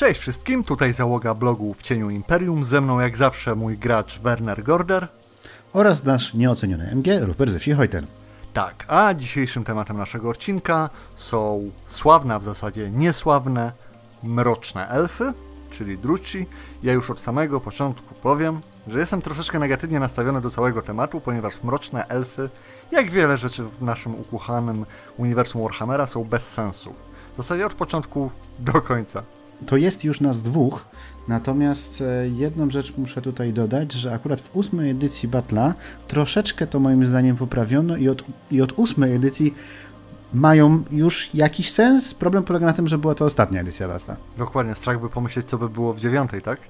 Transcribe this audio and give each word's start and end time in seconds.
Cześć 0.00 0.20
wszystkim, 0.20 0.64
tutaj 0.64 0.92
załoga 0.92 1.34
blogu 1.34 1.74
W 1.74 1.82
Cieniu 1.82 2.10
Imperium. 2.10 2.64
Ze 2.64 2.80
mną 2.80 3.00
jak 3.00 3.16
zawsze 3.16 3.54
mój 3.54 3.78
gracz 3.78 4.20
Werner 4.20 4.62
Gorder. 4.62 5.08
Oraz 5.72 6.04
nasz 6.04 6.34
nieoceniony 6.34 6.90
MG 6.90 7.20
Rupert 7.20 7.50
ze 7.50 7.58
wsi 7.58 7.72
Hojten. 7.72 8.06
Tak, 8.52 8.84
a 8.88 9.14
dzisiejszym 9.14 9.64
tematem 9.64 9.96
naszego 9.96 10.28
odcinka 10.28 10.90
są 11.14 11.70
sławne, 11.86 12.34
a 12.34 12.38
w 12.38 12.44
zasadzie 12.44 12.90
niesławne, 12.90 13.72
mroczne 14.22 14.88
elfy, 14.88 15.32
czyli 15.70 15.98
druci. 15.98 16.46
Ja 16.82 16.92
już 16.92 17.10
od 17.10 17.20
samego 17.20 17.60
początku 17.60 18.14
powiem, 18.14 18.60
że 18.88 18.98
jestem 18.98 19.22
troszeczkę 19.22 19.58
negatywnie 19.58 20.00
nastawiony 20.00 20.40
do 20.40 20.50
całego 20.50 20.82
tematu, 20.82 21.20
ponieważ 21.20 21.62
mroczne 21.62 22.06
elfy, 22.06 22.50
jak 22.90 23.10
wiele 23.10 23.36
rzeczy 23.36 23.64
w 23.64 23.82
naszym 23.82 24.20
ukochanym 24.20 24.86
uniwersum 25.16 25.62
Warhammera, 25.62 26.06
są 26.06 26.24
bez 26.24 26.48
sensu. 26.48 26.94
W 27.34 27.36
zasadzie 27.36 27.66
od 27.66 27.74
początku 27.74 28.30
do 28.58 28.82
końca. 28.82 29.22
To 29.66 29.76
jest 29.76 30.04
już 30.04 30.20
nas 30.20 30.42
dwóch, 30.42 30.84
natomiast 31.28 32.00
e, 32.00 32.28
jedną 32.28 32.70
rzecz 32.70 32.96
muszę 32.96 33.22
tutaj 33.22 33.52
dodać, 33.52 33.92
że 33.92 34.14
akurat 34.14 34.40
w 34.40 34.56
ósmej 34.56 34.90
edycji 34.90 35.28
Battle'a 35.28 35.72
troszeczkę 36.08 36.66
to 36.66 36.80
moim 36.80 37.06
zdaniem 37.06 37.36
poprawiono 37.36 37.96
i 37.96 38.08
od, 38.08 38.24
i 38.50 38.62
od 38.62 38.72
ósmej 38.78 39.14
edycji 39.14 39.54
mają 40.34 40.82
już 40.90 41.34
jakiś 41.34 41.70
sens. 41.70 42.14
Problem 42.14 42.42
polega 42.42 42.66
na 42.66 42.72
tym, 42.72 42.88
że 42.88 42.98
była 42.98 43.14
to 43.14 43.24
ostatnia 43.24 43.60
edycja 43.60 43.88
Battle'a. 43.88 44.14
Dokładnie, 44.38 44.74
strach 44.74 45.00
by 45.00 45.08
pomyśleć, 45.08 45.46
co 45.46 45.58
by 45.58 45.68
było 45.68 45.92
w 45.92 46.00
dziewiątej, 46.00 46.42
tak? 46.42 46.60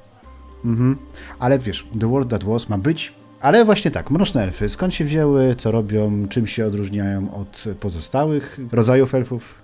Mhm. 0.65 0.99
Ale 1.39 1.59
wiesz, 1.59 1.87
The 2.01 2.11
World 2.11 2.31
That 2.31 2.45
Was 2.45 2.69
ma 2.69 2.79
być 2.79 3.21
ale 3.41 3.65
właśnie 3.65 3.91
tak, 3.91 4.11
mroczne 4.11 4.43
elfy, 4.43 4.69
skąd 4.69 4.95
się 4.95 5.05
wzięły, 5.05 5.55
co 5.55 5.71
robią, 5.71 6.29
czym 6.29 6.47
się 6.47 6.67
odróżniają 6.67 7.35
od 7.35 7.65
pozostałych 7.81 8.61
rodzajów 8.73 9.15
elfów? 9.15 9.55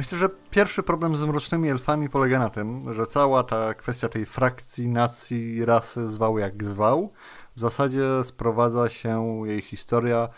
Myślę, 0.00 0.18
że 0.18 0.28
pierwszy 0.50 0.82
problem 0.82 1.16
z 1.16 1.24
mrocznymi 1.24 1.68
elfami 1.68 2.10
polega 2.10 2.38
na 2.38 2.50
tym, 2.50 2.94
że 2.94 3.06
cała 3.06 3.42
ta 3.42 3.74
kwestia 3.74 4.08
tej 4.08 4.26
frakcji, 4.26 4.88
nacji, 4.88 5.64
rasy, 5.64 6.08
zwał 6.08 6.38
jak 6.38 6.64
zwał, 6.64 7.12
w 7.56 7.60
zasadzie 7.60 8.02
sprowadza 8.22 8.88
się 8.88 9.42
jej 9.46 9.60
historia 9.60 10.28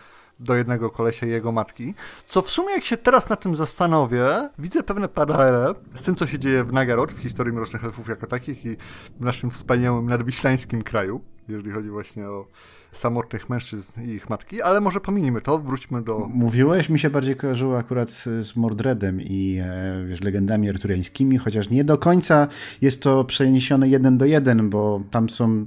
do 0.42 0.54
jednego 0.54 0.90
kolesia 0.90 1.26
i 1.26 1.30
jego 1.30 1.52
matki. 1.52 1.94
Co 2.26 2.42
w 2.42 2.50
sumie, 2.50 2.74
jak 2.74 2.84
się 2.84 2.96
teraz 2.96 3.28
nad 3.28 3.42
tym 3.42 3.56
zastanowię, 3.56 4.48
widzę 4.58 4.82
pewne 4.82 5.08
paralele 5.08 5.74
z 5.94 6.02
tym, 6.02 6.14
co 6.14 6.26
się 6.26 6.38
dzieje 6.38 6.64
w 6.64 6.72
Nagarot, 6.72 7.12
w 7.12 7.18
historii 7.18 7.52
Mrocznych 7.52 7.84
Elfów 7.84 8.08
jako 8.08 8.26
takich 8.26 8.66
i 8.66 8.76
w 9.20 9.24
naszym 9.24 9.50
wspaniałym 9.50 10.06
nadwiślańskim 10.06 10.82
kraju, 10.82 11.20
jeżeli 11.48 11.70
chodzi 11.70 11.90
właśnie 11.90 12.28
o 12.28 12.46
samotnych 12.92 13.50
mężczyzn 13.50 14.02
i 14.02 14.08
ich 14.08 14.30
matki, 14.30 14.62
ale 14.62 14.80
może 14.80 15.00
pominimy 15.00 15.40
to, 15.40 15.58
wróćmy 15.58 16.02
do... 16.02 16.18
Mówiłeś, 16.18 16.88
mi 16.88 16.98
się 16.98 17.10
bardziej 17.10 17.36
kojarzyło 17.36 17.78
akurat 17.78 18.10
z 18.40 18.56
Mordredem 18.56 19.20
i 19.20 19.58
e, 19.62 20.04
wiesz, 20.08 20.20
legendami 20.20 20.68
arturiańskimi, 20.68 21.38
chociaż 21.38 21.70
nie 21.70 21.84
do 21.84 21.98
końca 21.98 22.48
jest 22.80 23.02
to 23.02 23.24
przeniesione 23.24 23.88
jeden 23.88 24.18
do 24.18 24.24
jeden, 24.24 24.70
bo 24.70 25.00
tam 25.10 25.28
są 25.28 25.66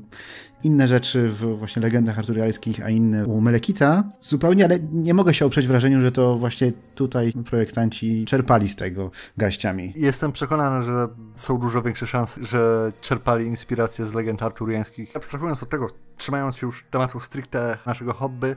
inne 0.65 0.87
rzeczy 0.87 1.29
w 1.29 1.57
właśnie 1.57 1.81
legendach 1.81 2.19
arturiańskich, 2.19 2.85
a 2.85 2.89
inne 2.89 3.25
u 3.25 3.41
Melekita. 3.41 4.03
Zupełnie, 4.21 4.65
ale 4.65 4.79
nie 4.79 5.13
mogę 5.13 5.33
się 5.33 5.45
oprzeć 5.45 5.67
wrażeniu, 5.67 6.01
że 6.01 6.11
to 6.11 6.35
właśnie 6.35 6.71
tutaj 6.95 7.33
projektanci 7.49 8.25
czerpali 8.25 8.67
z 8.67 8.75
tego 8.75 9.11
garściami. 9.37 9.93
Jestem 9.95 10.31
przekonany, 10.31 10.83
że 10.83 11.07
są 11.35 11.57
dużo 11.57 11.81
większe 11.81 12.07
szanse, 12.07 12.43
że 12.43 12.91
czerpali 13.01 13.45
inspiracje 13.45 14.05
z 14.05 14.13
legend 14.13 14.43
arturiańskich. 14.43 15.15
Abstrahując 15.15 15.63
od 15.63 15.69
tego, 15.69 15.87
trzymając 16.17 16.57
się 16.57 16.67
już 16.67 16.83
tematu 16.83 17.19
stricte 17.19 17.77
naszego 17.85 18.13
hobby, 18.13 18.55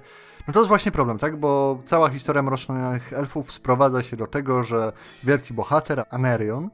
no 0.49 0.55
to 0.55 0.61
jest 0.61 0.69
właśnie 0.69 0.93
problem, 0.93 1.19
tak? 1.19 1.41
Bo 1.41 1.79
cała 1.85 2.09
historia 2.09 2.43
Mrocznych 2.43 3.13
Elfów 3.13 3.53
sprowadza 3.53 4.03
się 4.03 4.17
do 4.17 4.27
tego, 4.27 4.65
że 4.65 4.93
wielki 5.25 5.55
bohater, 5.55 6.05
Anerion, 6.11 6.71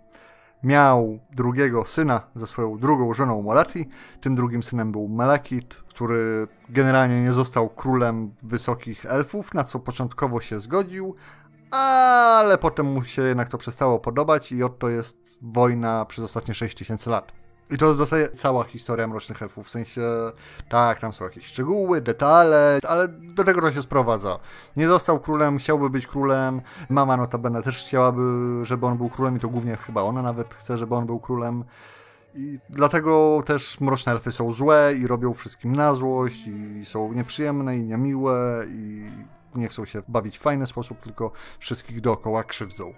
miał 0.64 1.18
drugiego 1.32 1.84
syna 1.84 2.20
ze 2.34 2.46
swoją 2.46 2.78
drugą 2.78 3.14
żoną 3.14 3.42
Molati. 3.42 3.88
Tym 4.20 4.34
drugim 4.34 4.62
synem 4.62 4.92
był 4.92 5.08
Melekit, 5.08 5.74
który 5.74 6.48
generalnie 6.68 7.20
nie 7.20 7.32
został 7.32 7.68
królem 7.68 8.34
wysokich 8.42 9.06
elfów, 9.06 9.54
na 9.54 9.64
co 9.64 9.80
początkowo 9.80 10.40
się 10.40 10.60
zgodził, 10.60 11.14
ale 11.70 12.58
potem 12.58 12.86
mu 12.86 13.04
się 13.04 13.22
jednak 13.22 13.48
to 13.48 13.58
przestało 13.58 13.98
podobać 13.98 14.52
i 14.52 14.62
oto 14.62 14.88
jest 14.88 15.38
wojna 15.42 16.04
przez 16.04 16.24
ostatnie 16.24 16.54
6000 16.54 17.10
lat. 17.10 17.43
I 17.70 17.78
to 17.78 17.86
jest 17.86 17.96
w 17.96 17.98
zasadzie 17.98 18.28
cała 18.28 18.64
historia 18.64 19.06
Mrocznych 19.06 19.42
Elfów, 19.42 19.66
w 19.66 19.70
sensie, 19.70 20.02
tak, 20.68 21.00
tam 21.00 21.12
są 21.12 21.24
jakieś 21.24 21.46
szczegóły, 21.46 22.00
detale, 22.00 22.78
ale 22.88 23.08
do 23.08 23.44
tego 23.44 23.60
to 23.60 23.72
się 23.72 23.82
sprowadza. 23.82 24.38
Nie 24.76 24.88
został 24.88 25.20
królem, 25.20 25.58
chciałby 25.58 25.90
być 25.90 26.06
królem, 26.06 26.60
mama 26.88 27.16
notabene 27.16 27.62
też 27.62 27.78
chciałaby, 27.78 28.22
żeby 28.62 28.86
on 28.86 28.96
był 28.96 29.10
królem 29.10 29.36
i 29.36 29.40
to 29.40 29.48
głównie 29.48 29.76
chyba 29.76 30.02
ona 30.02 30.22
nawet 30.22 30.54
chce, 30.54 30.78
żeby 30.78 30.94
on 30.94 31.06
był 31.06 31.20
królem. 31.20 31.64
I 32.34 32.58
dlatego 32.70 33.42
też 33.46 33.80
Mroczne 33.80 34.12
Elfy 34.12 34.32
są 34.32 34.52
złe 34.52 34.94
i 34.98 35.06
robią 35.06 35.34
wszystkim 35.34 35.76
na 35.76 35.94
złość 35.94 36.46
i 36.46 36.84
są 36.84 37.12
nieprzyjemne 37.12 37.76
i 37.76 37.84
niemiłe 37.84 38.64
i 38.68 39.10
nie 39.54 39.68
chcą 39.68 39.84
się 39.84 40.02
bawić 40.08 40.38
w 40.38 40.42
fajny 40.42 40.66
sposób, 40.66 41.00
tylko 41.00 41.30
wszystkich 41.58 42.00
dookoła 42.00 42.44
krzywdzą. 42.44 42.94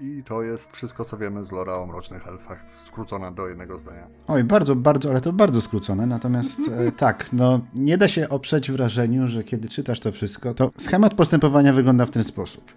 I 0.00 0.22
to 0.22 0.42
jest 0.42 0.76
wszystko, 0.76 1.04
co 1.04 1.18
wiemy 1.18 1.44
z 1.44 1.52
lora 1.52 1.74
o 1.74 1.86
Mrocznych 1.86 2.28
Elfach, 2.28 2.64
skrócone 2.84 3.32
do 3.32 3.48
jednego 3.48 3.78
zdania. 3.78 4.06
Oj, 4.28 4.44
bardzo, 4.44 4.76
bardzo, 4.76 5.10
ale 5.10 5.20
to 5.20 5.32
bardzo 5.32 5.60
skrócone. 5.60 6.06
Natomiast 6.06 6.60
e, 6.68 6.92
tak, 7.06 7.32
no 7.32 7.60
nie 7.74 7.98
da 7.98 8.08
się 8.08 8.28
oprzeć 8.28 8.70
wrażeniu, 8.70 9.28
że 9.28 9.44
kiedy 9.44 9.68
czytasz 9.68 10.00
to 10.00 10.12
wszystko, 10.12 10.54
to 10.54 10.70
schemat 10.76 11.14
postępowania 11.14 11.72
wygląda 11.72 12.06
w 12.06 12.10
ten 12.10 12.24
sposób. 12.24 12.72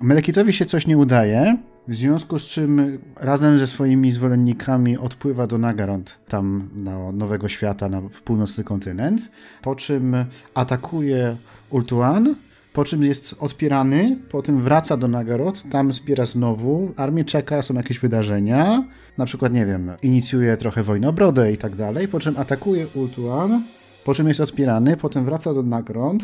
Melekitowi 0.00 0.52
się 0.52 0.66
coś 0.66 0.86
nie 0.86 0.98
udaje, 0.98 1.56
w 1.88 1.94
związku 1.94 2.38
z 2.38 2.46
czym 2.46 2.98
razem 3.16 3.58
ze 3.58 3.66
swoimi 3.66 4.12
zwolennikami 4.12 4.98
odpływa 4.98 5.46
do 5.46 5.58
Nagarond, 5.58 6.18
tam 6.28 6.68
na 6.74 7.12
Nowego 7.12 7.48
Świata, 7.48 7.88
na 7.88 8.02
północny 8.24 8.64
kontynent, 8.64 9.30
po 9.62 9.74
czym 9.74 10.16
atakuje 10.54 11.36
Ultuan, 11.70 12.34
po 12.76 12.84
czym 12.84 13.02
jest 13.02 13.36
odpierany, 13.40 14.18
potem 14.30 14.62
wraca 14.62 14.96
do 14.96 15.08
Nagarot, 15.08 15.62
tam 15.70 15.92
zbiera 15.92 16.24
znowu, 16.24 16.92
armię 16.96 17.24
czeka, 17.24 17.62
są 17.62 17.74
jakieś 17.74 17.98
wydarzenia, 17.98 18.84
na 19.18 19.26
przykład, 19.26 19.52
nie 19.52 19.66
wiem, 19.66 19.92
inicjuje 20.02 20.56
trochę 20.56 20.82
wojnę 20.82 21.08
o 21.08 21.12
brodę 21.12 21.52
i 21.52 21.56
tak 21.56 21.76
dalej, 21.76 22.08
po 22.08 22.20
czym 22.20 22.36
atakuje 22.36 22.86
Ultuan, 22.94 23.64
po 24.04 24.14
czym 24.14 24.28
jest 24.28 24.40
odpierany, 24.40 24.96
potem 24.96 25.24
wraca 25.24 25.54
do 25.54 25.62
Nagrond 25.62 26.22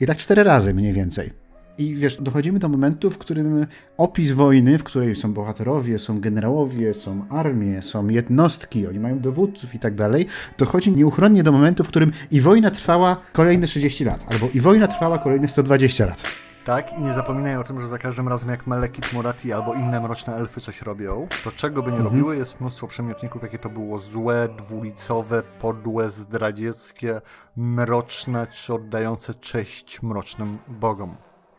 i 0.00 0.06
tak 0.06 0.18
cztery 0.18 0.44
razy 0.44 0.74
mniej 0.74 0.92
więcej. 0.92 1.43
I 1.78 1.94
wiesz, 1.94 2.16
dochodzimy 2.16 2.58
do 2.58 2.68
momentu, 2.68 3.10
w 3.10 3.18
którym 3.18 3.66
opis 3.96 4.30
wojny, 4.30 4.78
w 4.78 4.84
której 4.84 5.16
są 5.16 5.32
bohaterowie, 5.32 5.98
są 5.98 6.20
generałowie, 6.20 6.94
są 6.94 7.24
armie, 7.30 7.82
są 7.82 8.08
jednostki, 8.08 8.86
oni 8.86 9.00
mają 9.00 9.20
dowódców 9.20 9.74
i 9.74 9.78
tak 9.78 9.94
dalej, 9.94 10.26
dochodzi 10.58 10.92
nieuchronnie 10.92 11.42
do 11.42 11.52
momentu, 11.52 11.84
w 11.84 11.88
którym 11.88 12.12
i 12.30 12.40
wojna 12.40 12.70
trwała 12.70 13.16
kolejne 13.32 13.66
30 13.66 14.04
lat, 14.04 14.24
albo 14.32 14.48
i 14.54 14.60
wojna 14.60 14.88
trwała 14.88 15.18
kolejne 15.18 15.48
120 15.48 16.06
lat. 16.06 16.22
Tak, 16.64 16.98
i 16.98 17.02
nie 17.02 17.12
zapominaj 17.12 17.56
o 17.56 17.64
tym, 17.64 17.80
że 17.80 17.88
za 17.88 17.98
każdym 17.98 18.28
razem 18.28 18.50
jak 18.50 18.66
Melekit 18.66 19.12
Murati 19.12 19.52
albo 19.52 19.74
inne 19.74 20.00
mroczne 20.00 20.36
elfy 20.36 20.60
coś 20.60 20.82
robią, 20.82 21.28
to 21.44 21.52
czego 21.52 21.82
by 21.82 21.92
nie 21.92 21.98
mhm. 21.98 22.14
robiły, 22.14 22.36
jest 22.36 22.60
mnóstwo 22.60 22.86
przemiotników, 22.86 23.42
jakie 23.42 23.58
to 23.58 23.68
było 23.68 23.98
złe, 23.98 24.48
dwulicowe, 24.58 25.42
podłe, 25.60 26.10
zdradzieckie, 26.10 27.20
mroczne 27.56 28.46
czy 28.46 28.74
oddające 28.74 29.34
cześć 29.34 30.02
mrocznym 30.02 30.58
bogom. 30.68 31.16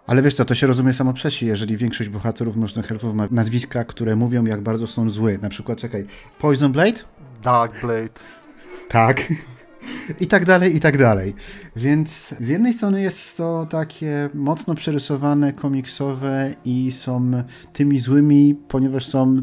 Ale 0.07 0.21
wiesz 0.21 0.33
co, 0.33 0.45
to 0.45 0.55
się 0.55 0.67
rozumie 0.67 0.93
samo 0.93 1.13
przez 1.13 1.33
się, 1.33 1.45
jeżeli 1.45 1.77
większość 1.77 2.09
bohaterów 2.09 2.55
Mrocznych 2.55 2.91
Elfów 2.91 3.15
ma 3.15 3.27
nazwiska, 3.31 3.85
które 3.85 4.15
mówią, 4.15 4.45
jak 4.45 4.61
bardzo 4.61 4.87
są 4.87 5.09
zły. 5.09 5.39
Na 5.41 5.49
przykład, 5.49 5.77
czekaj, 5.77 6.05
Poison 6.39 6.71
Blade? 6.71 7.01
Dark 7.43 7.81
Blade. 7.81 8.19
Tak. 8.89 9.21
I 10.21 10.27
tak 10.27 10.45
dalej, 10.45 10.75
i 10.75 10.79
tak 10.79 10.97
dalej. 10.97 11.35
Więc 11.75 12.35
z 12.39 12.49
jednej 12.49 12.73
strony 12.73 13.01
jest 13.01 13.37
to 13.37 13.67
takie 13.69 14.29
mocno 14.33 14.75
przerysowane, 14.75 15.53
komiksowe 15.53 16.51
i 16.65 16.91
są 16.91 17.31
tymi 17.73 17.99
złymi, 17.99 18.55
ponieważ 18.67 19.05
są 19.05 19.41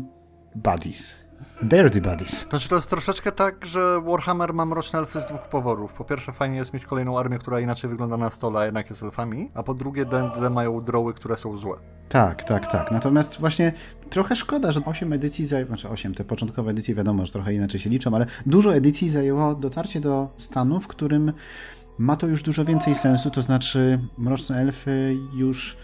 buddies 0.55 1.22
Dirty 1.63 2.01
Buddies. 2.01 2.49
To, 2.49 2.59
to 2.69 2.77
jest 2.77 2.91
troszeczkę 2.91 3.33
tak, 3.33 3.67
że 3.67 4.01
Warhammer 4.01 4.55
ma 4.55 4.67
mroczne 4.67 4.99
elfy 4.99 5.21
z 5.21 5.27
dwóch 5.27 5.49
powodów. 5.49 5.93
Po 5.93 6.05
pierwsze, 6.05 6.33
fajnie 6.33 6.57
jest 6.57 6.73
mieć 6.73 6.85
kolejną 6.85 7.19
armię, 7.19 7.39
która 7.39 7.61
inaczej 7.61 7.91
wygląda 7.91 8.17
na 8.17 8.31
stole, 8.31 8.61
a 8.61 8.65
jednak 8.65 8.91
jest 8.91 9.03
elfami, 9.03 9.51
a 9.55 9.63
po 9.63 9.75
drugie, 9.75 10.05
D&D 10.05 10.51
mają 10.51 10.81
droły, 10.81 11.15
które 11.15 11.37
są 11.37 11.57
złe. 11.57 11.77
Tak, 12.09 12.45
tak, 12.45 12.73
tak. 12.73 12.91
Natomiast 12.91 13.41
właśnie 13.41 13.73
trochę 14.11 14.37
szkoda, 14.37 14.73
że 14.73 14.81
8 14.85 15.13
edycji 15.13 15.47
zajęło, 15.47 15.69
znaczy 15.69 15.89
8, 15.89 16.15
te 16.15 16.25
początkowe 16.25 16.71
edycje 16.71 16.95
wiadomo, 16.95 17.27
że 17.27 17.33
trochę 17.33 17.55
inaczej 17.55 17.81
się 17.81 17.91
liczą, 17.91 18.15
ale 18.15 18.27
dużo 18.47 18.75
edycji 18.75 19.11
zajęło 19.11 19.55
dotarcie 19.55 20.01
do 20.01 20.29
stanu, 20.37 20.81
w 20.81 20.89
którym 20.89 21.33
ma 21.99 22.17
to 22.17 22.27
już 22.27 22.43
dużo 22.43 22.65
więcej 22.65 22.95
sensu, 22.95 23.31
to 23.31 23.43
znaczy 23.43 24.01
mroczne 24.19 24.57
elfy 24.57 25.17
już 25.35 25.77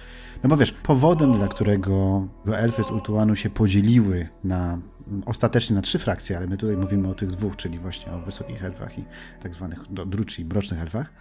no 0.43 0.49
bo 0.49 0.57
wiesz, 0.57 0.73
powodem, 0.73 1.33
dla 1.33 1.49
którego 1.49 2.27
elfy 2.53 2.85
z 2.85 2.91
Ultuanu 2.91 3.37
się 3.37 3.51
podzieliły 3.51 4.29
na 4.45 4.79
ostatecznie 5.27 5.77
na 5.77 5.83
trzy 5.83 5.99
frakcje, 5.99 6.37
ale 6.37 6.47
my 6.47 6.57
tutaj 6.57 6.77
mówimy 6.77 7.09
o 7.09 7.15
tych 7.15 7.31
dwóch, 7.31 7.57
czyli 7.57 7.79
właśnie 7.79 8.13
o 8.13 8.19
wysokich 8.19 8.65
elfach 8.65 8.99
i 8.99 9.05
tak 9.43 9.55
zwanych 9.55 9.79
druczy 10.07 10.43
i 10.43 10.45
brocznych 10.45 10.81
elfach, 10.81 11.13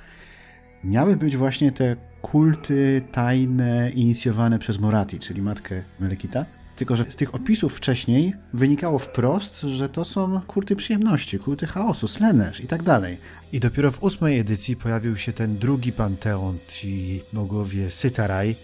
miały 0.83 1.15
być 1.15 1.37
właśnie 1.37 1.71
te 1.71 1.95
kulty 2.21 3.01
tajne 3.11 3.89
inicjowane 3.89 4.59
przez 4.59 4.79
Morati, 4.79 5.19
czyli 5.19 5.41
matkę 5.41 5.83
Melekita. 5.99 6.45
Tylko, 6.75 6.95
że 6.95 7.11
z 7.11 7.15
tych 7.15 7.35
opisów 7.35 7.73
wcześniej 7.77 8.33
wynikało 8.53 8.99
wprost, 8.99 9.61
że 9.61 9.89
to 9.89 10.05
są 10.05 10.41
kulty 10.41 10.75
przyjemności, 10.75 11.39
kulty 11.39 11.67
chaosu, 11.67 12.07
slenerz 12.07 12.59
i 12.59 12.67
tak 12.67 12.83
dalej. 12.83 13.17
I 13.51 13.59
dopiero 13.59 13.91
w 13.91 14.03
ósmej 14.03 14.39
edycji 14.39 14.75
pojawił 14.75 15.17
się 15.17 15.33
ten 15.33 15.57
drugi 15.57 15.91
panteon, 15.91 16.57
ci 16.67 17.21
bogowie 17.33 17.89
Sytaraj, 17.89 18.55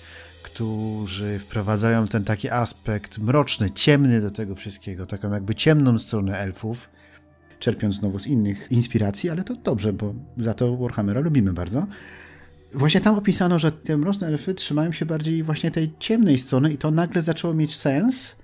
którzy 0.53 1.39
wprowadzają 1.39 2.07
ten 2.07 2.23
taki 2.23 2.49
aspekt 2.49 3.17
mroczny, 3.17 3.71
ciemny 3.71 4.21
do 4.21 4.31
tego 4.31 4.55
wszystkiego, 4.55 5.05
taką 5.05 5.31
jakby 5.31 5.55
ciemną 5.55 5.99
stronę 5.99 6.37
elfów, 6.39 6.89
czerpiąc 7.59 7.95
znowu 7.95 8.19
z 8.19 8.27
innych 8.27 8.71
inspiracji, 8.71 9.29
ale 9.29 9.43
to 9.43 9.55
dobrze, 9.55 9.93
bo 9.93 10.13
za 10.37 10.53
to 10.53 10.77
Warhammera 10.77 11.21
lubimy 11.21 11.53
bardzo. 11.53 11.87
Właśnie 12.73 13.01
tam 13.01 13.15
opisano, 13.15 13.59
że 13.59 13.71
te 13.71 13.97
mroczne 13.97 14.27
elfy 14.27 14.53
trzymają 14.53 14.91
się 14.91 15.05
bardziej 15.05 15.43
właśnie 15.43 15.71
tej 15.71 15.91
ciemnej 15.99 16.37
strony 16.37 16.73
i 16.73 16.77
to 16.77 16.91
nagle 16.91 17.21
zaczęło 17.21 17.53
mieć 17.53 17.75
sens 17.75 18.35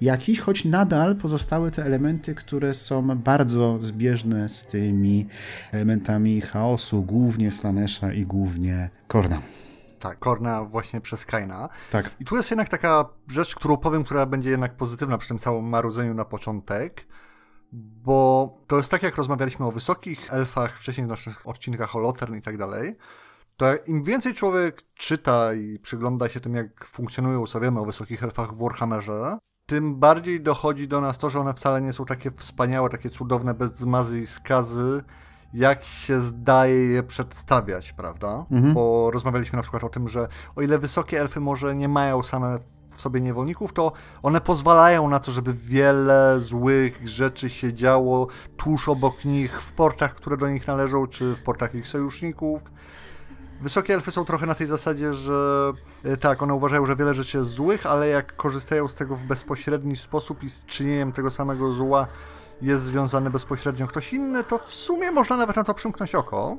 jakiś, 0.00 0.40
choć 0.40 0.64
nadal 0.64 1.16
pozostały 1.16 1.70
te 1.70 1.84
elementy, 1.84 2.34
które 2.34 2.74
są 2.74 3.18
bardzo 3.18 3.78
zbieżne 3.82 4.48
z 4.48 4.64
tymi 4.66 5.26
elementami 5.72 6.40
chaosu, 6.40 7.02
głównie 7.02 7.50
Slanesha 7.50 8.12
i 8.12 8.22
głównie 8.22 8.90
Korna. 9.08 9.42
Tak, 9.98 10.18
Korna 10.18 10.64
właśnie 10.64 11.00
przez 11.00 11.26
Kaina. 11.26 11.68
Tak. 11.90 12.10
I 12.20 12.24
tu 12.24 12.36
jest 12.36 12.50
jednak 12.50 12.68
taka 12.68 13.04
rzecz, 13.28 13.54
którą 13.54 13.76
powiem, 13.76 14.04
która 14.04 14.26
będzie 14.26 14.50
jednak 14.50 14.76
pozytywna 14.76 15.18
przy 15.18 15.28
tym 15.28 15.38
całym 15.38 15.64
marudzeniu 15.64 16.14
na 16.14 16.24
początek, 16.24 17.06
bo 17.72 18.58
to 18.66 18.76
jest 18.76 18.90
tak, 18.90 19.02
jak 19.02 19.16
rozmawialiśmy 19.16 19.66
o 19.66 19.72
wysokich 19.72 20.32
elfach 20.32 20.78
wcześniej 20.78 21.06
w 21.06 21.10
naszych 21.10 21.48
odcinkach 21.48 21.96
o 21.96 21.98
Lotern 21.98 22.34
i 22.34 22.42
tak 22.42 22.56
dalej, 22.56 22.96
to 23.56 23.66
im 23.86 24.04
więcej 24.04 24.34
człowiek 24.34 24.82
czyta 24.94 25.54
i 25.54 25.78
przygląda 25.78 26.28
się 26.28 26.40
tym, 26.40 26.54
jak 26.54 26.84
funkcjonują, 26.84 27.46
co 27.46 27.60
wiemy 27.60 27.80
o 27.80 27.84
wysokich 27.84 28.22
elfach 28.22 28.54
w 28.54 28.58
Warhammerze, 28.58 29.38
tym 29.66 29.96
bardziej 29.96 30.40
dochodzi 30.40 30.88
do 30.88 31.00
nas 31.00 31.18
to, 31.18 31.30
że 31.30 31.40
one 31.40 31.54
wcale 31.54 31.80
nie 31.80 31.92
są 31.92 32.04
takie 32.04 32.30
wspaniałe, 32.30 32.88
takie 32.88 33.10
cudowne, 33.10 33.54
bez 33.54 33.76
zmazy 33.76 34.20
i 34.20 34.26
skazy, 34.26 35.02
jak 35.54 35.84
się 35.84 36.20
zdaje 36.20 36.86
je 36.86 37.02
przedstawiać, 37.02 37.92
prawda? 37.92 38.46
Mhm. 38.50 38.74
Bo 38.74 39.10
rozmawialiśmy 39.10 39.56
na 39.56 39.62
przykład 39.62 39.84
o 39.84 39.88
tym, 39.88 40.08
że 40.08 40.28
o 40.56 40.62
ile 40.62 40.78
wysokie 40.78 41.20
elfy 41.20 41.40
może 41.40 41.76
nie 41.76 41.88
mają 41.88 42.22
same 42.22 42.58
w 42.98 43.00
sobie 43.00 43.20
niewolników, 43.20 43.72
to 43.72 43.92
one 44.22 44.40
pozwalają 44.40 45.08
na 45.08 45.20
to, 45.20 45.32
żeby 45.32 45.54
wiele 45.54 46.40
złych 46.40 47.08
rzeczy 47.08 47.50
się 47.50 47.72
działo 47.74 48.26
tuż 48.56 48.88
obok 48.88 49.24
nich, 49.24 49.62
w 49.62 49.72
portach, 49.72 50.14
które 50.14 50.36
do 50.36 50.48
nich 50.48 50.66
należą, 50.66 51.06
czy 51.06 51.34
w 51.34 51.42
portach 51.42 51.74
ich 51.74 51.88
sojuszników. 51.88 52.62
Wysokie 53.60 53.94
elfy 53.94 54.10
są 54.10 54.24
trochę 54.24 54.46
na 54.46 54.54
tej 54.54 54.66
zasadzie, 54.66 55.12
że 55.12 55.72
e, 56.04 56.16
tak, 56.16 56.42
one 56.42 56.54
uważają, 56.54 56.86
że 56.86 56.96
wiele 56.96 57.14
rzeczy 57.14 57.38
jest 57.38 57.50
złych, 57.50 57.86
ale 57.86 58.08
jak 58.08 58.36
korzystają 58.36 58.88
z 58.88 58.94
tego 58.94 59.16
w 59.16 59.24
bezpośredni 59.24 59.96
sposób 59.96 60.42
i 60.42 60.50
z 60.50 60.64
czynieniem 60.64 61.12
tego 61.12 61.30
samego 61.30 61.72
zła 61.72 62.06
jest 62.62 62.82
związany 62.82 63.30
bezpośrednio 63.30 63.86
ktoś 63.86 64.12
inny, 64.12 64.44
to 64.44 64.58
w 64.58 64.72
sumie 64.74 65.10
można 65.10 65.36
nawet 65.36 65.56
na 65.56 65.64
to 65.64 65.74
przymknąć 65.74 66.14
oko. 66.14 66.56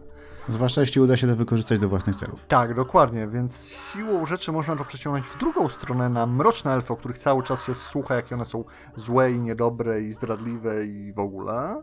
Zwłaszcza 0.50 0.82
jeśli 0.82 1.02
uda 1.02 1.18
się 1.18 1.28
to 1.28 1.36
wykorzystać 1.36 1.80
do 1.80 1.90
własnych 1.90 2.16
celów. 2.16 2.46
Tak, 2.48 2.74
dokładnie, 2.74 3.28
więc 3.28 3.68
siłą 3.94 4.26
rzeczy 4.26 4.52
można 4.52 4.76
to 4.76 4.86
przeciągnąć 4.86 5.26
w 5.26 5.38
drugą 5.38 5.70
stronę 5.70 6.10
na 6.10 6.26
mroczne 6.26 6.74
elfy, 6.74 6.94
o 6.94 6.96
których 6.96 7.18
cały 7.18 7.44
czas 7.44 7.64
się 7.64 7.76
słucha, 7.76 8.16
jakie 8.16 8.36
one 8.36 8.46
są 8.46 8.64
złe 8.96 9.32
i 9.32 9.40
niedobre 9.40 10.02
i 10.02 10.14
zdradliwe 10.14 10.86
i 10.86 11.14
w 11.14 11.20
ogóle 11.20 11.82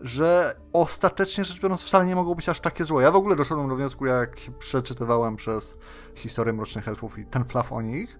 że 0.00 0.56
ostatecznie 0.72 1.44
rzecz 1.44 1.60
biorąc 1.60 1.82
wcale 1.82 2.06
nie 2.06 2.16
mogą 2.16 2.34
być 2.34 2.48
aż 2.48 2.60
takie 2.60 2.84
złe. 2.84 3.02
Ja 3.02 3.10
w 3.10 3.16
ogóle 3.16 3.36
doszedłem 3.36 3.68
do 3.68 3.76
wniosku, 3.76 4.06
jak 4.06 4.36
przeczytywałem 4.58 5.36
przez 5.36 5.78
historię 6.14 6.52
Mrocznych 6.52 6.88
Elfów 6.88 7.18
i 7.18 7.26
ten 7.26 7.44
flaw 7.44 7.72
o 7.72 7.82
nich, 7.82 8.18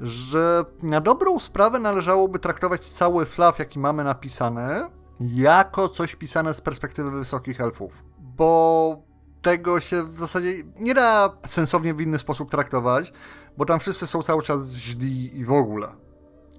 że 0.00 0.64
na 0.82 1.00
dobrą 1.00 1.40
sprawę 1.40 1.78
należałoby 1.78 2.38
traktować 2.38 2.88
cały 2.88 3.24
flaw, 3.24 3.58
jaki 3.58 3.78
mamy 3.78 4.04
napisany, 4.04 4.90
jako 5.20 5.88
coś 5.88 6.16
pisane 6.16 6.54
z 6.54 6.60
perspektywy 6.60 7.10
wysokich 7.10 7.60
elfów. 7.60 8.02
Bo 8.18 9.02
tego 9.42 9.80
się 9.80 10.04
w 10.04 10.18
zasadzie 10.18 10.52
nie 10.78 10.94
da 10.94 11.36
sensownie 11.46 11.94
w 11.94 12.00
inny 12.00 12.18
sposób 12.18 12.50
traktować, 12.50 13.12
bo 13.56 13.64
tam 13.64 13.80
wszyscy 13.80 14.06
są 14.06 14.22
cały 14.22 14.42
czas 14.42 14.72
źli 14.72 15.38
i 15.38 15.44
w 15.44 15.52
ogóle. 15.52 16.03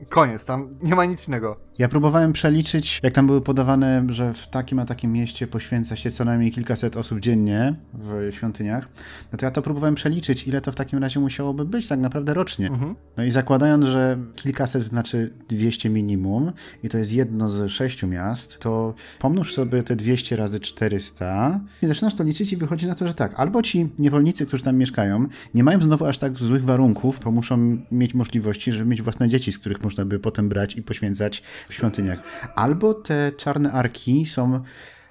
Koniec, 0.10 0.46
tam 0.46 0.70
nie 0.84 0.96
ma 0.96 1.06
nic 1.06 1.28
innego. 1.28 1.58
Ja 1.80 1.90
próbowałem 1.90 2.34
przeliczyć, 2.34 3.00
jak 3.04 3.14
tam 3.14 3.28
były 3.28 3.42
podawane, 3.42 4.06
że 4.10 4.34
w 4.34 4.48
takim 4.48 4.80
a 4.80 4.86
takim 4.86 5.12
mieście 5.14 5.48
poświęca 5.48 5.96
się 5.96 6.12
co 6.12 6.26
najmniej 6.26 6.52
kilkaset 6.52 6.98
osób 6.98 7.20
dziennie 7.20 7.76
w 7.94 8.30
świątyniach. 8.32 8.90
No 9.32 9.38
to 9.38 9.46
ja 9.46 9.52
to 9.52 9.62
próbowałem 9.62 9.96
przeliczyć, 9.96 10.48
ile 10.48 10.62
to 10.62 10.72
w 10.72 10.76
takim 10.76 11.00
razie 11.00 11.20
musiałoby 11.20 11.66
być 11.66 11.88
tak 11.88 12.00
naprawdę 12.00 12.34
rocznie. 12.34 12.68
Mhm. 12.68 12.96
No 13.18 13.24
i 13.24 13.32
zakładając, 13.32 13.86
że 13.86 14.18
kilkaset 14.36 14.84
znaczy 14.84 15.34
200 15.50 15.90
minimum 15.90 16.52
i 16.84 16.90
to 16.90 16.98
jest 16.98 17.14
jedno 17.14 17.50
z 17.50 17.72
sześciu 17.72 18.08
miast, 18.08 18.60
to 18.60 18.94
pomnóż 19.20 19.54
sobie 19.54 19.84
te 19.84 19.96
200 19.96 20.36
razy 20.36 20.60
400 20.60 21.60
i 21.82 21.88
zaczynasz 21.88 22.16
to 22.16 22.24
liczyć 22.24 22.54
i 22.54 22.58
wychodzi 22.58 22.88
na 22.88 22.96
to, 22.96 23.08
że 23.08 23.14
tak, 23.14 23.34
albo 23.40 23.62
ci 23.62 23.90
niewolnicy, 24.00 24.46
którzy 24.46 24.64
tam 24.64 24.78
mieszkają, 24.78 25.28
nie 25.54 25.64
mają 25.64 25.82
znowu 25.82 26.06
aż 26.06 26.18
tak 26.18 26.38
złych 26.38 26.66
warunków, 26.66 27.20
bo 27.24 27.32
muszą 27.32 27.78
mieć 27.92 28.14
możliwości, 28.14 28.72
żeby 28.72 28.90
mieć 28.90 29.02
własne 29.02 29.30
dzieci, 29.30 29.52
z 29.52 29.60
których 29.60 29.85
można 29.86 30.06
by 30.06 30.20
potem 30.20 30.50
brać 30.50 30.76
i 30.76 30.82
poświęcać 30.82 31.44
w 31.70 31.74
świątyniach. 31.74 32.20
Albo 32.56 32.94
te 32.94 33.32
czarne 33.38 33.72
arki 33.72 34.26
są 34.26 34.62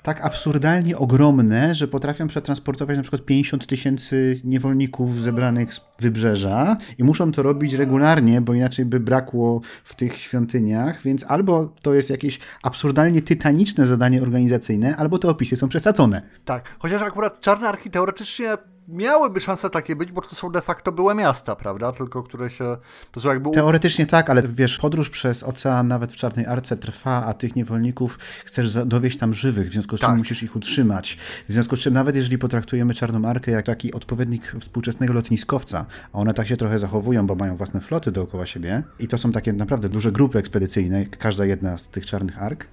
tak 0.05 0.25
absurdalnie 0.25 0.99
ogromne, 0.99 1.75
że 1.75 1.89
potrafią 1.89 2.27
przetransportować 2.27 2.97
na 2.97 3.03
przykład 3.03 3.25
50 3.25 3.67
tysięcy 3.67 4.41
niewolników 4.45 5.23
zebranych 5.23 5.75
z 5.75 5.81
wybrzeża 6.01 6.77
i 6.99 7.05
muszą 7.05 7.33
to 7.33 7.43
robić 7.43 7.73
regularnie, 7.73 8.41
bo 8.41 8.55
inaczej 8.55 8.85
by 8.85 9.01
brakło 9.01 9.61
w 9.85 9.95
tych 9.95 10.19
świątyniach, 10.19 11.03
więc 11.03 11.25
albo 11.29 11.67
to 11.83 11.95
jest 11.95 12.11
jakieś 12.11 12.39
absurdalnie 12.63 13.23
tytaniczne 13.23 13.87
zadanie 13.87 14.23
organizacyjne, 14.23 14.97
albo 14.97 15.19
te 15.19 15.29
opisy 15.29 15.57
są 15.57 15.69
przesadzone. 15.69 16.23
Tak, 16.45 16.77
chociaż 16.79 17.03
akurat 17.03 17.41
czarne 17.41 17.69
arki 17.69 17.91
teoretycznie 17.91 18.47
miałyby 18.89 19.41
szanse 19.41 19.71
takie 19.71 19.97
być, 19.97 20.13
bo 20.13 20.21
to 20.21 20.35
są 20.35 20.51
de 20.53 20.61
facto 20.61 20.93
były 20.93 21.15
miasta, 21.15 21.57
prawda? 21.57 21.93
Tylko 21.93 22.23
które 22.23 22.51
się. 22.51 22.77
To 23.13 23.21
są 23.21 23.29
jakby. 23.29 23.51
Teoretycznie 23.51 24.07
tak, 24.07 24.31
ale 24.31 24.43
wiesz, 24.49 24.79
podróż 24.79 25.11
przez 25.11 25.43
ocean 25.43 25.89
nawet 25.89 26.13
w 26.13 26.17
Czarnej 26.17 26.47
Arce 26.47 26.77
trwa, 26.77 27.25
a 27.27 27.35
tych 27.35 27.57
niewolników 27.57 28.19
chcesz 28.45 28.75
dowieść 28.75 29.19
tam 29.19 29.35
żywych, 29.35 29.69
w 29.69 29.73
związku 29.73 29.97
z 29.97 30.01
czym 30.01 30.09
tak. 30.09 30.17
musisz 30.17 30.43
ich 30.43 30.57
utrzymać. 30.57 31.19
W 31.49 31.53
związku 31.53 31.77
z 31.77 31.81
czym 31.81 31.95
nawet 31.95 32.17
jeżeli 32.17 32.39
potraktujemy 32.39 32.95
Czarną 32.95 33.29
Arkę 33.29 33.51
jak 33.51 33.67
taki 33.67 33.93
odpowiednik 33.93 34.53
współczesnego 34.61 35.13
lotniskowca, 35.13 35.87
a 36.13 36.19
one 36.19 36.35
tak 36.35 36.49
się 36.49 36.57
trochę 36.57 36.79
zachowują, 36.79 37.27
bo 37.27 37.35
mają 37.35 37.57
własne 37.57 37.81
floty 37.81 38.13
dookoła 38.13 38.47
siebie 38.47 38.83
i 38.99 39.09
to 39.09 39.19
są 39.19 39.33
takie 39.33 39.53
naprawdę 39.53 39.89
duże 39.89 40.13
grupy 40.13 40.39
ekspedycyjne, 40.39 41.07
każda 41.07 41.45
jedna 41.45 41.79
z 41.79 41.89
tych 41.89 42.07
Czarnych 42.07 42.43
Ark 42.43 42.67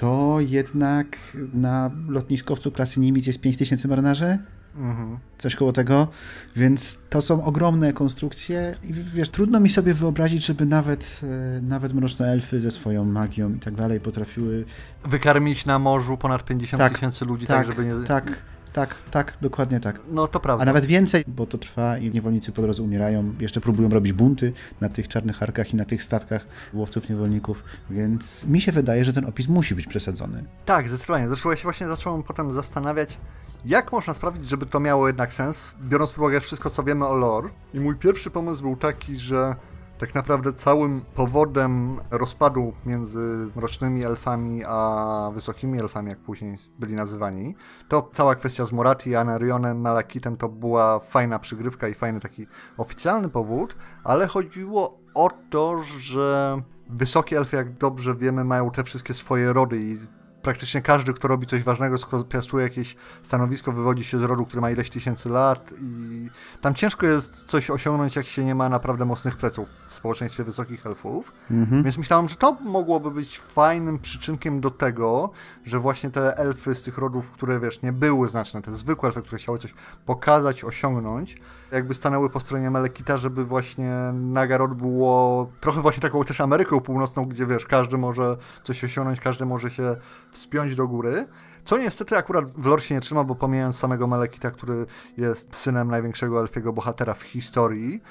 to 0.00 0.36
jednak 0.40 1.18
na 1.54 1.90
lotniskowcu 2.08 2.72
klasy 2.72 3.00
Nimitz 3.00 3.26
jest 3.26 3.40
5000 3.40 3.88
marynarzy? 3.88 4.38
Mhm. 4.76 5.18
Coś 5.38 5.56
koło 5.56 5.72
tego, 5.72 6.08
więc 6.56 6.98
to 7.10 7.20
są 7.22 7.44
ogromne 7.44 7.92
konstrukcje 7.92 8.74
i 8.82 8.92
wiesz, 8.92 9.28
trudno 9.28 9.60
mi 9.60 9.68
sobie 9.68 9.94
wyobrazić, 9.94 10.46
żeby 10.46 10.66
nawet, 10.66 11.20
e, 11.56 11.60
nawet 11.60 11.92
mroczne 11.92 12.32
elfy 12.32 12.60
ze 12.60 12.70
swoją 12.70 13.04
magią 13.04 13.54
i 13.54 13.58
tak 13.58 13.74
dalej 13.74 14.00
potrafiły... 14.00 14.64
Wykarmić 15.04 15.66
na 15.66 15.78
morzu 15.78 16.16
ponad 16.16 16.44
50 16.44 16.78
tak, 16.78 16.92
tysięcy 16.92 17.24
ludzi, 17.24 17.46
tak, 17.46 17.66
tak 17.66 17.76
żeby 17.76 17.88
nie... 17.88 18.06
Tak, 18.06 18.42
tak, 18.74 18.94
tak, 19.10 19.36
dokładnie 19.40 19.80
tak. 19.80 20.00
No 20.10 20.26
to 20.26 20.40
prawda. 20.40 20.62
A 20.62 20.66
nawet 20.66 20.84
więcej, 20.84 21.24
bo 21.26 21.46
to 21.46 21.58
trwa 21.58 21.98
i 21.98 22.10
niewolnicy 22.10 22.52
po 22.52 22.62
drodze 22.62 22.82
umierają, 22.82 23.34
jeszcze 23.40 23.60
próbują 23.60 23.88
robić 23.88 24.12
bunty 24.12 24.52
na 24.80 24.88
tych 24.88 25.08
czarnych 25.08 25.42
arkach 25.42 25.74
i 25.74 25.76
na 25.76 25.84
tych 25.84 26.02
statkach 26.02 26.46
łowców 26.72 27.08
niewolników, 27.08 27.64
więc 27.90 28.44
mi 28.44 28.60
się 28.60 28.72
wydaje, 28.72 29.04
że 29.04 29.12
ten 29.12 29.24
opis 29.24 29.48
musi 29.48 29.74
być 29.74 29.86
przesadzony. 29.86 30.44
Tak, 30.66 30.88
zdecydowanie. 30.88 31.28
Zresztą 31.28 31.50
ja 31.50 31.56
się 31.56 31.62
właśnie 31.62 31.88
zacząłem 31.88 32.22
potem 32.22 32.52
zastanawiać, 32.52 33.18
jak 33.64 33.92
można 33.92 34.14
sprawić, 34.14 34.48
żeby 34.48 34.66
to 34.66 34.80
miało 34.80 35.06
jednak 35.06 35.32
sens, 35.32 35.74
biorąc 35.80 36.10
pod 36.10 36.18
uwagę 36.18 36.40
wszystko, 36.40 36.70
co 36.70 36.82
wiemy 36.82 37.06
o 37.06 37.14
lore. 37.14 37.48
I 37.74 37.80
mój 37.80 37.96
pierwszy 37.96 38.30
pomysł 38.30 38.62
był 38.62 38.76
taki, 38.76 39.16
że 39.16 39.56
tak 39.98 40.14
naprawdę 40.14 40.52
całym 40.52 41.04
powodem 41.14 41.98
rozpadu 42.10 42.72
między 42.86 43.50
mrocznymi 43.56 44.04
elfami 44.04 44.62
a 44.66 45.30
wysokimi 45.34 45.80
elfami, 45.80 46.08
jak 46.08 46.18
później 46.18 46.56
byli 46.78 46.94
nazywani, 46.94 47.56
to 47.88 48.10
cała 48.12 48.34
kwestia 48.34 48.64
z 48.64 48.72
Morati, 48.72 49.16
Anarionem, 49.16 49.80
Malakitem 49.80 50.36
to 50.36 50.48
była 50.48 50.98
fajna 50.98 51.38
przygrywka 51.38 51.88
i 51.88 51.94
fajny 51.94 52.20
taki 52.20 52.46
oficjalny 52.76 53.28
powód, 53.28 53.76
ale 54.04 54.26
chodziło 54.26 54.98
o 55.14 55.30
to, 55.50 55.82
że 55.82 56.60
wysokie 56.90 57.36
elfy, 57.36 57.56
jak 57.56 57.78
dobrze 57.78 58.14
wiemy, 58.14 58.44
mają 58.44 58.70
te 58.70 58.84
wszystkie 58.84 59.14
swoje 59.14 59.52
rody 59.52 59.78
i 59.78 59.96
praktycznie 60.44 60.82
każdy, 60.82 61.12
kto 61.12 61.28
robi 61.28 61.46
coś 61.46 61.62
ważnego, 61.62 61.96
piastuje 62.28 62.64
jakieś 62.64 62.96
stanowisko, 63.22 63.72
wywodzi 63.72 64.04
się 64.04 64.18
z 64.18 64.22
rodu, 64.22 64.46
który 64.46 64.60
ma 64.60 64.70
ileś 64.70 64.90
tysięcy 64.90 65.28
lat 65.28 65.74
i 65.80 66.30
tam 66.60 66.74
ciężko 66.74 67.06
jest 67.06 67.44
coś 67.44 67.70
osiągnąć, 67.70 68.16
jak 68.16 68.26
się 68.26 68.44
nie 68.44 68.54
ma 68.54 68.68
naprawdę 68.68 69.04
mocnych 69.04 69.36
pleców 69.36 69.68
w 69.88 69.94
społeczeństwie 69.94 70.44
wysokich 70.44 70.86
elfów. 70.86 71.32
Mhm. 71.50 71.82
Więc 71.82 71.98
myślałem, 71.98 72.28
że 72.28 72.36
to 72.36 72.56
mogłoby 72.60 73.10
być 73.10 73.38
fajnym 73.38 73.98
przyczynkiem 73.98 74.60
do 74.60 74.70
tego, 74.70 75.30
że 75.64 75.78
właśnie 75.78 76.10
te 76.10 76.38
elfy 76.38 76.74
z 76.74 76.82
tych 76.82 76.98
rodów, 76.98 77.30
które 77.30 77.60
wiesz, 77.60 77.82
nie 77.82 77.92
były 77.92 78.28
znaczne, 78.28 78.62
te 78.62 78.72
zwykłe 78.72 79.08
elfy, 79.08 79.22
które 79.22 79.38
chciały 79.38 79.58
coś 79.58 79.74
pokazać, 80.06 80.64
osiągnąć, 80.64 81.36
jakby 81.72 81.94
stanęły 81.94 82.30
po 82.30 82.40
stronie 82.40 82.70
Melekita, 82.70 83.16
żeby 83.16 83.44
właśnie 83.44 83.92
Nagarod 84.12 84.74
było 84.74 85.50
trochę 85.60 85.82
właśnie 85.82 86.00
taką 86.00 86.24
też 86.24 86.40
Ameryką 86.40 86.80
Północną, 86.80 87.26
gdzie 87.26 87.46
wiesz, 87.46 87.66
każdy 87.66 87.98
może 87.98 88.36
coś 88.62 88.84
osiągnąć, 88.84 89.20
każdy 89.20 89.46
może 89.46 89.70
się 89.70 89.96
wspiąć 90.34 90.74
do 90.74 90.88
góry. 90.88 91.26
Co 91.64 91.78
niestety 91.78 92.16
akurat 92.16 92.50
w 92.50 92.66
lore 92.66 92.82
się 92.82 92.94
nie 92.94 93.00
trzyma, 93.00 93.24
bo 93.24 93.34
pomijając 93.34 93.76
samego 93.76 94.06
Melekita, 94.06 94.50
który 94.50 94.86
jest 95.16 95.56
synem 95.56 95.88
największego 95.88 96.40
elfiego 96.40 96.72
bohatera 96.72 97.14
w 97.14 97.22
historii, 97.22 98.02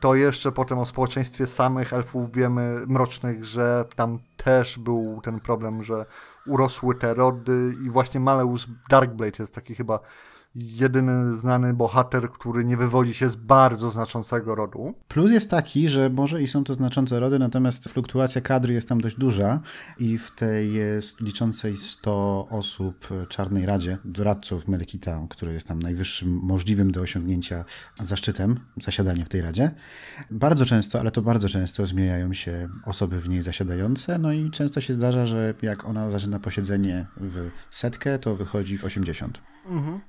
to 0.00 0.14
jeszcze 0.14 0.52
potem 0.52 0.78
o 0.78 0.86
społeczeństwie 0.86 1.46
samych 1.46 1.92
elfów 1.92 2.32
wiemy, 2.32 2.84
mrocznych, 2.86 3.44
że 3.44 3.84
tam 3.96 4.18
też 4.36 4.78
był 4.78 5.20
ten 5.24 5.40
problem, 5.40 5.82
że 5.82 6.06
urosły 6.46 6.94
te 6.94 7.14
rody 7.14 7.74
i 7.86 7.90
właśnie 7.90 8.20
Maleus 8.20 8.66
Darkblade 8.88 9.36
jest 9.38 9.54
taki 9.54 9.74
chyba 9.74 10.00
jedyny 10.54 11.34
znany 11.34 11.74
bohater, 11.74 12.30
który 12.30 12.64
nie 12.64 12.76
wywodzi 12.76 13.14
się 13.14 13.28
z 13.28 13.36
bardzo 13.36 13.90
znaczącego 13.90 14.54
rodu. 14.54 14.94
Plus 15.08 15.30
jest 15.30 15.50
taki, 15.50 15.88
że 15.88 16.10
może 16.10 16.42
i 16.42 16.48
są 16.48 16.64
to 16.64 16.74
znaczące 16.74 17.20
rody, 17.20 17.38
natomiast 17.38 17.88
fluktuacja 17.88 18.40
kadry 18.40 18.74
jest 18.74 18.88
tam 18.88 19.00
dość 19.00 19.16
duża 19.16 19.60
i 19.98 20.18
w 20.18 20.30
tej 20.30 20.74
jest 20.74 21.20
liczącej 21.20 21.76
100 21.76 22.48
osób 22.50 23.08
Czarnej 23.28 23.66
Radzie, 23.66 23.98
doradców 24.04 24.68
Melekita, 24.68 25.26
który 25.30 25.52
jest 25.52 25.68
tam 25.68 25.78
najwyższym 25.78 26.40
możliwym 26.42 26.92
do 26.92 27.00
osiągnięcia 27.00 27.64
zaszczytem, 28.00 28.60
zasiadanie 28.80 29.24
w 29.24 29.28
tej 29.28 29.40
Radzie. 29.40 29.70
Bardzo 30.30 30.64
często, 30.64 31.00
ale 31.00 31.10
to 31.10 31.22
bardzo 31.22 31.48
często 31.48 31.86
zmieniają 31.86 32.32
się 32.32 32.68
osoby 32.84 33.20
w 33.20 33.28
niej 33.28 33.42
zasiadające, 33.42 34.18
no 34.18 34.32
i 34.32 34.50
często 34.50 34.80
się 34.80 34.94
zdarza, 34.94 35.26
że 35.26 35.54
jak 35.62 35.84
ona 35.84 36.10
zaczyna 36.10 36.38
posiedzenie 36.38 37.06
w 37.16 37.50
setkę, 37.70 38.18
to 38.18 38.36
wychodzi 38.36 38.78
w 38.78 38.84
80. 38.84 39.40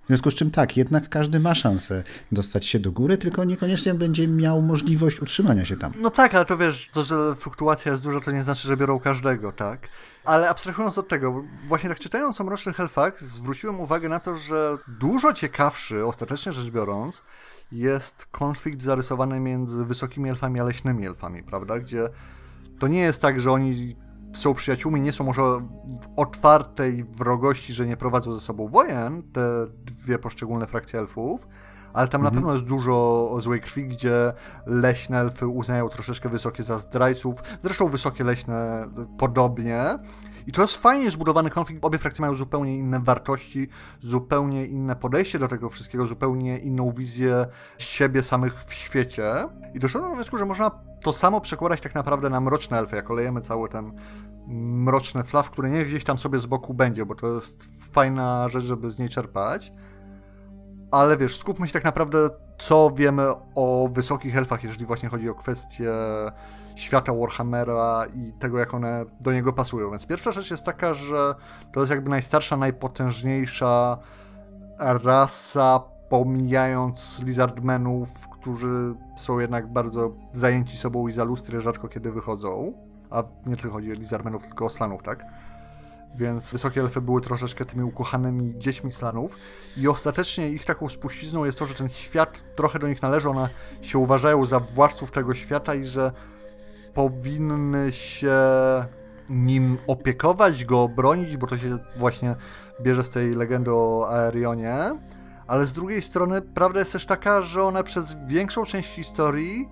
W 0.04 0.08
związku 0.08 0.32
z 0.32 0.36
czym 0.36 0.52
tak, 0.52 0.78
jednak 0.78 1.10
każdy 1.10 1.40
ma 1.40 1.56
szansę 1.56 2.04
dostać 2.32 2.66
się 2.66 2.80
do 2.80 2.92
góry, 2.92 3.18
tylko 3.18 3.44
niekoniecznie 3.44 3.94
będzie 3.94 4.28
miał 4.28 4.62
możliwość 4.62 5.22
utrzymania 5.22 5.66
się 5.66 5.78
tam. 5.78 5.94
No 5.98 6.10
tak, 6.10 6.36
ale 6.36 6.46
to 6.46 6.58
wiesz, 6.58 6.90
to, 6.94 7.04
że 7.04 7.36
fluktuacja 7.36 7.92
jest 7.92 8.04
duża, 8.04 8.20
to 8.20 8.32
nie 8.32 8.44
znaczy, 8.44 8.68
że 8.68 8.78
biorą 8.78 9.00
każdego, 9.00 9.52
tak? 9.52 9.90
Ale 10.26 10.50
abstrahując 10.50 10.98
od 10.98 11.08
tego, 11.08 11.44
właśnie 11.68 11.90
tak 11.90 12.00
czytając 12.00 12.42
o 12.42 12.44
Mroczny 12.44 12.74
Hellfax, 12.74 13.22
zwróciłem 13.22 13.80
uwagę 13.80 14.10
na 14.10 14.20
to, 14.20 14.38
że 14.38 14.78
dużo 14.88 15.34
ciekawszy, 15.34 16.06
ostatecznie 16.06 16.54
rzecz 16.54 16.70
biorąc, 16.70 17.24
jest 17.72 18.26
konflikt 18.26 18.82
zarysowany 18.82 19.40
między 19.40 19.86
wysokimi 19.86 20.30
elfami 20.30 20.60
a 20.60 20.64
leśnymi 20.64 21.06
elfami, 21.06 21.44
prawda? 21.44 21.80
Gdzie 21.80 22.10
to 22.80 22.88
nie 22.88 23.00
jest 23.00 23.22
tak, 23.22 23.40
że 23.40 23.52
oni 23.52 23.96
są 24.34 24.54
przyjaciółmi, 24.54 25.02
nie 25.02 25.12
są 25.12 25.24
może 25.24 25.42
w 25.42 26.08
otwartej 26.16 27.04
wrogości, 27.04 27.74
że 27.74 27.88
nie 27.88 27.98
prowadzą 27.98 28.34
ze 28.34 28.40
sobą 28.40 28.68
wojen, 28.68 29.24
te 29.34 29.68
dwie 29.86 30.20
poszczególne 30.20 30.68
frakcje 30.68 31.00
elfów, 31.00 31.48
ale 31.94 32.08
tam 32.08 32.22
mhm. 32.22 32.24
na 32.36 32.42
pewno 32.42 32.54
jest 32.54 32.66
dużo 32.66 33.36
złej 33.40 33.62
krwi, 33.62 33.86
gdzie 33.86 34.34
leśne 34.66 35.20
elfy 35.20 35.48
uznają 35.48 35.90
troszeczkę 35.90 36.30
wysokie 36.30 36.64
za 36.64 36.78
zdrajców, 36.78 37.44
zresztą 37.64 37.88
wysokie 37.88 38.24
leśne 38.24 38.88
podobnie. 39.18 40.00
I 40.48 40.52
to 40.52 40.62
jest 40.62 40.78
fajnie 40.78 41.12
zbudowany 41.12 41.50
konflikt. 41.50 41.86
Obie 41.86 41.98
frakcje 41.98 42.22
mają 42.22 42.36
zupełnie 42.36 42.78
inne 42.78 43.00
wartości, 43.00 43.68
zupełnie 44.02 44.66
inne 44.66 44.96
podejście 44.96 45.40
do 45.40 45.48
tego 45.48 45.70
wszystkiego, 45.70 46.08
zupełnie 46.08 46.58
inną 46.60 46.92
wizję 46.92 47.46
siebie 47.78 48.24
samych 48.24 48.64
w 48.64 48.74
świecie. 48.74 49.34
I 49.74 49.80
doszedłem 49.80 50.12
do 50.12 50.16
wniosku, 50.16 50.38
że 50.38 50.46
można 50.46 50.72
to 51.02 51.14
samo 51.14 51.42
przekładać 51.42 51.82
tak 51.82 51.96
naprawdę 51.96 52.30
na 52.30 52.42
mroczne 52.42 52.78
elfy, 52.78 52.96
jak 52.96 53.12
olejemy 53.12 53.42
cały 53.42 53.70
ten 53.70 53.92
mroczny 54.48 55.24
flaw, 55.24 55.50
który 55.50 55.70
nie 55.70 55.86
gdzieś 55.86 56.04
tam 56.04 56.18
sobie 56.18 56.40
z 56.40 56.46
boku 56.46 56.74
będzie, 56.74 57.06
bo 57.06 57.16
to 57.16 57.34
jest 57.34 57.68
fajna 57.92 58.50
rzecz, 58.50 58.64
żeby 58.64 58.90
z 58.90 59.00
niej 59.00 59.10
czerpać. 59.10 59.74
Ale 60.92 61.18
wiesz, 61.18 61.40
skupmy 61.40 61.68
się 61.68 61.74
tak 61.74 61.84
naprawdę, 61.84 62.30
co 62.58 62.92
wiemy 62.96 63.28
o 63.56 63.90
wysokich 63.94 64.38
elfach, 64.38 64.64
jeżeli 64.64 64.86
właśnie 64.86 65.10
chodzi 65.10 65.30
o 65.30 65.36
kwestię 65.36 65.92
świata 66.76 67.14
Warhammera 67.14 68.06
i 68.14 68.34
tego, 68.34 68.60
jak 68.60 68.74
one 68.74 69.06
do 69.22 69.34
niego 69.34 69.54
pasują. 69.54 69.90
Więc 69.90 70.06
pierwsza 70.06 70.32
rzecz 70.32 70.52
jest 70.52 70.66
taka, 70.66 70.94
że 70.94 71.36
to 71.74 71.80
jest 71.80 71.92
jakby 71.92 72.10
najstarsza, 72.10 72.58
najpotężniejsza 72.58 73.98
rasa, 74.78 75.80
pomijając 76.10 77.22
Lizardmenów, 77.26 78.10
którzy 78.30 78.96
są 79.18 79.40
jednak 79.40 79.74
bardzo 79.74 80.12
zajęci 80.32 80.78
sobą 80.78 81.08
i 81.08 81.12
za 81.12 81.24
lustry 81.24 81.62
rzadko 81.62 81.88
kiedy 81.88 82.12
wychodzą. 82.12 82.74
A 83.10 83.24
nie 83.46 83.56
tylko 83.56 83.76
chodzi 83.76 83.92
o 83.92 83.94
Lizardmenów, 83.94 84.44
tylko 84.44 84.66
o 84.66 84.70
Slanów, 84.70 85.04
tak? 85.04 85.26
Więc 86.16 86.52
wysokie 86.52 86.82
elfy 86.82 87.02
były 87.02 87.22
troszeczkę 87.22 87.66
tymi 87.66 87.84
ukochanymi 87.84 88.58
dziećmi 88.58 88.92
Slanów 88.92 89.36
i 89.78 89.88
ostatecznie 89.88 90.50
ich 90.50 90.66
taką 90.66 90.90
spuścizną 90.90 91.46
jest 91.46 91.60
to, 91.60 91.66
że 91.66 91.74
ten 91.74 91.90
świat 91.90 92.44
trochę 92.56 92.80
do 92.80 92.88
nich 92.88 93.02
należy, 93.02 93.30
one 93.30 93.50
się 93.82 94.00
uważają 94.00 94.46
za 94.46 94.60
władców 94.60 95.12
tego 95.12 95.34
świata 95.34 95.76
i 95.76 95.84
że 95.84 96.12
powinny 96.94 97.92
się 97.92 98.40
nim 99.30 99.78
opiekować, 99.88 100.66
go 100.66 100.82
obronić, 100.82 101.38
bo 101.38 101.48
to 101.48 101.58
się 101.58 101.78
właśnie 101.98 102.36
bierze 102.82 103.04
z 103.04 103.10
tej 103.10 103.36
legendy 103.36 103.72
o 103.72 104.08
Aerionie. 104.10 104.78
Ale 105.48 105.66
z 105.66 105.74
drugiej 105.74 106.02
strony 106.02 106.42
prawda 106.42 106.80
jest 106.80 106.92
też 106.92 107.06
taka, 107.06 107.42
że 107.42 107.64
one 107.64 107.84
przez 107.84 108.16
większą 108.28 108.66
część 108.66 108.90
historii 108.90 109.70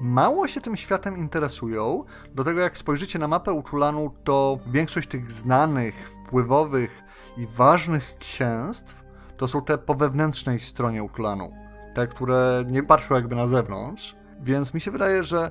mało 0.00 0.48
się 0.48 0.60
tym 0.60 0.76
światem 0.76 1.16
interesują. 1.16 2.04
Do 2.34 2.44
tego 2.44 2.60
jak 2.60 2.78
spojrzycie 2.78 3.18
na 3.18 3.28
mapę 3.28 3.52
Utulanu, 3.52 4.14
to 4.24 4.58
większość 4.66 5.08
tych 5.08 5.32
znanych, 5.32 6.10
wpływowych 6.10 7.02
i 7.36 7.46
ważnych 7.46 8.16
księstw 8.18 9.04
to 9.36 9.48
są 9.48 9.60
te 9.60 9.78
po 9.78 9.94
wewnętrznej 9.94 10.60
stronie 10.60 11.02
Utulanu. 11.02 11.52
Te, 11.94 12.06
które 12.06 12.64
nie 12.70 12.82
patrzą 12.82 13.14
jakby 13.14 13.36
na 13.36 13.46
zewnątrz. 13.46 14.16
Więc 14.40 14.74
mi 14.74 14.80
się 14.80 14.90
wydaje, 14.90 15.24
że 15.24 15.50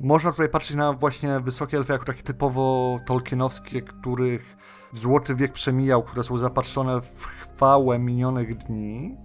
można 0.00 0.32
tutaj 0.32 0.48
patrzeć 0.48 0.76
na 0.76 0.92
właśnie 0.92 1.40
wysokie 1.40 1.76
elfy 1.76 1.92
jako 1.92 2.04
takie 2.04 2.22
typowo 2.22 2.98
tolkienowskie, 3.06 3.82
których 3.82 4.56
złoty 4.92 5.34
wiek 5.34 5.52
przemijał, 5.52 6.02
które 6.02 6.24
są 6.24 6.38
zapatrzone 6.38 7.00
w 7.00 7.24
chwałę 7.24 7.98
minionych 7.98 8.56
dni, 8.56 9.16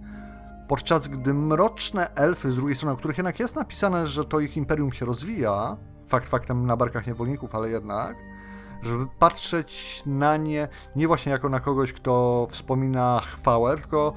podczas 0.68 1.08
gdy 1.08 1.34
mroczne 1.34 2.14
elfy 2.14 2.52
z 2.52 2.56
drugiej 2.56 2.76
strony, 2.76 2.94
o 2.94 2.96
których 2.96 3.18
jednak 3.18 3.40
jest 3.40 3.56
napisane, 3.56 4.06
że 4.06 4.24
to 4.24 4.40
ich 4.40 4.56
imperium 4.56 4.92
się 4.92 5.06
rozwija, 5.06 5.76
fakt 6.08 6.28
faktem 6.28 6.66
na 6.66 6.76
barkach 6.76 7.06
niewolników, 7.06 7.54
ale 7.54 7.70
jednak, 7.70 8.16
żeby 8.82 9.06
patrzeć 9.18 10.02
na 10.06 10.36
nie 10.36 10.68
nie 10.96 11.06
właśnie 11.06 11.32
jako 11.32 11.48
na 11.48 11.60
kogoś, 11.60 11.92
kto 11.92 12.46
wspomina 12.50 13.20
chwałę, 13.20 13.76
tylko 13.76 14.14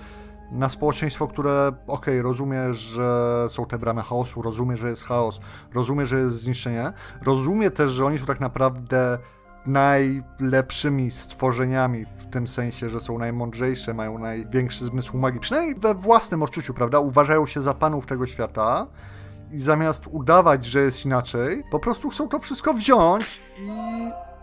na 0.51 0.69
społeczeństwo, 0.69 1.27
które, 1.27 1.67
okej, 1.67 2.13
okay, 2.13 2.21
rozumie, 2.21 2.73
że 2.73 3.45
są 3.49 3.65
te 3.65 3.79
bramy 3.79 4.01
chaosu, 4.01 4.41
rozumie, 4.41 4.77
że 4.77 4.89
jest 4.89 5.03
chaos, 5.03 5.39
rozumie, 5.73 6.05
że 6.05 6.19
jest 6.19 6.35
zniszczenie, 6.35 6.93
rozumie 7.25 7.71
też, 7.71 7.91
że 7.91 8.05
oni 8.05 8.19
są 8.19 8.25
tak 8.25 8.39
naprawdę 8.39 9.17
najlepszymi 9.65 11.11
stworzeniami 11.11 12.05
w 12.17 12.25
tym 12.25 12.47
sensie, 12.47 12.89
że 12.89 12.99
są 12.99 13.17
najmądrzejsze, 13.17 13.93
mają 13.93 14.19
największy 14.19 14.85
zmysł 14.85 15.17
magii, 15.17 15.39
przynajmniej 15.39 15.75
we 15.75 15.95
własnym 15.95 16.43
odczuciu, 16.43 16.73
prawda? 16.73 16.99
Uważają 16.99 17.45
się 17.45 17.61
za 17.61 17.73
panów 17.73 18.05
tego 18.05 18.25
świata 18.25 18.87
i 19.51 19.59
zamiast 19.59 20.03
udawać, 20.11 20.65
że 20.65 20.79
jest 20.79 21.05
inaczej, 21.05 21.63
po 21.71 21.79
prostu 21.79 22.09
chcą 22.09 22.27
to 22.27 22.39
wszystko 22.39 22.73
wziąć 22.73 23.41
i 23.57 23.69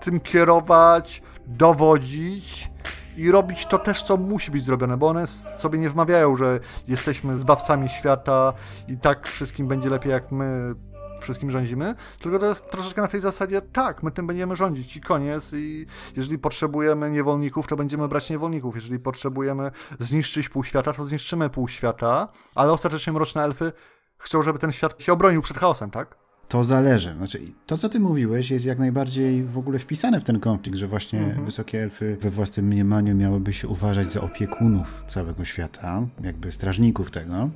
tym 0.00 0.20
kierować, 0.20 1.22
dowodzić 1.46 2.70
i 3.16 3.30
robić 3.30 3.66
to 3.66 3.78
też, 3.78 4.02
co 4.02 4.16
musi 4.16 4.50
być 4.50 4.64
zrobione, 4.64 4.96
bo 4.96 5.08
one 5.08 5.26
sobie 5.56 5.78
nie 5.78 5.90
wmawiają, 5.90 6.36
że 6.36 6.60
jesteśmy 6.88 7.36
zbawcami 7.36 7.88
świata 7.88 8.52
i 8.88 8.96
tak 8.96 9.28
wszystkim 9.28 9.68
będzie 9.68 9.90
lepiej, 9.90 10.12
jak 10.12 10.32
my 10.32 10.74
wszystkim 11.20 11.50
rządzimy, 11.50 11.94
tylko 12.20 12.38
to 12.38 12.46
jest 12.46 12.70
troszeczkę 12.70 13.02
na 13.02 13.08
tej 13.08 13.20
zasadzie, 13.20 13.60
tak, 13.60 14.02
my 14.02 14.10
tym 14.10 14.26
będziemy 14.26 14.56
rządzić 14.56 14.96
i 14.96 15.00
koniec 15.00 15.52
i 15.52 15.86
jeżeli 16.16 16.38
potrzebujemy 16.38 17.10
niewolników, 17.10 17.66
to 17.66 17.76
będziemy 17.76 18.08
brać 18.08 18.30
niewolników, 18.30 18.74
jeżeli 18.74 18.98
potrzebujemy 18.98 19.70
zniszczyć 19.98 20.48
pół 20.48 20.64
świata, 20.64 20.92
to 20.92 21.04
zniszczymy 21.04 21.50
pół 21.50 21.68
świata, 21.68 22.28
ale 22.54 22.72
ostatecznie 22.72 23.12
mroczne 23.12 23.44
elfy 23.44 23.72
chcą, 24.18 24.42
żeby 24.42 24.58
ten 24.58 24.72
świat 24.72 25.02
się 25.02 25.12
obronił 25.12 25.42
przed 25.42 25.58
chaosem, 25.58 25.90
tak? 25.90 26.21
To 26.52 26.64
zależy. 26.64 27.14
Znaczy, 27.16 27.40
to, 27.66 27.78
co 27.78 27.88
ty 27.88 28.00
mówiłeś, 28.00 28.50
jest 28.50 28.66
jak 28.66 28.78
najbardziej 28.78 29.44
w 29.44 29.58
ogóle 29.58 29.78
wpisane 29.78 30.20
w 30.20 30.24
ten 30.24 30.40
konflikt, 30.40 30.78
że 30.78 30.88
właśnie 30.88 31.18
mhm. 31.18 31.44
wysokie 31.44 31.82
elfy 31.82 32.16
we 32.20 32.30
własnym 32.30 32.66
mniemaniu 32.66 33.14
miałyby 33.14 33.52
się 33.52 33.68
uważać 33.68 34.10
za 34.10 34.20
opiekunów 34.20 35.04
całego 35.06 35.44
świata, 35.44 36.06
jakby 36.24 36.52
strażników 36.52 37.10
tego 37.10 37.50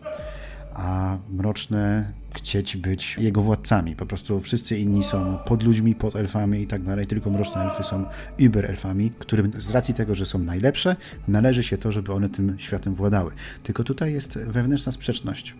a 0.76 1.18
mroczne 1.30 2.12
chcieć 2.34 2.76
być 2.76 3.18
jego 3.18 3.42
władcami. 3.42 3.96
Po 3.96 4.06
prostu 4.06 4.40
wszyscy 4.40 4.78
inni 4.78 5.04
są 5.04 5.38
pod 5.38 5.62
ludźmi, 5.62 5.94
pod 5.94 6.16
elfami 6.16 6.60
i 6.60 6.66
tak 6.66 6.82
dalej, 6.82 7.06
tylko 7.06 7.30
mroczne 7.30 7.62
elfy 7.62 7.82
są 7.82 8.04
uber 8.46 8.66
elfami, 8.70 9.12
którym 9.18 9.52
z 9.56 9.70
racji 9.70 9.94
tego, 9.94 10.14
że 10.14 10.26
są 10.26 10.38
najlepsze, 10.38 10.96
należy 11.28 11.62
się 11.62 11.78
to, 11.78 11.92
żeby 11.92 12.12
one 12.12 12.28
tym 12.28 12.58
światem 12.58 12.94
władały. 12.94 13.32
Tylko 13.62 13.84
tutaj 13.84 14.12
jest 14.12 14.38
wewnętrzna 14.38 14.92
sprzeczność. 14.92 15.54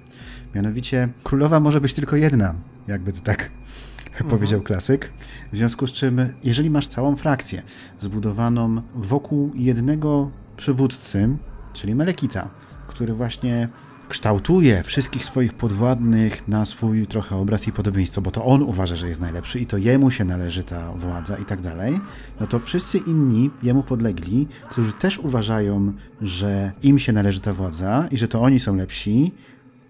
Mianowicie 0.55 1.09
królowa 1.25 1.61
może 1.61 1.81
być 1.81 1.95
tylko 1.95 2.17
jedna, 2.17 2.55
jakby 2.89 3.13
to 3.13 3.21
tak 3.21 3.51
mhm. 4.11 4.31
powiedział 4.31 4.63
klasyk. 4.63 5.13
W 5.53 5.57
związku 5.57 5.87
z 5.87 5.93
czym, 5.93 6.21
jeżeli 6.45 6.71
masz 6.71 6.87
całą 6.87 7.17
frakcję 7.17 7.63
zbudowaną 8.01 8.83
wokół 8.95 9.53
jednego 9.55 10.31
przywódcy, 10.57 11.29
czyli 11.73 11.95
Melekita, 11.95 12.49
który 12.89 13.15
właśnie 13.15 13.69
kształtuje 14.09 14.83
wszystkich 14.83 15.25
swoich 15.25 15.55
podwładnych 15.55 16.49
na 16.49 16.65
swój 16.65 17.07
trochę 17.07 17.37
obraz 17.37 17.69
i 17.69 17.73
podobieństwo, 17.73 18.21
bo 18.21 18.31
to 18.31 18.45
on 18.45 18.63
uważa, 18.63 18.97
że 18.97 19.09
jest 19.09 19.21
najlepszy 19.21 19.61
i 19.61 19.67
to 19.67 19.77
jemu 19.77 20.11
się 20.11 20.25
należy 20.25 20.63
ta 20.63 20.93
władza 20.93 21.37
i 21.37 21.45
tak 21.45 21.61
dalej, 21.61 22.01
no 22.41 22.47
to 22.47 22.59
wszyscy 22.59 22.99
inni 22.99 23.51
jemu 23.63 23.83
podlegli, 23.83 24.49
którzy 24.71 24.93
też 24.93 25.19
uważają, 25.19 25.93
że 26.21 26.73
im 26.83 26.99
się 26.99 27.13
należy 27.13 27.41
ta 27.41 27.53
władza 27.53 28.09
i 28.11 28.17
że 28.17 28.29
to 28.29 28.43
oni 28.43 28.61
są 28.61 28.77
lepsi, 28.77 29.33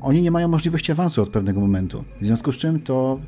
oni 0.00 0.22
nie 0.22 0.30
mają 0.30 0.48
możliwości 0.48 0.92
awansu 0.92 1.22
od 1.22 1.28
pewnego 1.28 1.60
momentu. 1.60 2.04
W 2.20 2.26
związku 2.26 2.52
z 2.52 2.56
czym 2.56 2.80
to 2.80 3.20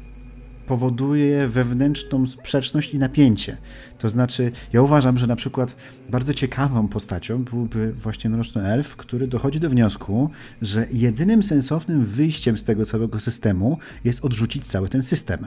powoduje 0.69 1.49
wewnętrzną 1.49 2.27
sprzeczność 2.27 2.95
i 2.95 2.99
napięcie. 2.99 3.57
To 3.99 4.09
znaczy, 4.09 4.53
ja 4.73 4.83
uważam, 4.83 5.19
że 5.19 5.27
na 5.27 5.37
przykład 5.37 5.77
bardzo 6.11 6.35
ciekawą 6.35 6.89
postacią 6.89 7.45
byłby 7.45 7.93
właśnie 7.93 8.31
Mroczny 8.31 8.63
Elf, 8.63 8.97
który 8.97 9.27
dochodzi 9.27 9.61
do 9.61 9.71
wniosku, 9.71 10.31
że 10.63 10.87
jedynym 10.93 11.43
sensownym 11.43 12.05
wyjściem 12.05 12.59
z 12.59 12.65
tego 12.65 12.87
całego 12.87 13.21
systemu 13.21 13.79
jest 14.05 14.25
odrzucić 14.25 14.65
cały 14.65 14.89
ten 14.89 15.03
system 15.03 15.47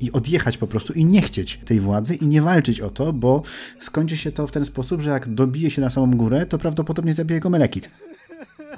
i 0.00 0.12
odjechać 0.12 0.58
po 0.58 0.66
prostu 0.66 0.92
i 0.92 1.04
nie 1.04 1.22
chcieć 1.22 1.60
tej 1.64 1.80
władzy 1.80 2.14
i 2.14 2.26
nie 2.26 2.42
walczyć 2.42 2.80
o 2.80 2.90
to, 2.90 3.12
bo 3.12 3.42
skończy 3.80 4.16
się 4.16 4.32
to 4.32 4.46
w 4.46 4.52
ten 4.52 4.64
sposób, 4.64 5.00
że 5.00 5.10
jak 5.10 5.34
dobije 5.34 5.70
się 5.70 5.80
na 5.80 5.90
samą 5.90 6.10
górę, 6.10 6.46
to 6.46 6.58
prawdopodobnie 6.58 7.14
zabije 7.14 7.40
go 7.40 7.50
Melekit. 7.50 7.90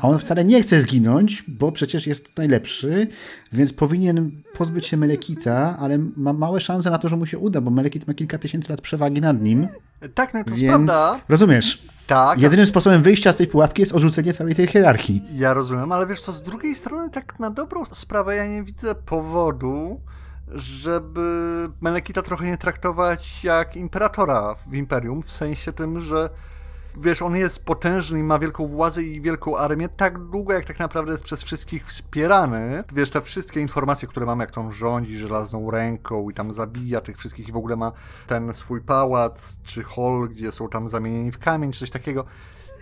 A 0.00 0.08
on 0.08 0.18
wcale 0.18 0.44
nie 0.44 0.62
chce 0.62 0.80
zginąć, 0.80 1.44
bo 1.48 1.72
przecież 1.72 2.06
jest 2.06 2.38
najlepszy, 2.38 3.08
więc 3.52 3.72
powinien 3.72 4.30
pozbyć 4.54 4.86
się 4.86 4.96
Melekita, 4.96 5.76
ale 5.80 5.98
ma 6.16 6.32
małe 6.32 6.60
szanse 6.60 6.90
na 6.90 6.98
to, 6.98 7.08
że 7.08 7.16
mu 7.16 7.26
się 7.26 7.38
uda, 7.38 7.60
bo 7.60 7.70
Melekit 7.70 8.08
ma 8.08 8.14
kilka 8.14 8.38
tysięcy 8.38 8.70
lat 8.70 8.80
przewagi 8.80 9.20
nad 9.20 9.42
nim. 9.42 9.68
Tak, 10.14 10.34
no 10.34 10.44
to 10.44 10.54
więc... 10.54 10.68
prawda. 10.68 11.20
Rozumiesz? 11.28 11.82
Tak. 12.06 12.40
Jedynym 12.40 12.66
sposobem 12.66 13.02
wyjścia 13.02 13.32
z 13.32 13.36
tej 13.36 13.46
pułapki 13.46 13.82
jest 13.82 13.92
odrzucenie 13.92 14.32
całej 14.32 14.54
tej 14.54 14.66
hierarchii. 14.66 15.22
Ja 15.34 15.54
rozumiem, 15.54 15.92
ale 15.92 16.06
wiesz 16.06 16.20
co, 16.20 16.32
z 16.32 16.42
drugiej 16.42 16.76
strony, 16.76 17.10
tak 17.10 17.38
na 17.40 17.50
dobrą 17.50 17.84
sprawę, 17.92 18.36
ja 18.36 18.46
nie 18.46 18.62
widzę 18.62 18.94
powodu, 18.94 20.00
żeby 20.54 21.20
Melekita 21.80 22.22
trochę 22.22 22.46
nie 22.46 22.58
traktować 22.58 23.44
jak 23.44 23.76
imperatora 23.76 24.54
w 24.66 24.74
Imperium, 24.74 25.22
w 25.22 25.32
sensie 25.32 25.72
tym, 25.72 26.00
że 26.00 26.30
wiesz, 26.96 27.22
on 27.22 27.36
jest 27.36 27.64
potężny 27.64 28.18
i 28.18 28.22
ma 28.22 28.38
wielką 28.38 28.66
władzę 28.66 29.02
i 29.02 29.20
wielką 29.20 29.56
armię 29.56 29.88
tak 29.88 30.18
długo, 30.18 30.52
jak 30.52 30.64
tak 30.64 30.78
naprawdę 30.78 31.12
jest 31.12 31.24
przez 31.24 31.42
wszystkich 31.42 31.86
wspierany. 31.86 32.84
Wiesz, 32.92 33.10
te 33.10 33.20
wszystkie 33.20 33.60
informacje, 33.60 34.08
które 34.08 34.26
mamy, 34.26 34.42
jak 34.42 34.50
to 34.50 34.60
on 34.60 34.72
rządzi 34.72 35.16
żelazną 35.16 35.70
ręką 35.70 36.30
i 36.30 36.34
tam 36.34 36.52
zabija 36.52 37.00
tych 37.00 37.18
wszystkich 37.18 37.48
i 37.48 37.52
w 37.52 37.56
ogóle 37.56 37.76
ma 37.76 37.92
ten 38.26 38.54
swój 38.54 38.80
pałac 38.80 39.58
czy 39.62 39.82
hall, 39.82 40.28
gdzie 40.30 40.52
są 40.52 40.68
tam 40.68 40.88
zamienieni 40.88 41.32
w 41.32 41.38
kamień, 41.38 41.72
czy 41.72 41.80
coś 41.80 41.90
takiego. 41.90 42.24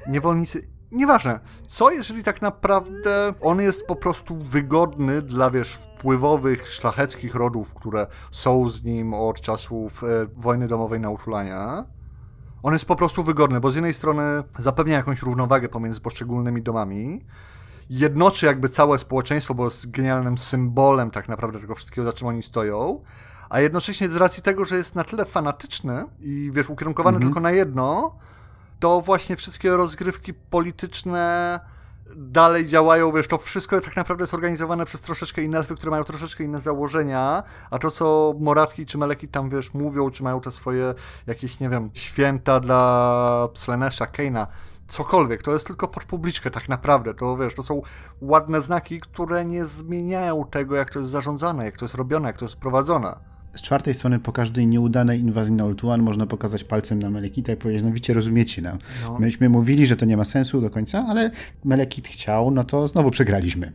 Niewolnicy 0.07 0.69
Nieważne. 0.92 1.40
Co 1.66 1.90
jeżeli 1.90 2.25
tak 2.25 2.42
naprawdę 2.42 3.35
on 3.40 3.61
jest 3.61 3.87
po 3.87 3.97
prostu 3.97 4.37
wygodny 4.37 5.23
dla, 5.23 5.50
wiesz, 5.50 5.75
wpływowych, 5.75 6.73
szlacheckich 6.73 7.35
rodów, 7.35 7.75
które 7.75 8.07
są 8.31 8.69
z 8.69 8.85
nim 8.85 9.14
od 9.14 9.40
czasów 9.40 10.04
e, 10.04 10.07
wojny 10.37 10.69
domowej 10.69 11.00
na 11.00 11.11
Utulania? 11.11 11.85
On 12.62 12.73
jest 12.73 12.85
po 12.85 12.97
prostu 12.97 13.25
wygodny, 13.25 13.61
bo 13.61 13.71
z 13.71 13.75
jednej 13.75 13.95
strony 13.95 14.23
zapewnia 14.59 14.97
jakąś 14.97 15.23
równowagę 15.23 15.69
pomiędzy 15.69 16.00
poszczególnymi 16.00 16.62
domami, 16.62 17.21
jednoczy 17.90 18.47
jakby 18.47 18.69
całe 18.69 18.99
społeczeństwo, 18.99 19.54
bo 19.54 19.64
jest 19.64 19.90
genialnym 19.90 20.38
symbolem 20.38 21.11
tak 21.11 21.28
naprawdę 21.28 21.61
tego 21.61 21.75
wszystkiego, 21.75 22.07
za 22.07 22.12
czym 22.12 22.28
oni 22.28 22.42
stoją, 22.42 23.00
a 23.50 23.61
jednocześnie 23.61 24.09
z 24.09 24.16
racji 24.16 24.42
tego, 24.42 24.64
że 24.64 24.76
jest 24.76 24.95
na 24.95 25.04
tyle 25.04 25.25
fanatyczny 25.25 26.04
i 26.21 26.50
wiesz, 26.54 26.71
ukierunkowany 26.71 27.16
mhm. 27.16 27.33
tylko 27.33 27.40
na 27.40 27.50
jedno, 27.50 28.16
to 28.81 29.00
właśnie 29.00 29.37
wszystkie 29.37 29.71
rozgrywki 29.71 30.35
polityczne 30.35 31.61
dalej 32.16 32.66
działają, 32.66 33.12
wiesz, 33.12 33.28
to 33.28 33.38
wszystko 33.38 33.81
tak 33.81 33.97
naprawdę 33.97 34.23
jest 34.23 34.35
organizowane 34.35 34.85
przez 34.85 35.00
troszeczkę 35.00 35.42
inne 35.42 35.59
elfy, 35.59 35.75
które 35.75 35.90
mają 35.90 36.04
troszeczkę 36.04 36.45
inne 36.45 36.59
założenia, 36.59 37.42
a 37.71 37.78
to, 37.78 37.90
co 37.90 38.35
Moratki 38.40 38.87
czy 38.87 38.99
Meleki 38.99 39.28
tam, 39.28 39.50
wiesz, 39.50 39.75
mówią, 39.75 40.11
czy 40.11 40.23
mają 40.23 40.40
te 40.40 40.50
swoje 40.50 40.95
jakieś, 41.26 41.61
nie 41.61 41.69
wiem, 41.69 41.90
święta 41.95 42.61
dla 42.61 43.49
Slenesha, 43.54 44.07
Keina, 44.07 44.47
cokolwiek, 44.88 45.42
to 45.42 45.53
jest 45.53 45.66
tylko 45.66 45.88
pod 45.88 46.05
publiczkę 46.05 46.51
tak 46.51 46.68
naprawdę, 46.68 47.14
to 47.14 47.37
wiesz, 47.37 47.55
to 47.55 47.62
są 47.62 47.83
ładne 48.20 48.61
znaki, 48.61 49.01
które 49.01 49.44
nie 49.44 49.66
zmieniają 49.66 50.44
tego, 50.51 50.77
jak 50.77 50.90
to 50.90 50.98
jest 50.98 51.11
zarządzane, 51.11 51.64
jak 51.64 51.77
to 51.77 51.85
jest 51.85 51.94
robione, 51.94 52.29
jak 52.29 52.38
to 52.38 52.44
jest 52.44 52.57
prowadzone 52.57 53.32
z 53.54 53.62
czwartej 53.62 53.94
strony 53.94 54.18
po 54.18 54.32
każdej 54.32 54.66
nieudanej 54.66 55.20
inwazji 55.20 55.54
na 55.54 55.64
Ultuan 55.64 56.02
można 56.02 56.26
pokazać 56.26 56.64
palcem 56.64 56.98
na 56.98 57.10
Melekita 57.10 57.52
i 57.52 57.56
powiedzieć, 57.56 57.82
no 57.82 57.90
widzicie, 57.90 58.14
rozumiecie, 58.14 58.62
no. 58.62 58.78
no. 59.02 59.18
Myśmy 59.18 59.48
mówili, 59.48 59.86
że 59.86 59.96
to 59.96 60.06
nie 60.06 60.16
ma 60.16 60.24
sensu 60.24 60.60
do 60.60 60.70
końca, 60.70 61.06
ale 61.08 61.30
Melekit 61.64 62.08
chciał, 62.08 62.50
no 62.50 62.64
to 62.64 62.88
znowu 62.88 63.10
przegraliśmy. 63.10 63.72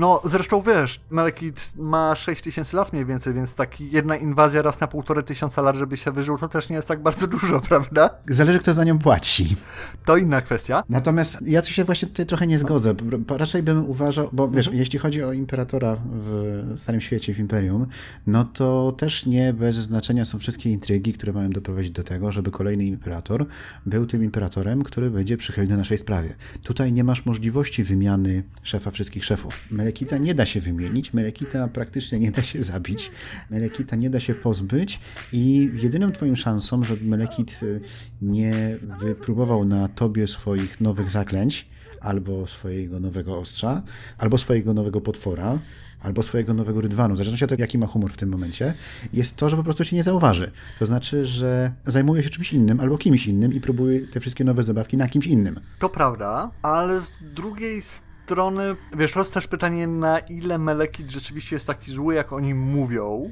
No, 0.00 0.20
zresztą 0.24 0.62
wiesz, 0.62 1.00
Malekith 1.10 1.76
ma 1.76 2.16
6000 2.16 2.76
lat 2.76 2.92
mniej 2.92 3.06
więcej, 3.06 3.34
więc 3.34 3.54
taki 3.54 3.90
jedna 3.90 4.16
inwazja 4.16 4.62
raz 4.62 4.80
na 4.80 4.86
półtorej 4.86 5.24
tysiąca 5.24 5.62
lat, 5.62 5.76
żeby 5.76 5.96
się 5.96 6.12
wyżył, 6.12 6.38
to 6.38 6.48
też 6.48 6.68
nie 6.68 6.76
jest 6.76 6.88
tak 6.88 7.02
bardzo 7.02 7.26
dużo, 7.36 7.60
prawda? 7.60 8.10
Zależy, 8.28 8.58
kto 8.58 8.74
za 8.74 8.84
nią 8.84 8.98
płaci. 8.98 9.56
To 10.04 10.16
inna 10.16 10.40
kwestia. 10.40 10.82
Natomiast 10.88 11.46
ja 11.46 11.62
się 11.62 11.84
właśnie 11.84 12.08
tutaj 12.08 12.26
trochę 12.26 12.46
nie 12.46 12.58
zgodzę. 12.58 12.94
Raczej 13.28 13.62
bym 13.62 13.90
uważał, 13.90 14.28
bo 14.32 14.48
wiesz, 14.48 14.66
mhm. 14.66 14.78
jeśli 14.78 14.98
chodzi 14.98 15.22
o 15.22 15.32
imperatora 15.32 15.96
w 16.12 16.74
Starym 16.76 17.00
Świecie, 17.00 17.34
w 17.34 17.38
Imperium, 17.38 17.86
no 18.26 18.44
to 18.44 18.94
też 18.98 19.26
nie 19.26 19.52
bez 19.52 19.76
znaczenia 19.76 20.24
są 20.24 20.38
wszystkie 20.38 20.70
intrygi, 20.70 21.12
które 21.12 21.32
mają 21.32 21.50
doprowadzić 21.50 21.90
do 21.90 22.02
tego, 22.02 22.32
żeby 22.32 22.50
kolejny 22.50 22.84
imperator 22.84 23.46
był 23.86 24.06
tym 24.06 24.24
imperatorem, 24.24 24.82
który 24.82 25.10
będzie 25.10 25.36
przychylny 25.36 25.76
naszej 25.76 25.98
sprawie. 25.98 26.34
Tutaj 26.64 26.92
nie 26.92 27.04
masz 27.04 27.26
możliwości 27.26 27.84
wymiany 27.84 28.42
szefa 28.62 28.90
wszystkich 28.90 29.24
szefów 29.24 29.60
Melekita 29.90 30.18
nie 30.18 30.34
da 30.34 30.46
się 30.46 30.60
wymienić, 30.60 31.12
Melekita 31.12 31.68
praktycznie 31.68 32.18
nie 32.18 32.30
da 32.30 32.42
się 32.42 32.62
zabić, 32.62 33.10
Melekita 33.50 33.96
nie 33.96 34.10
da 34.10 34.20
się 34.20 34.34
pozbyć 34.34 35.00
i 35.32 35.70
jedyną 35.74 36.12
twoją 36.12 36.36
szansą, 36.36 36.84
żeby 36.84 37.04
Melekit 37.04 37.60
y, 37.62 37.80
nie 38.22 38.76
wypróbował 39.00 39.64
na 39.64 39.88
tobie 39.88 40.26
swoich 40.26 40.80
nowych 40.80 41.10
zaklęć, 41.10 41.66
albo 42.00 42.46
swojego 42.46 43.00
nowego 43.00 43.38
ostrza, 43.38 43.82
albo 44.18 44.38
swojego 44.38 44.74
nowego 44.74 45.00
potwora, 45.00 45.58
albo 46.00 46.22
swojego 46.22 46.54
nowego 46.54 46.80
rydwanu, 46.80 47.14
w 47.14 47.16
zależności 47.16 47.44
od 47.44 47.50
tego, 47.50 47.62
jaki 47.62 47.78
ma 47.78 47.86
humor 47.86 48.12
w 48.12 48.16
tym 48.16 48.28
momencie, 48.28 48.74
jest 49.12 49.36
to, 49.36 49.48
że 49.48 49.56
po 49.56 49.64
prostu 49.64 49.84
cię 49.84 49.96
nie 49.96 50.02
zauważy. 50.02 50.50
To 50.78 50.86
znaczy, 50.86 51.24
że 51.24 51.72
zajmuje 51.86 52.22
się 52.22 52.30
czymś 52.30 52.52
innym 52.52 52.80
albo 52.80 52.98
kimś 52.98 53.26
innym 53.26 53.52
i 53.52 53.60
próbuje 53.60 54.06
te 54.06 54.20
wszystkie 54.20 54.44
nowe 54.44 54.62
zabawki 54.62 54.96
na 54.96 55.08
kimś 55.08 55.26
innym. 55.26 55.60
To 55.78 55.88
prawda, 55.88 56.50
ale 56.62 57.02
z 57.02 57.12
drugiej 57.34 57.82
strony 57.82 58.09
strony, 58.30 58.76
wiesz, 58.96 59.12
to 59.12 59.18
jest 59.18 59.34
też 59.34 59.46
pytanie, 59.46 59.86
na 59.86 60.18
ile 60.18 60.58
Melekit 60.58 61.10
rzeczywiście 61.10 61.56
jest 61.56 61.66
taki 61.66 61.92
zły, 61.92 62.14
jak 62.14 62.32
oni 62.32 62.54
mówią. 62.54 63.30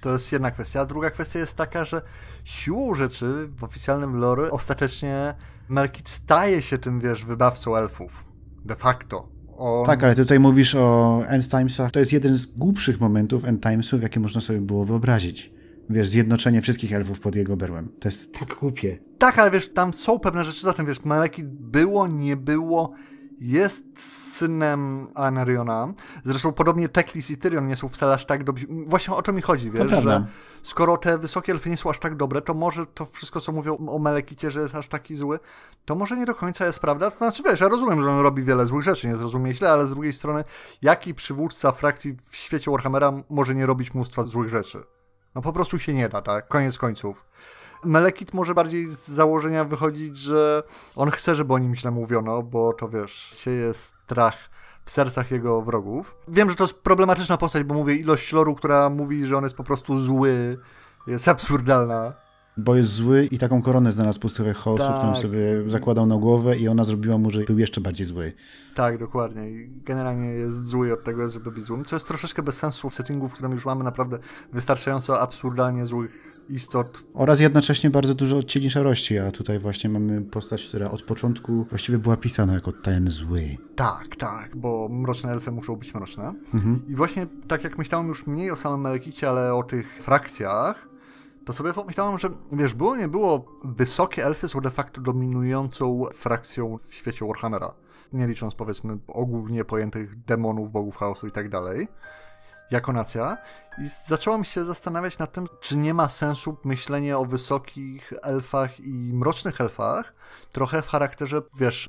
To 0.00 0.12
jest 0.12 0.32
jedna 0.32 0.50
kwestia. 0.50 0.80
A 0.80 0.86
druga 0.86 1.10
kwestia 1.10 1.38
jest 1.38 1.56
taka, 1.56 1.84
że 1.84 2.02
siłą 2.44 2.94
rzeczy 2.94 3.48
w 3.56 3.64
oficjalnym 3.64 4.16
lore 4.16 4.50
ostatecznie 4.50 5.34
Melekit 5.68 6.08
staje 6.08 6.62
się 6.62 6.78
tym, 6.78 7.00
wiesz, 7.00 7.24
wybawcą 7.24 7.76
elfów. 7.76 8.24
De 8.64 8.76
facto. 8.76 9.28
On... 9.56 9.84
Tak, 9.84 10.04
ale 10.04 10.14
tutaj 10.14 10.40
mówisz 10.40 10.74
o 10.74 11.22
End 11.26 11.48
Timesach. 11.48 11.90
To 11.90 11.98
jest 11.98 12.12
jeden 12.12 12.34
z 12.34 12.46
głupszych 12.46 13.00
momentów 13.00 13.44
End 13.44 13.62
Timesów, 13.62 14.02
jakie 14.02 14.20
można 14.20 14.40
sobie 14.40 14.60
było 14.60 14.84
wyobrazić 14.84 15.52
wiesz, 15.90 16.08
zjednoczenie 16.08 16.62
wszystkich 16.62 16.92
elfów 16.92 17.20
pod 17.20 17.36
jego 17.36 17.56
berłem. 17.56 17.88
To 18.00 18.08
jest 18.08 18.32
tak 18.34 18.54
głupie. 18.54 18.98
Tak, 19.18 19.38
ale 19.38 19.50
wiesz, 19.50 19.72
tam 19.72 19.92
są 19.92 20.18
pewne 20.18 20.44
rzeczy 20.44 20.62
za 20.62 20.72
tym, 20.72 20.86
wiesz, 20.86 21.04
Melekit 21.04 21.46
było, 21.46 22.06
nie 22.06 22.36
było, 22.36 22.92
jest 23.42 23.84
synem 24.34 25.08
Anariona. 25.14 25.92
Zresztą 26.24 26.52
podobnie 26.52 26.88
Teklis 26.88 27.30
i 27.30 27.36
Tyrion 27.36 27.66
nie 27.66 27.76
są 27.76 27.88
wcale 27.88 28.14
aż 28.14 28.26
tak 28.26 28.44
dobrzy. 28.44 28.66
Właśnie 28.86 29.14
o 29.14 29.22
to 29.22 29.32
mi 29.32 29.42
chodzi, 29.42 29.70
wiesz, 29.70 29.90
że 30.02 30.26
skoro 30.62 30.96
te 30.96 31.18
wysokie 31.18 31.52
elfy 31.52 31.70
nie 31.70 31.76
są 31.76 31.90
aż 31.90 31.98
tak 31.98 32.16
dobre, 32.16 32.42
to 32.42 32.54
może 32.54 32.86
to 32.86 33.06
wszystko, 33.06 33.40
co 33.40 33.52
mówią 33.52 33.76
o 33.76 33.98
Melekicie, 33.98 34.50
że 34.50 34.60
jest 34.60 34.74
aż 34.74 34.88
taki 34.88 35.14
zły, 35.14 35.38
to 35.84 35.94
może 35.94 36.16
nie 36.16 36.26
do 36.26 36.34
końca 36.34 36.66
jest 36.66 36.80
prawda. 36.80 37.10
To 37.10 37.16
znaczy, 37.16 37.42
wiesz, 37.42 37.60
ja 37.60 37.68
rozumiem, 37.68 38.02
że 38.02 38.10
on 38.10 38.20
robi 38.20 38.42
wiele 38.42 38.64
złych 38.64 38.84
rzeczy, 38.84 39.08
nie 39.08 39.16
zrozumie 39.16 39.54
źle, 39.54 39.70
ale 39.70 39.86
z 39.86 39.90
drugiej 39.90 40.12
strony, 40.12 40.44
jaki 40.82 41.14
przywódca 41.14 41.72
frakcji 41.72 42.16
w 42.30 42.36
świecie 42.36 42.70
Warhammera 42.70 43.12
może 43.30 43.54
nie 43.54 43.66
robić 43.66 43.94
mnóstwa 43.94 44.22
złych 44.22 44.48
rzeczy? 44.48 44.78
No 45.34 45.42
po 45.42 45.52
prostu 45.52 45.78
się 45.78 45.94
nie 45.94 46.08
da, 46.08 46.22
tak? 46.22 46.48
Koniec 46.48 46.78
końców. 46.78 47.24
Melekit 47.84 48.34
może 48.34 48.54
bardziej 48.54 48.86
z 48.86 49.08
założenia 49.08 49.64
wychodzić, 49.64 50.16
że 50.16 50.62
on 50.96 51.10
chce, 51.10 51.34
żeby 51.34 51.54
o 51.54 51.58
nim 51.58 51.74
źle 51.74 51.90
mówiono, 51.90 52.42
bo 52.42 52.72
to 52.72 52.88
wiesz, 52.88 53.30
sieje 53.36 53.74
strach 53.74 54.50
w 54.84 54.90
sercach 54.90 55.30
jego 55.30 55.62
wrogów. 55.62 56.16
Wiem, 56.28 56.50
że 56.50 56.56
to 56.56 56.64
jest 56.64 56.82
problematyczna 56.82 57.36
postać, 57.36 57.64
bo 57.64 57.74
mówię 57.74 57.94
ilość 57.94 58.32
loru, 58.32 58.54
która 58.54 58.90
mówi, 58.90 59.26
że 59.26 59.36
on 59.36 59.44
jest 59.44 59.56
po 59.56 59.64
prostu 59.64 60.00
zły, 60.00 60.58
jest 61.06 61.28
absurdalna. 61.28 62.12
Bo 62.56 62.74
jest 62.74 62.90
zły 62.90 63.28
i 63.30 63.38
taką 63.38 63.62
koronę 63.62 63.92
znalazł 63.92 64.20
pustychę 64.20 64.54
chaosu, 64.54 64.84
tak. 64.84 64.98
którą 64.98 65.16
sobie 65.16 65.70
zakładał 65.70 66.06
na 66.06 66.16
głowę 66.16 66.56
i 66.56 66.68
ona 66.68 66.84
zrobiła 66.84 67.18
mu, 67.18 67.30
że 67.30 67.40
był 67.44 67.58
jeszcze 67.58 67.80
bardziej 67.80 68.06
zły. 68.06 68.32
Tak, 68.74 68.98
dokładnie. 68.98 69.50
I 69.50 69.70
generalnie 69.84 70.28
jest 70.28 70.64
zły 70.64 70.92
od 70.92 71.04
tego, 71.04 71.28
żeby 71.28 71.52
być 71.52 71.64
złym, 71.64 71.84
co 71.84 71.96
jest 71.96 72.08
troszeczkę 72.08 72.42
bez 72.42 72.56
sensu 72.56 72.90
w 72.90 72.94
settingu, 72.94 73.28
w 73.28 73.32
którym 73.32 73.52
już 73.52 73.66
mamy 73.66 73.84
naprawdę 73.84 74.18
wystarczająco 74.52 75.20
absurdalnie 75.20 75.86
złych 75.86 76.42
istot. 76.48 77.04
Oraz 77.14 77.40
jednocześnie 77.40 77.90
bardzo 77.90 78.14
dużo 78.14 78.36
odcieni 78.36 78.70
szarości, 78.70 79.18
a 79.18 79.30
tutaj 79.30 79.58
właśnie 79.58 79.90
mamy 79.90 80.22
postać, 80.22 80.64
która 80.64 80.90
od 80.90 81.02
początku 81.02 81.64
właściwie 81.64 81.98
była 81.98 82.16
pisana 82.16 82.54
jako 82.54 82.72
ten 82.72 83.10
zły. 83.10 83.56
Tak, 83.76 84.16
tak, 84.18 84.56
bo 84.56 84.88
mroczne 84.88 85.32
elfy 85.32 85.50
muszą 85.50 85.76
być 85.76 85.94
mroczne. 85.94 86.34
Mhm. 86.54 86.82
I 86.88 86.94
właśnie 86.94 87.26
tak 87.48 87.64
jak 87.64 87.78
myślałem 87.78 88.08
już 88.08 88.26
mniej 88.26 88.50
o 88.50 88.56
samym 88.56 88.80
Melekicie, 88.80 89.28
ale 89.28 89.54
o 89.54 89.62
tych 89.62 90.02
frakcjach, 90.02 90.91
to 91.46 91.52
sobie 91.52 91.72
pomyślałem, 91.72 92.18
że 92.18 92.30
wiesz, 92.52 92.74
było 92.74 92.96
nie 92.96 93.08
było, 93.08 93.44
wysokie 93.64 94.24
elfy 94.24 94.48
są 94.48 94.60
de 94.60 94.70
facto 94.70 95.00
dominującą 95.00 96.04
frakcją 96.14 96.78
w 96.88 96.94
świecie 96.94 97.26
Warhammera. 97.26 97.74
Nie 98.12 98.26
licząc 98.26 98.54
powiedzmy 98.54 98.98
ogólnie 99.08 99.64
pojętych 99.64 100.24
demonów, 100.24 100.72
bogów 100.72 100.96
chaosu 100.96 101.26
i 101.26 101.30
tak 101.30 101.48
dalej. 101.48 101.88
Jako 102.70 102.92
nacja. 102.92 103.38
I 103.78 103.88
zacząłem 104.06 104.44
się 104.44 104.64
zastanawiać 104.64 105.18
nad 105.18 105.32
tym, 105.32 105.46
czy 105.60 105.76
nie 105.76 105.94
ma 105.94 106.08
sensu 106.08 106.56
myślenie 106.64 107.18
o 107.18 107.24
wysokich 107.24 108.12
elfach 108.22 108.80
i 108.80 109.12
mrocznych 109.14 109.60
elfach 109.60 110.14
trochę 110.52 110.82
w 110.82 110.86
charakterze, 110.86 111.42
wiesz, 111.54 111.88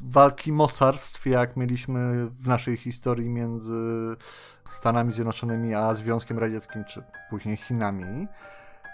walki 0.00 0.52
mocarstw, 0.52 1.26
jak 1.26 1.56
mieliśmy 1.56 2.30
w 2.30 2.46
naszej 2.46 2.76
historii 2.76 3.28
między 3.28 4.16
Stanami 4.64 5.12
Zjednoczonymi 5.12 5.74
a 5.74 5.94
Związkiem 5.94 6.38
Radzieckim, 6.38 6.84
czy 6.84 7.02
później 7.30 7.56
Chinami 7.56 8.28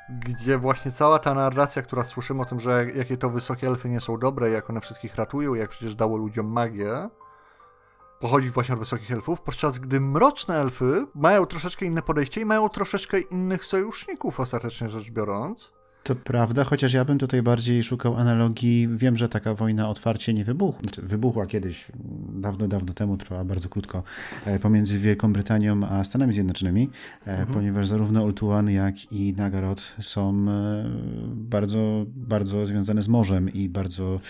gdzie 0.08 0.58
właśnie 0.58 0.90
cała 0.90 1.18
ta 1.18 1.34
narracja, 1.34 1.82
która 1.82 2.04
słyszymy 2.04 2.42
o 2.42 2.44
tym, 2.44 2.60
że 2.60 2.86
jakie 2.94 3.16
to 3.16 3.30
wysokie 3.30 3.66
elfy 3.66 3.88
nie 3.88 4.00
są 4.00 4.18
dobre, 4.18 4.50
jak 4.50 4.70
one 4.70 4.80
wszystkich 4.80 5.14
ratują, 5.14 5.54
jak 5.54 5.70
przecież 5.70 5.94
dało 5.94 6.16
ludziom 6.16 6.46
magię, 6.46 7.08
pochodzi 8.20 8.50
właśnie 8.50 8.74
od 8.74 8.78
wysokich 8.78 9.10
elfów, 9.10 9.40
podczas 9.40 9.78
gdy 9.78 10.00
mroczne 10.00 10.60
elfy 10.60 11.06
mają 11.14 11.46
troszeczkę 11.46 11.86
inne 11.86 12.02
podejście 12.02 12.40
i 12.40 12.44
mają 12.44 12.68
troszeczkę 12.68 13.18
innych 13.18 13.66
sojuszników, 13.66 14.40
ostatecznie 14.40 14.88
rzecz 14.88 15.10
biorąc. 15.10 15.77
To 16.08 16.16
prawda, 16.16 16.64
chociaż 16.64 16.92
ja 16.92 17.04
bym 17.04 17.18
tutaj 17.18 17.42
bardziej 17.42 17.84
szukał 17.84 18.16
analogii. 18.16 18.88
Wiem, 18.92 19.16
że 19.16 19.28
taka 19.28 19.54
wojna 19.54 19.88
otwarcie 19.88 20.34
nie 20.34 20.44
wybuchła. 20.44 20.80
Znaczy, 20.82 21.02
wybuchła 21.02 21.46
kiedyś, 21.46 21.86
dawno, 22.32 22.68
dawno 22.68 22.94
temu, 22.94 23.16
trwała 23.16 23.44
bardzo 23.44 23.68
krótko, 23.68 24.02
e, 24.44 24.58
pomiędzy 24.58 24.98
Wielką 24.98 25.32
Brytanią 25.32 25.86
a 25.86 26.04
Stanami 26.04 26.32
Zjednoczonymi, 26.32 26.90
e, 27.26 27.30
mhm. 27.30 27.48
ponieważ 27.54 27.86
zarówno 27.86 28.22
Ultuan, 28.24 28.70
jak 28.70 29.12
i 29.12 29.34
Nagarot 29.36 29.94
są 30.00 30.46
e, 30.48 30.84
bardzo, 31.34 32.04
bardzo 32.06 32.66
związane 32.66 33.02
z 33.02 33.08
morzem 33.08 33.52
i 33.52 33.68
bardzo 33.68 34.20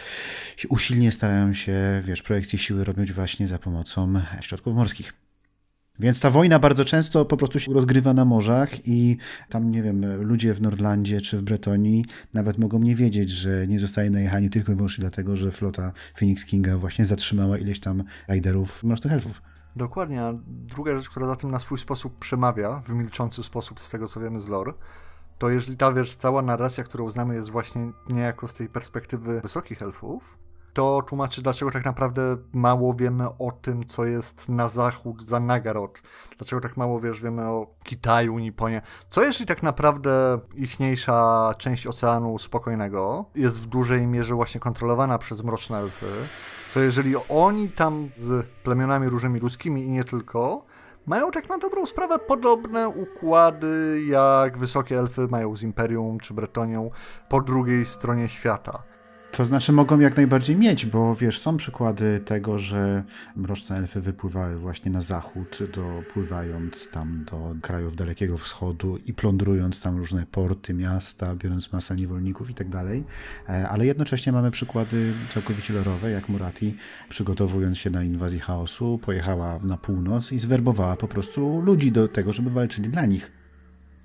usilnie 0.68 1.12
starają 1.12 1.52
się, 1.52 2.02
wiesz, 2.04 2.22
projekcje 2.22 2.58
siły 2.58 2.84
robić 2.84 3.12
właśnie 3.12 3.48
za 3.48 3.58
pomocą 3.58 4.12
środków 4.40 4.74
morskich. 4.74 5.27
Więc 6.00 6.20
ta 6.20 6.30
wojna 6.30 6.58
bardzo 6.58 6.84
często 6.84 7.24
po 7.24 7.36
prostu 7.36 7.60
się 7.60 7.72
rozgrywa 7.72 8.14
na 8.14 8.24
morzach 8.24 8.86
i 8.86 9.16
tam, 9.48 9.70
nie 9.70 9.82
wiem, 9.82 10.22
ludzie 10.22 10.54
w 10.54 10.62
Nordlandzie 10.62 11.20
czy 11.20 11.38
w 11.38 11.42
Bretonii 11.42 12.04
nawet 12.34 12.58
mogą 12.58 12.78
nie 12.78 12.96
wiedzieć, 12.96 13.30
że 13.30 13.66
nie 13.66 13.78
zostaje 13.78 14.10
najechani 14.10 14.50
tylko 14.50 14.72
i 14.72 14.74
wyłącznie 14.74 15.02
dlatego, 15.02 15.36
że 15.36 15.52
flota 15.52 15.92
Phoenix 16.18 16.44
Kinga 16.44 16.76
właśnie 16.76 17.06
zatrzymała 17.06 17.58
ileś 17.58 17.80
tam 17.80 18.04
rajderów 18.28 18.84
mrocznych 18.84 19.12
elfów. 19.12 19.42
Dokładnie, 19.76 20.22
a 20.22 20.34
druga 20.46 20.96
rzecz, 20.96 21.08
która 21.08 21.26
za 21.26 21.36
tym 21.36 21.50
na 21.50 21.58
swój 21.58 21.78
sposób 21.78 22.18
przemawia, 22.18 22.80
w 22.80 22.88
milczący 22.88 23.42
sposób 23.42 23.80
z 23.80 23.90
tego, 23.90 24.08
co 24.08 24.20
wiemy 24.20 24.40
z 24.40 24.48
lore, 24.48 24.72
to 25.38 25.50
jeżeli 25.50 25.76
ta, 25.76 25.92
wiesz, 25.92 26.16
cała 26.16 26.42
narracja, 26.42 26.84
którą 26.84 27.10
znamy 27.10 27.34
jest 27.34 27.50
właśnie 27.50 27.92
niejako 28.10 28.48
z 28.48 28.54
tej 28.54 28.68
perspektywy 28.68 29.40
wysokich 29.40 29.82
elfów, 29.82 30.38
to 30.72 31.02
tłumaczy, 31.02 31.42
dlaczego 31.42 31.70
tak 31.70 31.84
naprawdę 31.84 32.36
mało 32.52 32.94
wiemy 32.94 33.24
o 33.38 33.52
tym, 33.62 33.86
co 33.86 34.04
jest 34.04 34.48
na 34.48 34.68
zachód 34.68 35.22
za 35.22 35.40
Nagarot. 35.40 36.02
Dlaczego 36.38 36.60
tak 36.60 36.76
mało, 36.76 37.00
wiesz, 37.00 37.22
wiemy 37.22 37.46
o 37.46 37.66
Kitaju, 37.84 38.38
Niponie. 38.38 38.82
Co 39.08 39.22
jeśli 39.22 39.46
tak 39.46 39.62
naprawdę 39.62 40.38
ichniejsza 40.56 41.50
część 41.58 41.86
Oceanu 41.86 42.38
Spokojnego 42.38 43.24
jest 43.34 43.60
w 43.60 43.66
dużej 43.66 44.06
mierze 44.06 44.34
właśnie 44.34 44.60
kontrolowana 44.60 45.18
przez 45.18 45.42
mroczne 45.42 45.78
elfy? 45.78 46.06
Co 46.70 46.80
jeżeli 46.80 47.14
oni 47.28 47.68
tam 47.68 48.08
z 48.16 48.46
plemionami 48.46 49.08
różnymi 49.08 49.40
ludzkimi 49.40 49.84
i 49.84 49.90
nie 49.90 50.04
tylko, 50.04 50.64
mają 51.06 51.30
tak 51.30 51.48
na 51.48 51.58
dobrą 51.58 51.86
sprawę 51.86 52.18
podobne 52.18 52.88
układy, 52.88 54.02
jak 54.08 54.58
wysokie 54.58 54.98
elfy 54.98 55.28
mają 55.30 55.56
z 55.56 55.62
Imperium 55.62 56.20
czy 56.20 56.34
Bretonią 56.34 56.90
po 57.28 57.40
drugiej 57.40 57.86
stronie 57.86 58.28
świata. 58.28 58.82
To 59.32 59.46
znaczy 59.46 59.72
mogą 59.72 60.00
jak 60.00 60.16
najbardziej 60.16 60.56
mieć, 60.56 60.86
bo 60.86 61.14
wiesz, 61.14 61.40
są 61.40 61.56
przykłady 61.56 62.20
tego, 62.20 62.58
że 62.58 63.04
mroczne 63.36 63.76
elfy 63.76 64.00
wypływały 64.00 64.58
właśnie 64.58 64.90
na 64.90 65.00
zachód, 65.00 65.58
dopływając 65.74 66.90
tam 66.90 67.24
do 67.30 67.54
krajów 67.62 67.96
Dalekiego 67.96 68.38
Wschodu 68.38 68.96
i 68.96 69.14
plądrując 69.14 69.80
tam 69.80 69.96
różne 69.96 70.26
porty, 70.26 70.74
miasta, 70.74 71.34
biorąc 71.36 71.72
masę 71.72 71.96
niewolników 71.96 72.50
i 72.50 72.54
tak 72.54 72.68
dalej. 72.68 73.04
E, 73.48 73.68
ale 73.68 73.86
jednocześnie 73.86 74.32
mamy 74.32 74.50
przykłady 74.50 75.12
całkowicie 75.28 75.74
lorowe, 75.74 76.10
jak 76.10 76.28
Murati, 76.28 76.74
przygotowując 77.08 77.78
się 77.78 77.90
na 77.90 78.02
inwazję 78.02 78.40
chaosu, 78.40 78.98
pojechała 79.02 79.58
na 79.62 79.76
północ 79.76 80.32
i 80.32 80.38
zwerbowała 80.38 80.96
po 80.96 81.08
prostu 81.08 81.60
ludzi 81.60 81.92
do 81.92 82.08
tego, 82.08 82.32
żeby 82.32 82.50
walczyli 82.50 82.88
dla 82.88 83.06
nich. 83.06 83.32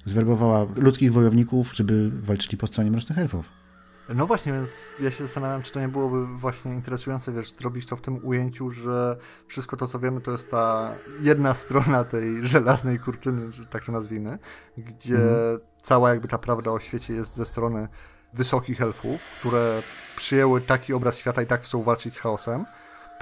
Zwerbowała 0.06 0.68
ludzkich 0.76 1.14
wojowników, 1.14 1.76
żeby 1.76 2.12
walczyli 2.22 2.58
po 2.58 2.68
stronie 2.68 2.92
mrocznych 2.92 3.18
elfów. 3.18 3.64
No 4.10 4.28
właśnie, 4.28 4.54
więc 4.54 4.84
ja 5.00 5.12
się 5.12 5.24
zastanawiam, 5.24 5.64
czy 5.64 5.72
to 5.72 5.80
nie 5.80 5.88
byłoby 5.88 6.26
właśnie 6.26 6.74
interesujące, 6.74 7.32
wiesz, 7.32 7.52
zrobić 7.52 7.86
to 7.86 7.96
w 7.96 8.02
tym 8.02 8.26
ujęciu, 8.26 8.72
że 8.72 9.18
wszystko 9.48 9.78
to, 9.78 9.88
co 9.88 10.00
wiemy, 10.00 10.22
to 10.22 10.32
jest 10.32 10.52
ta 10.52 10.92
jedna 11.22 11.54
strona 11.54 12.04
tej 12.04 12.44
żelaznej 12.48 13.00
kurtyny, 13.00 13.52
że 13.52 13.66
tak 13.66 13.86
to 13.86 13.92
nazwijmy, 13.92 14.40
gdzie 14.78 15.16
mm. 15.16 15.60
cała 15.82 16.10
jakby 16.10 16.28
ta 16.28 16.38
prawda 16.38 16.72
o 16.72 16.80
świecie 16.80 17.14
jest 17.14 17.36
ze 17.36 17.46
strony 17.46 17.88
wysokich 18.34 18.82
elfów, 18.82 19.22
które 19.40 19.82
przyjęły 20.16 20.62
taki 20.62 20.94
obraz 20.94 21.18
świata 21.18 21.42
i 21.42 21.46
tak 21.46 21.62
chcą 21.62 21.84
walczyć 21.84 22.16
z 22.16 22.20
chaosem, 22.20 22.66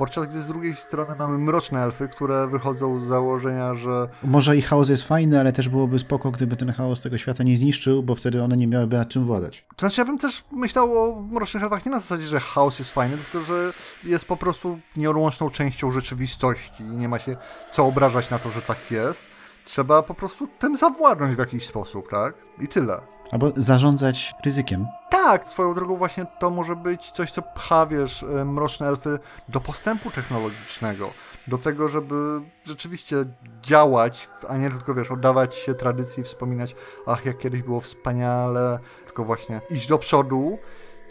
podczas 0.01 0.25
gdy 0.25 0.41
z 0.41 0.47
drugiej 0.47 0.75
strony 0.75 1.15
mamy 1.19 1.37
mroczne 1.37 1.83
elfy, 1.83 2.07
które 2.07 2.47
wychodzą 2.47 2.99
z 2.99 3.03
założenia, 3.03 3.73
że... 3.73 4.07
Może 4.23 4.57
i 4.57 4.61
chaos 4.61 4.89
jest 4.89 5.03
fajny, 5.03 5.39
ale 5.39 5.51
też 5.51 5.69
byłoby 5.69 5.99
spoko, 5.99 6.31
gdyby 6.31 6.55
ten 6.55 6.71
chaos 6.71 7.01
tego 7.01 7.17
świata 7.17 7.43
nie 7.43 7.57
zniszczył, 7.57 8.03
bo 8.03 8.15
wtedy 8.15 8.43
one 8.43 8.57
nie 8.57 8.67
miałyby 8.67 8.97
nad 8.97 9.09
czym 9.09 9.25
władać. 9.25 9.65
To 9.75 9.79
znaczy 9.79 10.01
ja 10.01 10.05
bym 10.05 10.17
też 10.17 10.43
myślał 10.51 10.97
o 10.97 11.21
mrocznych 11.21 11.63
elfach 11.63 11.85
nie 11.85 11.91
na 11.91 11.99
zasadzie, 11.99 12.23
że 12.23 12.39
chaos 12.39 12.79
jest 12.79 12.91
fajny, 12.91 13.17
tylko 13.17 13.45
że 13.45 13.73
jest 14.03 14.25
po 14.25 14.37
prostu 14.37 14.79
nieodłączną 14.95 15.49
częścią 15.49 15.91
rzeczywistości 15.91 16.83
i 16.83 16.97
nie 16.97 17.09
ma 17.09 17.19
się 17.19 17.35
co 17.71 17.85
obrażać 17.85 18.29
na 18.29 18.39
to, 18.39 18.51
że 18.51 18.61
tak 18.61 18.91
jest. 18.91 19.25
Trzeba 19.63 20.03
po 20.03 20.13
prostu 20.13 20.47
tym 20.59 20.75
zawładnąć 20.77 21.35
w 21.35 21.39
jakiś 21.39 21.67
sposób, 21.67 22.09
tak? 22.09 22.35
I 22.61 22.67
tyle. 22.67 23.01
Albo 23.31 23.51
zarządzać 23.57 24.33
ryzykiem. 24.45 24.85
Tak, 25.23 25.47
swoją 25.47 25.73
drogą 25.73 25.97
właśnie 25.97 26.25
to 26.39 26.49
może 26.49 26.75
być 26.75 27.11
coś, 27.11 27.31
co 27.31 27.41
pcha, 27.41 27.85
wiesz, 27.85 28.23
e, 28.23 28.45
mroczne 28.45 28.87
elfy 28.87 29.19
do 29.49 29.59
postępu 29.59 30.11
technologicznego, 30.11 31.11
do 31.47 31.57
tego, 31.57 31.87
żeby 31.87 32.41
rzeczywiście 32.63 33.25
działać, 33.61 34.29
a 34.47 34.57
nie 34.57 34.69
tylko, 34.69 34.93
wiesz, 34.93 35.11
oddawać 35.11 35.55
się 35.55 35.73
tradycji, 35.73 36.23
wspominać, 36.23 36.75
ach, 37.05 37.25
jak 37.25 37.37
kiedyś 37.37 37.61
było 37.61 37.79
wspaniale, 37.79 38.79
tylko 39.05 39.23
właśnie 39.23 39.61
iść 39.69 39.87
do 39.87 39.97
przodu. 39.97 40.57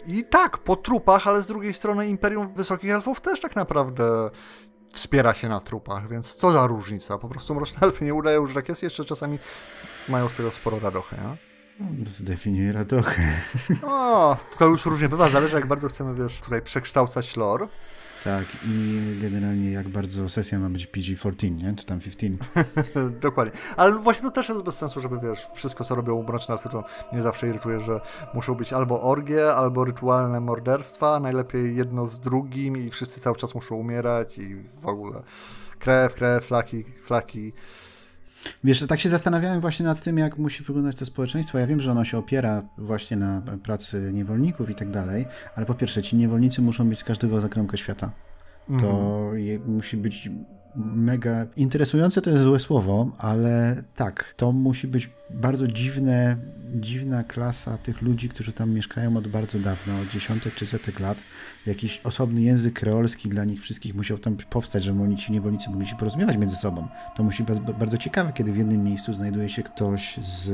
I 0.07 0.25
tak, 0.25 0.57
po 0.57 0.75
trupach, 0.75 1.27
ale 1.27 1.41
z 1.41 1.47
drugiej 1.47 1.73
strony 1.73 2.07
Imperium 2.07 2.53
Wysokich 2.53 2.91
Elfów 2.91 3.21
też 3.21 3.41
tak 3.41 3.55
naprawdę 3.55 4.29
wspiera 4.93 5.33
się 5.33 5.49
na 5.49 5.61
trupach, 5.61 6.07
więc 6.07 6.35
co 6.35 6.51
za 6.51 6.67
różnica. 6.67 7.17
Po 7.17 7.29
prostu 7.29 7.55
mroczne 7.55 7.81
elfy 7.87 8.05
nie 8.05 8.13
udają, 8.13 8.47
że 8.47 8.53
tak 8.53 8.69
jest, 8.69 8.83
jeszcze 8.83 9.05
czasami 9.05 9.39
mają 10.09 10.29
z 10.29 10.33
tego 10.33 10.51
sporo 10.51 10.79
radochy, 10.79 11.15
nie? 11.15 11.50
Zdefiniuj 12.07 12.71
radochę. 12.71 13.21
O, 13.83 14.37
to 14.59 14.67
już 14.67 14.85
różnie 14.85 15.09
bywa, 15.09 15.29
zależy 15.29 15.55
jak 15.55 15.67
bardzo 15.67 15.87
chcemy, 15.87 16.23
wiesz, 16.23 16.39
tutaj 16.39 16.61
przekształcać 16.61 17.37
lore. 17.37 17.67
Tak, 18.23 18.45
i 18.67 18.99
generalnie 19.21 19.71
jak 19.71 19.89
bardzo 19.89 20.29
sesja 20.29 20.59
ma 20.59 20.69
być 20.69 20.87
PG-14, 20.87 21.63
nie? 21.63 21.75
Czy 21.75 21.85
tam 21.85 21.99
15. 21.99 22.45
Dokładnie. 23.21 23.59
Ale 23.77 23.99
właśnie 23.99 24.23
to 24.23 24.31
też 24.31 24.49
jest 24.49 24.61
bez 24.61 24.77
sensu, 24.77 25.01
żeby 25.01 25.19
wiesz, 25.19 25.47
wszystko 25.55 25.83
co 25.83 25.95
robią 25.95 26.23
mroczne 26.23 26.53
alfy, 26.53 26.69
to 26.69 26.83
mnie 27.13 27.21
zawsze 27.21 27.47
irytuje, 27.47 27.79
że 27.79 27.99
muszą 28.33 28.55
być 28.55 28.73
albo 28.73 29.01
orgie, 29.01 29.53
albo 29.53 29.85
rytualne 29.85 30.39
morderstwa, 30.39 31.19
najlepiej 31.19 31.75
jedno 31.75 32.05
z 32.05 32.19
drugim 32.19 32.77
i 32.77 32.89
wszyscy 32.89 33.21
cały 33.21 33.35
czas 33.35 33.55
muszą 33.55 33.75
umierać 33.75 34.37
i 34.37 34.55
w 34.55 34.85
ogóle 34.85 35.23
krew, 35.79 36.13
krew, 36.13 36.45
flaki, 36.45 36.83
flaki. 36.83 37.53
Wiesz, 38.63 38.87
tak 38.87 38.99
się 38.99 39.09
zastanawiałem 39.09 39.61
właśnie 39.61 39.85
nad 39.85 40.01
tym, 40.01 40.17
jak 40.17 40.37
musi 40.37 40.63
wyglądać 40.63 40.95
to 40.95 41.05
społeczeństwo. 41.05 41.57
Ja 41.57 41.67
wiem, 41.67 41.79
że 41.79 41.91
ono 41.91 42.05
się 42.05 42.17
opiera 42.17 42.63
właśnie 42.77 43.17
na 43.17 43.41
pracy 43.63 44.09
niewolników 44.13 44.69
i 44.69 44.75
tak 44.75 44.91
dalej, 44.91 45.25
ale 45.55 45.65
po 45.65 45.73
pierwsze, 45.73 46.03
ci 46.03 46.15
niewolnicy 46.15 46.61
muszą 46.61 46.89
być 46.89 46.99
z 46.99 47.03
każdego 47.03 47.41
zakrętu 47.41 47.77
świata. 47.77 48.11
To 48.79 49.31
je, 49.35 49.59
musi 49.59 49.97
być 49.97 50.29
mega 50.75 51.45
interesujące 51.55 52.21
to 52.21 52.29
jest 52.29 52.43
złe 52.43 52.59
słowo, 52.59 53.11
ale 53.17 53.83
tak, 53.95 54.33
to 54.37 54.51
musi 54.51 54.87
być 54.87 55.09
bardzo 55.29 55.67
dziwne, 55.67 56.37
dziwna 56.75 57.23
klasa 57.23 57.77
tych 57.77 58.01
ludzi, 58.01 58.29
którzy 58.29 58.53
tam 58.53 58.71
mieszkają 58.71 59.17
od 59.17 59.27
bardzo 59.27 59.59
dawna, 59.59 59.99
od 59.99 60.09
dziesiątek 60.09 60.55
czy 60.55 60.67
setek 60.67 60.99
lat. 60.99 61.23
Jakiś 61.65 62.01
osobny 62.03 62.41
język 62.41 62.73
kreolski 62.73 63.29
dla 63.29 63.45
nich 63.45 63.61
wszystkich 63.61 63.95
musiał 63.95 64.17
tam 64.17 64.37
powstać, 64.49 64.83
żeby 64.83 65.03
oni 65.03 65.17
ci 65.17 65.31
niewolnicy 65.31 65.69
mogli 65.69 65.87
się 65.87 65.95
porozumiewać 65.95 66.37
między 66.37 66.55
sobą. 66.55 66.87
To 67.15 67.23
musi 67.23 67.43
być 67.43 67.59
bardzo 67.59 67.97
ciekawe, 67.97 68.33
kiedy 68.33 68.53
w 68.53 68.57
jednym 68.57 68.83
miejscu 68.83 69.13
znajduje 69.13 69.49
się 69.49 69.63
ktoś 69.63 70.17
z 70.23 70.51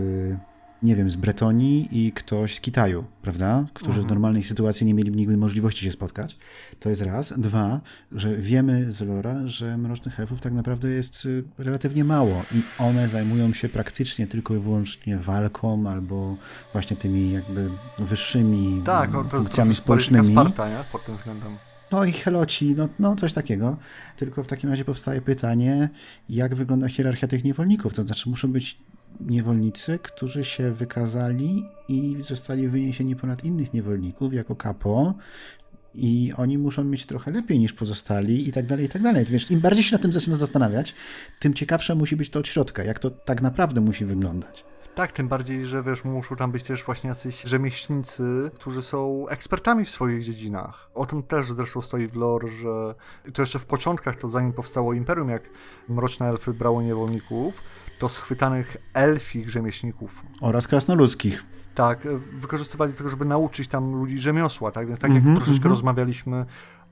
nie 0.83 0.95
wiem, 0.95 1.09
z 1.09 1.15
Bretonii 1.15 1.87
i 1.91 2.11
ktoś 2.11 2.55
z 2.55 2.61
Kitaju, 2.61 3.05
prawda? 3.21 3.65
Którzy 3.73 3.89
mhm. 3.99 4.07
w 4.07 4.09
normalnej 4.09 4.43
sytuacji 4.43 4.85
nie 4.85 4.93
mieli 4.93 5.11
nigdy 5.11 5.37
możliwości 5.37 5.85
się 5.85 5.91
spotkać. 5.91 6.37
To 6.79 6.89
jest 6.89 7.01
raz. 7.01 7.33
Dwa, 7.37 7.81
że 8.11 8.35
wiemy 8.35 8.91
z 8.91 9.01
Lora, 9.01 9.47
że 9.47 9.77
mrocznych 9.77 10.19
elfów 10.19 10.41
tak 10.41 10.53
naprawdę 10.53 10.89
jest 10.89 11.25
y, 11.25 11.43
relatywnie 11.57 12.03
mało 12.03 12.43
i 12.55 12.61
one 12.77 13.09
zajmują 13.09 13.53
się 13.53 13.69
praktycznie 13.69 14.27
tylko 14.27 14.55
i 14.55 14.59
wyłącznie 14.59 15.17
walką 15.17 15.89
albo 15.89 16.37
właśnie 16.73 16.97
tymi 16.97 17.31
jakby 17.31 17.69
wyższymi 17.99 18.81
tak, 18.85 19.13
no, 19.13 19.23
funkcjami 19.23 19.75
społecznymi. 19.75 20.31
Sparta, 20.31 20.69
nie? 20.69 20.83
Pod 20.91 21.05
tym 21.05 21.15
względem. 21.15 21.57
No 21.91 22.05
i 22.05 22.11
heloci, 22.11 22.75
no, 22.77 22.89
no 22.99 23.15
coś 23.15 23.33
takiego. 23.33 23.77
Tylko 24.17 24.43
w 24.43 24.47
takim 24.47 24.69
razie 24.69 24.85
powstaje 24.85 25.21
pytanie, 25.21 25.89
jak 26.29 26.55
wygląda 26.55 26.89
hierarchia 26.89 27.27
tych 27.27 27.43
niewolników? 27.43 27.93
To 27.93 28.03
znaczy 28.03 28.29
muszą 28.29 28.51
być 28.51 28.77
niewolnicy, 29.19 29.99
którzy 29.99 30.43
się 30.43 30.71
wykazali 30.71 31.65
i 31.87 32.17
zostali 32.21 32.67
wyniesieni 32.67 33.15
ponad 33.15 33.43
innych 33.43 33.73
niewolników 33.73 34.33
jako 34.33 34.55
kapo 34.55 35.13
i 35.95 36.33
oni 36.37 36.57
muszą 36.57 36.83
mieć 36.83 37.05
trochę 37.05 37.31
lepiej 37.31 37.59
niż 37.59 37.73
pozostali 37.73 38.49
i 38.49 38.51
tak 38.51 38.65
dalej, 38.65 38.85
i 38.85 38.89
tak 38.89 39.01
dalej. 39.01 39.25
Wiesz, 39.25 39.51
im 39.51 39.59
bardziej 39.59 39.83
się 39.83 39.95
na 39.95 40.01
tym 40.01 40.11
zaczyna 40.11 40.35
zastanawiać, 40.35 40.95
tym 41.39 41.53
ciekawsze 41.53 41.95
musi 41.95 42.15
być 42.15 42.29
to 42.29 42.39
od 42.39 42.47
środka, 42.47 42.83
jak 42.83 42.99
to 42.99 43.11
tak 43.11 43.41
naprawdę 43.41 43.81
musi 43.81 44.05
wyglądać. 44.05 44.65
Tak, 44.97 45.11
tym 45.11 45.27
bardziej, 45.27 45.65
że 45.65 45.83
wiesz, 45.83 46.03
muszą 46.03 46.35
tam 46.35 46.51
być 46.51 46.63
też 46.63 46.83
właśnie 46.83 47.07
jacyś 47.07 47.41
rzemieślnicy, 47.41 48.51
którzy 48.55 48.81
są 48.81 49.27
ekspertami 49.27 49.85
w 49.85 49.89
swoich 49.89 50.23
dziedzinach. 50.23 50.89
O 50.93 51.05
tym 51.05 51.23
też 51.23 51.51
zresztą 51.51 51.81
stoi 51.81 52.07
w 52.07 52.15
lore, 52.15 52.47
że 52.47 52.95
to 53.33 53.41
jeszcze 53.41 53.59
w 53.59 53.65
początkach, 53.65 54.15
to 54.15 54.29
zanim 54.29 54.53
powstało 54.53 54.93
Imperium, 54.93 55.29
jak 55.29 55.49
Mroczne 55.89 56.29
Elfy 56.29 56.53
brało 56.53 56.81
niewolników, 56.81 57.61
to 57.99 58.09
schwytanych 58.09 58.77
elfich 58.93 59.49
rzemieślników. 59.49 60.23
Oraz 60.41 60.67
krasnoludzkich. 60.67 61.43
Tak, 61.75 62.07
wykorzystywali 62.33 62.93
tego, 62.93 63.09
żeby 63.09 63.25
nauczyć 63.25 63.67
tam 63.67 63.95
ludzi 63.95 64.19
rzemiosła, 64.19 64.71
tak? 64.71 64.87
Więc 64.87 64.99
tak 64.99 65.11
mm 65.11 65.23
-hmm, 65.23 65.27
jak 65.27 65.35
troszeczkę 65.35 65.59
mm 65.59 65.67
-hmm. 65.67 65.69
rozmawialiśmy 65.69 66.45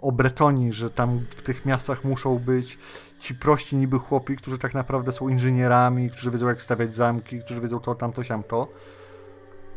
o 0.07 0.11
Bretonii, 0.11 0.73
że 0.73 0.89
tam 0.89 1.19
w 1.29 1.41
tych 1.41 1.65
miastach 1.65 2.03
muszą 2.03 2.39
być 2.39 2.77
ci 3.19 3.35
prości 3.35 3.75
niby 3.75 3.99
chłopi, 3.99 4.35
którzy 4.35 4.57
tak 4.57 4.73
naprawdę 4.73 5.11
są 5.11 5.29
inżynierami, 5.29 6.09
którzy 6.09 6.31
wiedzą 6.31 6.47
jak 6.47 6.61
stawiać 6.61 6.95
zamki, 6.95 7.39
którzy 7.39 7.61
wiedzą 7.61 7.79
to, 7.79 7.95
tamto, 7.95 8.23
siamto. 8.23 8.67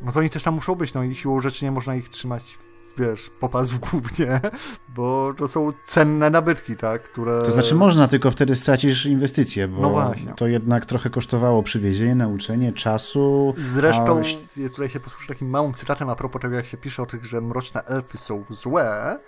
No 0.02 0.12
to 0.12 0.18
oni 0.18 0.30
też 0.30 0.42
tam 0.42 0.54
muszą 0.54 0.74
być, 0.74 0.94
no 0.94 1.02
i 1.02 1.14
siłą 1.14 1.40
rzeczy 1.40 1.64
nie 1.64 1.70
można 1.70 1.94
ich 1.94 2.08
trzymać 2.08 2.58
wiesz, 2.98 3.30
popas 3.40 3.70
w 3.72 3.78
głównie, 3.78 4.40
bo 4.88 5.34
to 5.36 5.48
są 5.48 5.72
cenne 5.86 6.30
nabytki, 6.30 6.76
tak, 6.76 7.02
które... 7.02 7.38
To 7.42 7.52
znaczy 7.52 7.74
można, 7.74 8.08
tylko 8.08 8.30
wtedy 8.30 8.56
stracisz 8.56 9.06
inwestycje, 9.06 9.68
bo 9.68 9.80
no 9.80 10.12
to 10.36 10.46
jednak 10.46 10.86
trochę 10.86 11.10
kosztowało 11.10 11.62
przywiezienie, 11.62 12.14
nauczenie, 12.14 12.72
czasu. 12.72 13.54
Zresztą, 13.56 14.20
a... 14.20 14.68
tutaj 14.68 14.88
się 14.88 15.00
posłuszę 15.00 15.28
takim 15.28 15.50
małym 15.50 15.74
cytatem 15.74 16.10
a 16.10 16.14
propos 16.14 16.42
tego, 16.42 16.56
jak 16.56 16.66
się 16.66 16.76
pisze 16.76 17.02
o 17.02 17.06
tych, 17.06 17.24
że 17.24 17.40
mroczne 17.40 17.84
elfy 17.84 18.18
są 18.18 18.44
złe, 18.50 19.18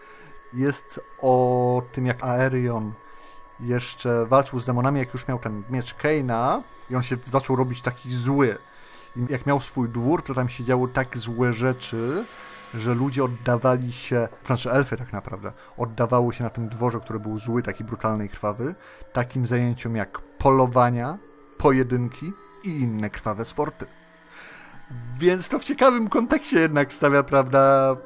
jest 0.52 1.00
o 1.18 1.82
tym, 1.92 2.06
jak 2.06 2.24
Aerion 2.24 2.92
jeszcze 3.60 4.26
walczył 4.26 4.58
z 4.58 4.66
demonami, 4.66 4.98
jak 4.98 5.12
już 5.12 5.28
miał 5.28 5.38
ten 5.38 5.62
miecz 5.70 5.94
Keina 5.94 6.62
i 6.90 6.96
on 6.96 7.02
się 7.02 7.16
zaczął 7.26 7.56
robić 7.56 7.82
taki 7.82 8.14
zły. 8.14 8.58
I 9.16 9.32
jak 9.32 9.46
miał 9.46 9.60
swój 9.60 9.88
dwór, 9.88 10.22
to 10.22 10.34
tam 10.34 10.48
się 10.48 10.64
działy 10.64 10.88
tak 10.88 11.18
złe 11.18 11.52
rzeczy, 11.52 12.24
że 12.74 12.94
ludzie 12.94 13.24
oddawali 13.24 13.92
się, 13.92 14.28
to 14.42 14.46
znaczy 14.46 14.70
elfy 14.70 14.96
tak 14.96 15.12
naprawdę, 15.12 15.52
oddawały 15.76 16.34
się 16.34 16.44
na 16.44 16.50
tym 16.50 16.68
dworze, 16.68 17.00
który 17.00 17.20
był 17.20 17.38
zły, 17.38 17.62
taki 17.62 17.84
brutalny 17.84 18.24
i 18.24 18.28
krwawy, 18.28 18.74
takim 19.12 19.46
zajęciom 19.46 19.96
jak 19.96 20.20
polowania, 20.20 21.18
pojedynki 21.58 22.32
i 22.64 22.70
inne 22.70 23.10
krwawe 23.10 23.44
sporty. 23.44 23.86
Więc 25.18 25.48
to 25.48 25.58
w 25.58 25.64
ciekawym 25.64 26.08
kontekście 26.08 26.60
jednak 26.60 26.92
stawia, 26.92 27.22
prawda, 27.22 27.96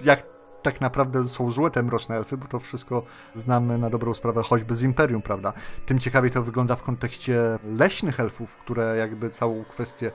jak 0.00 0.33
tak 0.64 0.80
naprawdę 0.80 1.28
są 1.28 1.50
złe 1.50 1.70
te 1.70 1.82
mroczne 1.82 2.16
elfy, 2.16 2.36
bo 2.36 2.46
to 2.46 2.58
wszystko 2.58 3.02
znamy 3.34 3.78
na 3.78 3.90
dobrą 3.90 4.14
sprawę 4.14 4.42
choćby 4.42 4.74
z 4.74 4.82
Imperium, 4.82 5.22
prawda? 5.22 5.52
Tym 5.86 5.98
ciekawiej 5.98 6.30
to 6.30 6.42
wygląda 6.42 6.76
w 6.76 6.82
kontekście 6.82 7.58
leśnych 7.64 8.20
elfów, 8.20 8.56
które 8.56 8.96
jakby 8.96 9.30
całą 9.30 9.64
kwestię 9.64 10.10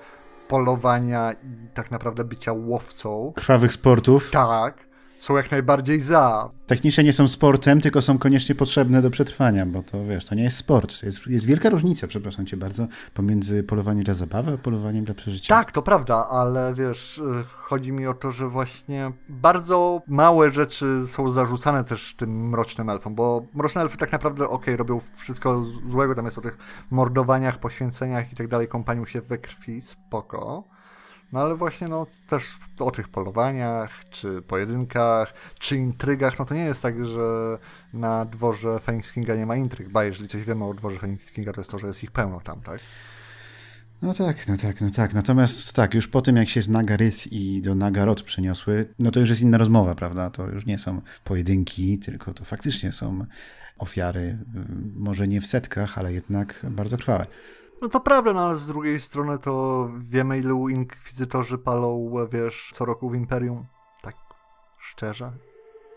polowania 0.48 1.32
i 1.32 1.68
tak 1.74 1.92
naprawdę 1.92 2.24
bycia 2.24 2.54
łowcą. 2.54 3.34
Krwawych 3.36 3.74
sportów. 3.74 4.32
Tak 4.32 4.89
są 5.20 5.38
jak 5.38 5.52
najbardziej 5.52 6.02
za. 6.02 6.50
Technicznie 6.68 7.04
nie 7.04 7.14
są 7.14 7.28
sportem, 7.28 7.82
tylko 7.82 8.02
są 8.02 8.18
koniecznie 8.18 8.56
potrzebne 8.56 9.02
do 9.02 9.10
przetrwania, 9.10 9.66
bo 9.66 9.84
to 9.84 10.06
wiesz, 10.06 10.26
to 10.26 10.36
nie 10.36 10.44
jest 10.44 10.58
sport. 10.58 11.04
Jest, 11.04 11.28
jest 11.28 11.46
wielka 11.46 11.70
różnica, 11.70 12.08
przepraszam 12.08 12.46
cię 12.46 12.58
bardzo, 12.58 12.88
pomiędzy 13.14 13.64
polowaniem 13.64 14.04
dla 14.04 14.14
zabawy 14.14 14.54
a 14.54 14.58
polowaniem 14.58 15.06
dla 15.06 15.16
przeżycia. 15.16 15.56
Tak, 15.56 15.72
to 15.72 15.82
prawda, 15.82 16.28
ale 16.30 16.74
wiesz, 16.74 17.18
y, 17.18 17.44
chodzi 17.58 17.92
mi 17.92 18.08
o 18.08 18.14
to, 18.14 18.32
że 18.32 18.50
właśnie 18.50 19.12
bardzo 19.30 20.02
małe 20.08 20.54
rzeczy 20.54 21.08
są 21.08 21.30
zarzucane 21.30 21.84
też 21.84 22.16
tym 22.16 22.50
mrocznym 22.50 22.90
elfom, 22.90 23.16
bo 23.16 23.46
mroczne 23.54 23.82
elfy 23.82 23.98
tak 23.98 24.12
naprawdę, 24.12 24.46
okej, 24.46 24.56
okay, 24.56 24.78
robią 24.78 25.00
wszystko 25.16 25.64
złego, 25.90 26.16
tam 26.16 26.26
jest 26.26 26.38
o 26.38 26.42
tych 26.42 26.58
mordowaniach, 26.92 27.60
poświęceniach 27.60 28.32
i 28.32 28.36
tak 28.36 28.48
dalej, 28.48 28.68
kompanią 28.68 29.06
się 29.06 29.22
we 29.22 29.38
krwi, 29.38 29.82
spoko 29.82 30.64
no 31.32 31.40
ale 31.40 31.56
właśnie 31.56 31.88
no 31.88 32.08
też 32.28 32.58
o 32.80 32.92
tych 32.92 33.08
polowaniach, 33.08 34.10
czy 34.10 34.42
pojedynkach, 34.42 35.34
czy 35.60 35.78
intrygach, 35.78 36.40
no 36.40 36.46
to 36.46 36.56
nie 36.56 36.64
jest 36.64 36.82
tak, 36.82 37.06
że 37.06 37.58
na 37.94 38.26
dworze 38.26 38.80
Phoenix 38.80 39.14
Kinga 39.14 39.36
nie 39.36 39.46
ma 39.46 39.56
intryg, 39.56 39.90
ba 39.90 40.04
jeżeli 40.04 40.30
coś 40.30 40.44
wiemy 40.44 40.66
o 40.66 40.74
dworze 40.74 41.00
Phoenix 41.00 41.32
Kinga, 41.32 41.54
to 41.54 41.62
jest 41.62 41.72
to, 41.72 41.80
że 41.80 41.88
jest 41.88 42.04
ich 42.04 42.12
pełno 42.12 42.40
tam, 42.40 42.62
tak? 42.62 42.80
No 44.02 44.14
tak, 44.14 44.48
no 44.48 44.58
tak, 44.58 44.82
no 44.82 44.90
tak. 44.92 45.14
Natomiast 45.14 45.74
tak, 45.74 45.94
już 45.94 46.08
po 46.08 46.22
tym 46.22 46.36
jak 46.36 46.50
się 46.50 46.62
z 46.62 46.70
Nagaryth 46.70 47.28
i 47.32 47.62
do 47.62 47.76
Nagarot 47.76 48.22
przeniosły, 48.22 48.94
no 49.00 49.12
to 49.12 49.20
już 49.20 49.30
jest 49.30 49.42
inna 49.42 49.58
rozmowa, 49.58 49.96
prawda? 49.96 50.30
To 50.30 50.48
już 50.48 50.66
nie 50.66 50.78
są 50.78 51.02
pojedynki, 51.24 52.00
tylko 52.00 52.34
to 52.34 52.46
faktycznie 52.46 52.92
są 52.92 53.26
ofiary, 53.78 54.38
może 54.96 55.28
nie 55.28 55.42
w 55.42 55.48
setkach, 55.48 55.98
ale 55.98 56.14
jednak 56.14 56.66
bardzo 56.70 56.98
krwawe. 56.98 57.26
No 57.82 57.90
to 57.90 58.00
prawda, 58.00 58.34
no 58.34 58.46
ale 58.46 58.56
z 58.56 58.68
drugiej 58.68 59.00
strony 59.00 59.38
to 59.38 59.90
wiemy, 59.98 60.40
ilu 60.40 60.70
inkwizytorzy 60.70 61.58
palą, 61.58 62.12
wiesz, 62.32 62.70
co 62.74 62.86
roku 62.86 63.10
w 63.10 63.16
Imperium. 63.16 63.66
Tak 64.02 64.16
szczerze. 64.80 65.32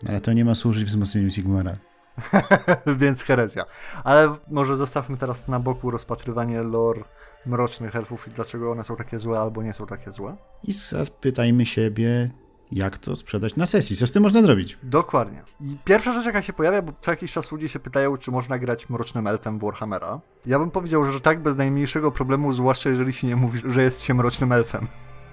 Ale 0.09 0.21
to 0.21 0.33
nie 0.33 0.45
ma 0.45 0.55
służyć 0.55 0.85
wzmocnieniu 0.85 1.29
Sigmara. 1.29 1.77
Więc 3.01 3.23
herezja. 3.23 3.65
Ale 4.03 4.35
może 4.51 4.75
zostawmy 4.75 5.17
teraz 5.17 5.47
na 5.47 5.59
boku 5.59 5.91
rozpatrywanie 5.91 6.63
lore 6.63 7.03
mrocznych 7.45 7.95
elfów 7.95 8.27
i 8.27 8.31
dlaczego 8.31 8.71
one 8.71 8.83
są 8.83 8.95
takie 8.95 9.19
złe 9.19 9.39
albo 9.39 9.63
nie 9.63 9.73
są 9.73 9.85
takie 9.85 10.11
złe. 10.11 10.37
I 10.63 10.73
zapytajmy 10.73 11.65
siebie, 11.65 12.29
jak 12.75 12.97
to 12.97 13.15
sprzedać 13.15 13.55
na 13.55 13.65
sesji. 13.65 13.95
Co 13.95 14.07
z 14.07 14.11
tym 14.11 14.23
można 14.23 14.41
zrobić? 14.41 14.77
Dokładnie. 14.83 15.43
I 15.61 15.77
pierwsza 15.85 16.13
rzecz, 16.13 16.25
jaka 16.25 16.41
się 16.41 16.53
pojawia, 16.53 16.81
bo 16.81 16.93
co 17.01 17.11
jakiś 17.11 17.31
czas 17.31 17.51
ludzie 17.51 17.69
się 17.69 17.79
pytają, 17.79 18.17
czy 18.17 18.31
można 18.31 18.59
grać 18.59 18.89
mrocznym 18.89 19.27
elfem 19.27 19.59
w 19.59 19.61
Warhammera. 19.61 20.21
Ja 20.45 20.59
bym 20.59 20.71
powiedział, 20.71 21.05
że 21.05 21.21
tak 21.21 21.43
bez 21.43 21.55
najmniejszego 21.55 22.11
problemu, 22.11 22.53
zwłaszcza 22.53 22.89
jeżeli 22.89 23.13
się 23.13 23.27
nie 23.27 23.35
mówi, 23.35 23.59
że 23.65 23.83
jest 23.83 24.01
się 24.01 24.13
mrocznym 24.13 24.51
elfem. 24.51 24.87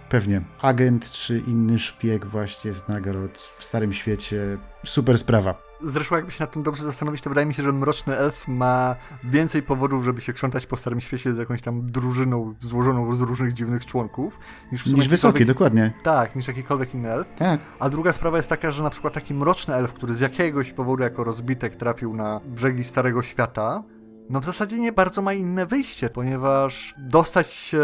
Pewnie. 0.09 0.43
Agent 0.63 1.11
czy 1.11 1.43
inny 1.47 1.79
szpieg 1.79 2.27
właśnie 2.27 2.73
z 2.73 2.89
nagród 2.89 3.39
w 3.59 3.65
Starym 3.65 3.93
Świecie. 3.93 4.59
Super 4.85 5.19
sprawa. 5.19 5.70
Zresztą 5.83 6.17
jakby 6.17 6.33
się 6.33 6.43
nad 6.45 6.53
tym 6.53 6.63
dobrze 6.63 6.85
zastanowić, 6.85 7.23
to 7.23 7.31
wydaje 7.31 7.47
mi 7.47 7.55
się, 7.55 7.63
że 7.63 7.73
Mroczny 7.73 8.17
Elf 8.17 8.49
ma 8.49 8.97
więcej 9.25 9.63
powodów, 9.63 10.05
żeby 10.05 10.21
się 10.21 10.33
krzątać 10.33 10.67
po 10.67 10.77
Starym 10.77 11.01
Świecie 11.01 11.35
z 11.35 11.39
jakąś 11.39 11.63
tam 11.63 11.87
drużyną 11.87 12.55
złożoną 12.61 13.15
z 13.15 13.21
różnych 13.21 13.53
dziwnych 13.53 13.87
członków. 13.87 14.39
Niż, 14.73 14.87
niż 14.87 15.09
wysoki, 15.09 15.47
dokładnie. 15.47 15.93
Tak, 16.03 16.37
niż 16.37 16.49
jakikolwiek 16.49 16.95
inny 16.95 17.13
elf. 17.13 17.27
Tak. 17.37 17.61
A 17.79 17.89
druga 17.89 18.13
sprawa 18.13 18.37
jest 18.37 18.49
taka, 18.49 18.73
że 18.73 18.83
na 18.83 18.91
przykład 18.91 19.15
taki 19.15 19.35
Mroczny 19.35 19.75
Elf, 19.75 19.93
który 19.93 20.15
z 20.15 20.21
jakiegoś 20.21 20.73
powodu 20.73 21.03
jako 21.03 21.25
rozbitek 21.25 21.77
trafił 21.77 22.15
na 22.17 22.41
brzegi 22.45 22.85
Starego 22.85 23.23
Świata, 23.23 23.83
no 24.31 24.41
w 24.41 24.45
zasadzie 24.45 24.79
nie 24.79 24.93
bardzo 24.93 25.23
ma 25.23 25.33
inne 25.33 25.67
wyjście, 25.67 26.11
ponieważ 26.11 26.95
dostać 26.99 27.51
się 27.51 27.81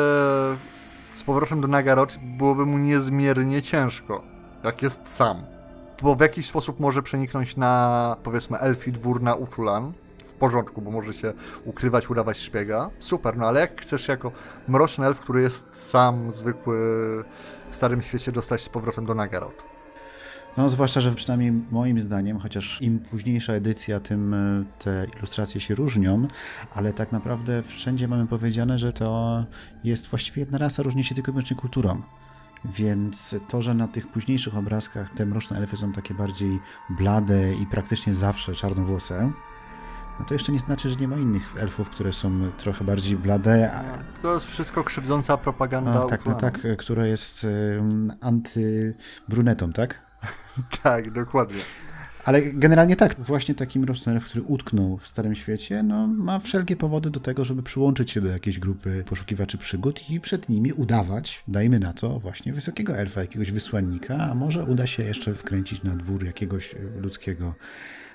z 1.12 1.22
powrotem 1.26 1.60
do 1.60 1.68
Nagarot 1.68 2.18
byłoby 2.22 2.66
mu 2.66 2.78
niezmiernie 2.78 3.62
ciężko, 3.62 4.22
jak 4.64 4.82
jest 4.82 5.00
sam. 5.04 5.55
Bo 6.02 6.16
w 6.16 6.20
jakiś 6.20 6.46
sposób 6.46 6.80
może 6.80 7.02
przeniknąć 7.02 7.56
na, 7.56 8.16
powiedzmy, 8.22 8.58
elfi 8.58 8.92
dwór 8.92 9.22
na 9.22 9.34
Utulan, 9.34 9.92
w 10.26 10.32
porządku, 10.32 10.82
bo 10.82 10.90
może 10.90 11.14
się 11.14 11.32
ukrywać, 11.64 12.10
udawać 12.10 12.38
szpiega. 12.38 12.90
Super, 12.98 13.36
no 13.36 13.46
ale 13.46 13.60
jak 13.60 13.80
chcesz 13.80 14.08
jako 14.08 14.32
mroczny 14.68 15.06
elf, 15.06 15.20
który 15.20 15.42
jest 15.42 15.90
sam 15.90 16.32
zwykły 16.32 16.78
w 17.70 17.76
Starym 17.76 18.02
Świecie, 18.02 18.32
dostać 18.32 18.62
z 18.62 18.68
powrotem 18.68 19.06
do 19.06 19.14
Nagarot? 19.14 19.64
No, 20.56 20.68
zwłaszcza, 20.68 21.00
że 21.00 21.12
przynajmniej 21.12 21.52
moim 21.70 22.00
zdaniem, 22.00 22.38
chociaż 22.38 22.82
im 22.82 22.98
późniejsza 22.98 23.52
edycja, 23.52 24.00
tym 24.00 24.34
e, 24.34 24.64
te 24.78 25.06
ilustracje 25.18 25.60
się 25.60 25.74
różnią, 25.74 26.28
ale 26.74 26.92
tak 26.92 27.12
naprawdę 27.12 27.62
wszędzie 27.62 28.08
mamy 28.08 28.26
powiedziane, 28.26 28.78
że 28.78 28.92
to 28.92 29.44
jest 29.84 30.06
właściwie 30.06 30.40
jedna 30.40 30.58
rasa, 30.58 30.82
różni 30.82 31.04
się 31.04 31.14
tylko 31.14 31.30
i 31.30 31.32
wyłącznie 31.32 31.56
kulturą. 31.56 32.02
Więc 32.64 33.34
to, 33.48 33.62
że 33.62 33.74
na 33.74 33.88
tych 33.88 34.06
późniejszych 34.06 34.56
obrazkach 34.56 35.10
te 35.10 35.26
mroczne 35.26 35.58
elfy 35.58 35.76
są 35.76 35.92
takie 35.92 36.14
bardziej 36.14 36.60
blade 36.90 37.54
i 37.54 37.66
praktycznie 37.66 38.14
zawsze 38.14 38.54
czarnowłose, 38.54 39.30
no 40.20 40.24
to 40.24 40.34
jeszcze 40.34 40.52
nie 40.52 40.58
znaczy, 40.58 40.90
że 40.90 40.96
nie 40.96 41.08
ma 41.08 41.16
innych 41.16 41.54
elfów, 41.58 41.90
które 41.90 42.12
są 42.12 42.50
trochę 42.58 42.84
bardziej 42.84 43.16
blade. 43.16 43.72
A... 43.72 43.82
To 44.22 44.34
jest 44.34 44.46
wszystko 44.46 44.84
krzywdząca 44.84 45.36
propaganda. 45.36 45.94
No, 45.94 46.04
tak, 46.04 46.26
no, 46.26 46.34
tak, 46.34 46.66
która 46.78 47.06
jest 47.06 47.44
um, 47.44 48.12
antybrunetą, 48.20 49.72
tak? 49.72 50.00
tak, 50.82 51.12
dokładnie. 51.12 51.60
Ale 52.26 52.42
generalnie 52.42 52.96
tak, 52.96 53.20
właśnie 53.20 53.54
taki 53.54 53.80
elf, 54.06 54.24
który 54.24 54.42
utknął 54.42 54.96
w 54.98 55.06
Starym 55.06 55.34
Świecie, 55.34 55.82
no, 55.82 56.06
ma 56.06 56.38
wszelkie 56.38 56.76
powody 56.76 57.10
do 57.10 57.20
tego, 57.20 57.44
żeby 57.44 57.62
przyłączyć 57.62 58.10
się 58.10 58.20
do 58.20 58.28
jakiejś 58.28 58.58
grupy 58.58 59.04
poszukiwaczy 59.06 59.58
przygód 59.58 60.10
i 60.10 60.20
przed 60.20 60.48
nimi 60.48 60.72
udawać, 60.72 61.44
dajmy 61.48 61.78
na 61.78 61.92
to, 61.92 62.18
właśnie 62.18 62.52
wysokiego 62.52 62.96
elfa, 62.96 63.20
jakiegoś 63.20 63.50
wysłannika, 63.50 64.16
a 64.30 64.34
może 64.34 64.64
uda 64.64 64.86
się 64.86 65.02
jeszcze 65.02 65.34
wkręcić 65.34 65.82
na 65.82 65.96
dwór 65.96 66.24
jakiegoś 66.24 66.74
ludzkiego 67.00 67.54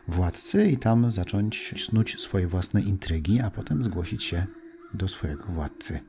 władcy 0.08 0.71
i 0.71 0.78
tam 0.78 1.12
zacząć 1.12 1.74
snuć 1.86 2.21
swoje 2.21 2.47
własne 2.47 2.82
intrygi, 2.82 3.39
a 3.39 3.52
potem 3.52 3.84
zgłosić 3.84 4.24
się 4.24 4.45
do 4.93 5.08
swojego 5.08 5.43
władcy. 5.43 6.00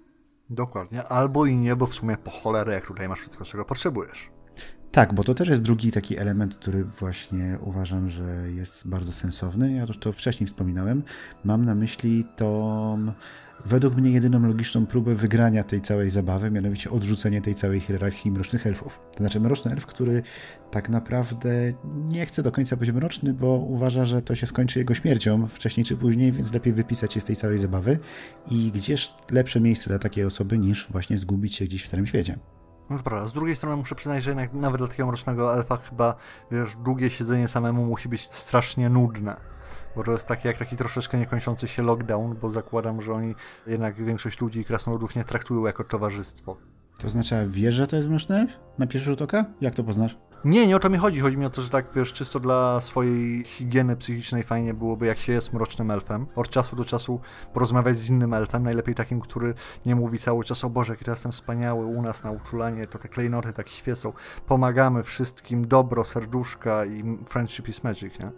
Dokładnie, 0.50 1.04
albo 1.04 1.46
i 1.46 1.56
nie, 1.56 1.76
bo 1.76 1.86
w 1.86 1.94
sumie 1.94 2.16
po 2.16 2.30
cholerę, 2.30 2.72
jak 2.74 2.86
tutaj 2.86 3.08
masz 3.08 3.20
wszystko, 3.20 3.44
czego 3.44 3.64
potrzebujesz. 3.64 4.41
Tak, 4.92 5.14
bo 5.14 5.24
to 5.24 5.34
też 5.34 5.48
jest 5.48 5.62
drugi 5.62 5.92
taki 5.92 6.18
element, 6.18 6.56
który 6.56 6.84
właśnie 6.84 7.58
uważam, 7.60 8.08
że 8.08 8.50
jest 8.50 8.88
bardzo 8.88 9.12
sensowny. 9.12 9.72
Ja 9.72 9.80
już 9.80 9.98
to 9.98 10.12
wcześniej 10.12 10.46
wspominałem. 10.46 11.02
Mam 11.44 11.64
na 11.64 11.74
myśli 11.74 12.24
tą 12.36 13.12
według 13.64 13.96
mnie 13.96 14.10
jedyną 14.10 14.46
logiczną 14.48 14.86
próbę 14.86 15.14
wygrania 15.14 15.64
tej 15.64 15.80
całej 15.80 16.10
zabawy, 16.10 16.50
mianowicie 16.50 16.90
odrzucenie 16.90 17.40
tej 17.40 17.54
całej 17.54 17.80
hierarchii 17.80 18.30
mrocznych 18.30 18.66
elfów. 18.66 19.00
To 19.12 19.18
znaczy 19.18 19.40
mroczny 19.40 19.72
elf, 19.72 19.86
który 19.86 20.22
tak 20.70 20.88
naprawdę 20.88 21.72
nie 21.84 22.26
chce 22.26 22.42
do 22.42 22.52
końca 22.52 22.76
być 22.76 22.90
mroczny, 22.90 23.34
bo 23.34 23.46
uważa, 23.46 24.04
że 24.04 24.22
to 24.22 24.34
się 24.34 24.46
skończy 24.46 24.78
jego 24.78 24.94
śmiercią 24.94 25.48
wcześniej 25.48 25.86
czy 25.86 25.96
później, 25.96 26.32
więc 26.32 26.52
lepiej 26.52 26.72
wypisać 26.72 27.12
się 27.12 27.20
z 27.20 27.24
tej 27.24 27.36
całej 27.36 27.58
zabawy. 27.58 27.98
I 28.50 28.70
gdzież 28.74 29.14
lepsze 29.30 29.60
miejsce 29.60 29.88
dla 29.88 29.98
takiej 29.98 30.24
osoby 30.24 30.58
niż 30.58 30.88
właśnie 30.90 31.18
zgubić 31.18 31.54
się 31.54 31.64
gdzieś 31.64 31.82
w 31.82 31.86
Starym 31.86 32.06
Świecie. 32.06 32.36
No 32.90 32.98
to 32.98 33.04
prawda. 33.04 33.26
Z 33.26 33.32
drugiej 33.32 33.56
strony 33.56 33.76
muszę 33.76 33.94
przyznać, 33.94 34.22
że 34.22 34.30
jednak 34.30 34.52
nawet 34.52 34.78
dla 34.78 34.88
takiego 34.88 35.06
mrocznego 35.06 35.54
elfa 35.54 35.76
chyba, 35.76 36.14
wiesz, 36.50 36.76
długie 36.76 37.10
siedzenie 37.10 37.48
samemu 37.48 37.86
musi 37.86 38.08
być 38.08 38.32
strasznie 38.32 38.88
nudne. 38.88 39.36
Bo 39.96 40.02
to 40.02 40.12
jest 40.12 40.26
taki, 40.26 40.48
jak 40.48 40.58
taki 40.58 40.76
troszeczkę 40.76 41.18
niekończący 41.18 41.68
się 41.68 41.82
lockdown, 41.82 42.36
bo 42.36 42.50
zakładam, 42.50 43.02
że 43.02 43.12
oni 43.12 43.34
jednak 43.66 43.94
większość 43.94 44.40
ludzi 44.40 44.60
i 44.60 44.64
krasnoludów 44.64 45.16
nie 45.16 45.24
traktują 45.24 45.66
jako 45.66 45.84
towarzystwo. 45.84 46.56
To 47.02 47.08
znaczy, 47.08 47.46
wiesz, 47.48 47.74
że 47.74 47.86
to 47.86 47.96
jest 47.96 48.08
mroczny 48.08 48.36
elf? 48.36 48.60
Na 48.78 48.86
pierwszy 48.86 49.10
rzut 49.10 49.22
oka? 49.22 49.44
Jak 49.60 49.74
to 49.74 49.84
poznasz? 49.84 50.18
Nie, 50.44 50.66
nie 50.66 50.76
o 50.76 50.78
to 50.78 50.90
mi 50.90 50.98
chodzi. 50.98 51.20
Chodzi 51.20 51.36
mi 51.36 51.46
o 51.46 51.50
to, 51.50 51.62
że 51.62 51.70
tak, 51.70 51.86
wiesz, 51.94 52.12
czysto 52.12 52.40
dla 52.40 52.80
swojej 52.80 53.44
higieny 53.44 53.96
psychicznej 53.96 54.42
fajnie 54.42 54.74
byłoby, 54.74 55.06
jak 55.06 55.18
się 55.18 55.32
jest 55.32 55.52
mrocznym 55.52 55.90
elfem, 55.90 56.26
od 56.36 56.48
czasu 56.48 56.76
do 56.76 56.84
czasu 56.84 57.20
porozmawiać 57.52 57.98
z 57.98 58.10
innym 58.10 58.34
elfem, 58.34 58.62
najlepiej 58.62 58.94
takim, 58.94 59.20
który 59.20 59.54
nie 59.86 59.94
mówi 59.94 60.18
cały 60.18 60.44
czas, 60.44 60.64
o 60.64 60.70
Boże, 60.70 60.92
jaki 60.92 61.04
to 61.04 61.10
jestem 61.10 61.32
wspaniały, 61.32 61.86
u 61.86 62.02
nas 62.02 62.24
na 62.24 62.30
Utulanie 62.30 62.86
to 62.86 62.98
te 62.98 63.08
klejnoty 63.08 63.52
tak 63.52 63.68
świecą, 63.68 64.12
pomagamy 64.46 65.02
wszystkim, 65.02 65.68
dobro, 65.68 66.04
serduszka 66.04 66.84
i 66.84 67.18
friendship 67.26 67.68
is 67.68 67.84
magic, 67.84 68.18
nie? 68.18 68.30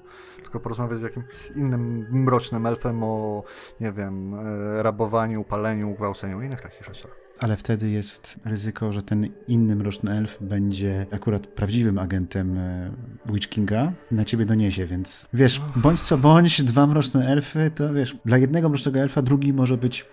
Tylko 0.43 0.61
porozmawiać 0.61 0.99
z 0.99 1.03
jakimś 1.03 1.27
innym 1.57 2.07
mrocznym 2.11 2.67
elfem 2.67 3.03
o, 3.03 3.43
nie 3.81 3.93
wiem, 3.93 4.35
e, 4.35 4.83
rabowaniu, 4.83 5.45
paleniu, 5.45 5.95
gwałceniu 5.95 6.43
i 6.43 6.47
innych 6.47 6.61
takich 6.61 6.85
rzeczach 6.85 7.24
ale 7.41 7.57
wtedy 7.57 7.91
jest 7.91 8.37
ryzyko, 8.45 8.93
że 8.93 9.03
ten 9.03 9.29
inny 9.49 9.77
mroczny 9.77 10.13
elf 10.13 10.39
będzie 10.41 11.07
akurat 11.11 11.47
prawdziwym 11.47 11.99
agentem 11.99 12.59
e, 12.59 12.91
Witch 13.27 13.49
Kinga 13.49 13.93
na 14.11 14.25
ciebie 14.25 14.47
doniesie, 14.47 14.87
więc 14.87 15.27
wiesz, 15.33 15.63
bądź 15.77 16.01
co 16.01 16.19
bądź, 16.19 16.63
dwa 16.63 16.87
mroczne 16.87 17.27
elfy, 17.27 17.71
to 17.75 17.95
wiesz, 17.95 18.17
dla 18.25 18.39
jednego 18.39 18.69
mrocznego 18.69 19.01
elfa 19.01 19.23
drugi 19.23 19.53
może 19.53 19.77
być 19.77 20.07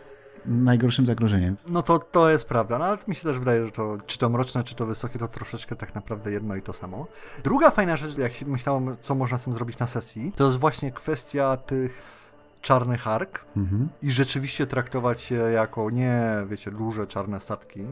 najgorszym 0.46 1.06
zagrożeniem. 1.06 1.58
No 1.70 1.82
to, 1.82 2.00
to 2.00 2.30
jest 2.30 2.46
prawda, 2.46 2.80
no 2.80 2.86
ale 2.86 2.98
mi 3.08 3.16
się 3.16 3.24
też 3.24 3.40
wydaje, 3.40 3.66
że 3.66 3.72
to 3.72 3.98
czy 4.06 4.18
to 4.18 4.30
mroczne, 4.30 4.64
czy 4.64 4.76
to 4.76 4.86
wysokie, 4.86 5.20
to 5.20 5.28
troszeczkę 5.28 5.76
tak 5.76 5.96
naprawdę 5.96 6.32
jedno 6.32 6.56
i 6.56 6.62
to 6.62 6.74
samo. 6.74 7.08
Druga 7.44 7.72
fajna 7.72 7.98
rzecz, 7.98 8.18
jak 8.18 8.42
myślałem, 8.42 8.98
co 9.02 9.16
można 9.16 9.38
z 9.38 9.44
tym 9.44 9.54
zrobić 9.54 9.80
na 9.80 9.88
sesji, 9.88 10.34
to 10.36 10.46
jest 10.46 10.58
właśnie 10.58 10.92
kwestia 10.92 11.58
tych 11.58 12.21
czarny 12.62 12.98
hark 12.98 13.46
mhm. 13.58 13.90
i 14.02 14.12
rzeczywiście 14.12 14.68
traktować 14.68 15.32
je 15.32 15.38
jako 15.38 15.90
nie, 15.90 16.22
wiecie, 16.48 16.72
duże 16.72 17.08
czarne 17.08 17.40
statki, 17.40 17.86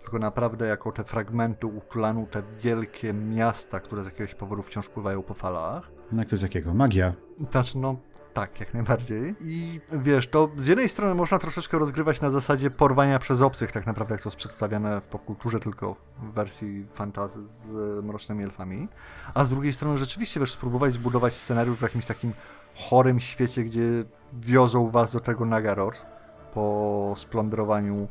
tylko 0.00 0.18
naprawdę 0.18 0.66
jako 0.66 0.92
te 0.92 1.04
fragmenty 1.04 1.66
utlanu, 1.66 2.26
te 2.30 2.42
wielkie 2.60 3.12
miasta, 3.12 3.80
które 3.80 4.02
z 4.02 4.06
jakiegoś 4.06 4.34
powodu 4.34 4.62
wciąż 4.62 4.88
pływają 4.88 5.22
po 5.22 5.34
falach. 5.34 5.90
No 6.12 6.22
jak 6.22 6.28
to 6.28 6.36
z 6.36 6.42
jakiego? 6.42 6.74
Magia? 6.74 7.12
Znaczy, 7.50 7.78
no 7.78 7.96
tak, 8.34 8.60
jak 8.60 8.74
najbardziej. 8.74 9.34
I 9.40 9.80
wiesz, 9.92 10.28
to 10.28 10.50
z 10.56 10.66
jednej 10.66 10.88
strony 10.88 11.14
można 11.14 11.38
troszeczkę 11.38 11.78
rozgrywać 11.78 12.20
na 12.20 12.30
zasadzie 12.30 12.70
porwania 12.70 13.18
przez 13.18 13.42
obcych, 13.42 13.72
tak 13.72 13.86
naprawdę 13.86 14.14
jak 14.14 14.22
to 14.22 14.28
jest 14.28 14.36
przedstawiane 14.36 15.00
w 15.00 15.06
popkulturze, 15.06 15.60
tylko 15.60 15.96
w 16.22 16.32
wersji 16.32 16.86
fantazy 16.92 17.48
z 17.48 18.04
mrocznymi 18.04 18.44
elfami. 18.44 18.88
A 19.34 19.44
z 19.44 19.48
drugiej 19.48 19.72
strony 19.72 19.98
rzeczywiście, 19.98 20.40
wiesz, 20.40 20.52
spróbować 20.52 20.92
zbudować 20.92 21.34
scenariusz 21.34 21.78
w 21.78 21.82
jakimś 21.82 22.06
takim 22.06 22.32
chorym 22.74 23.20
świecie, 23.20 23.64
gdzie 23.64 24.04
wiozą 24.32 24.90
was 24.90 25.12
do 25.12 25.20
tego 25.20 25.44
Nagarot 25.44 26.06
po 26.54 27.14
splądrowaniu 27.16 28.08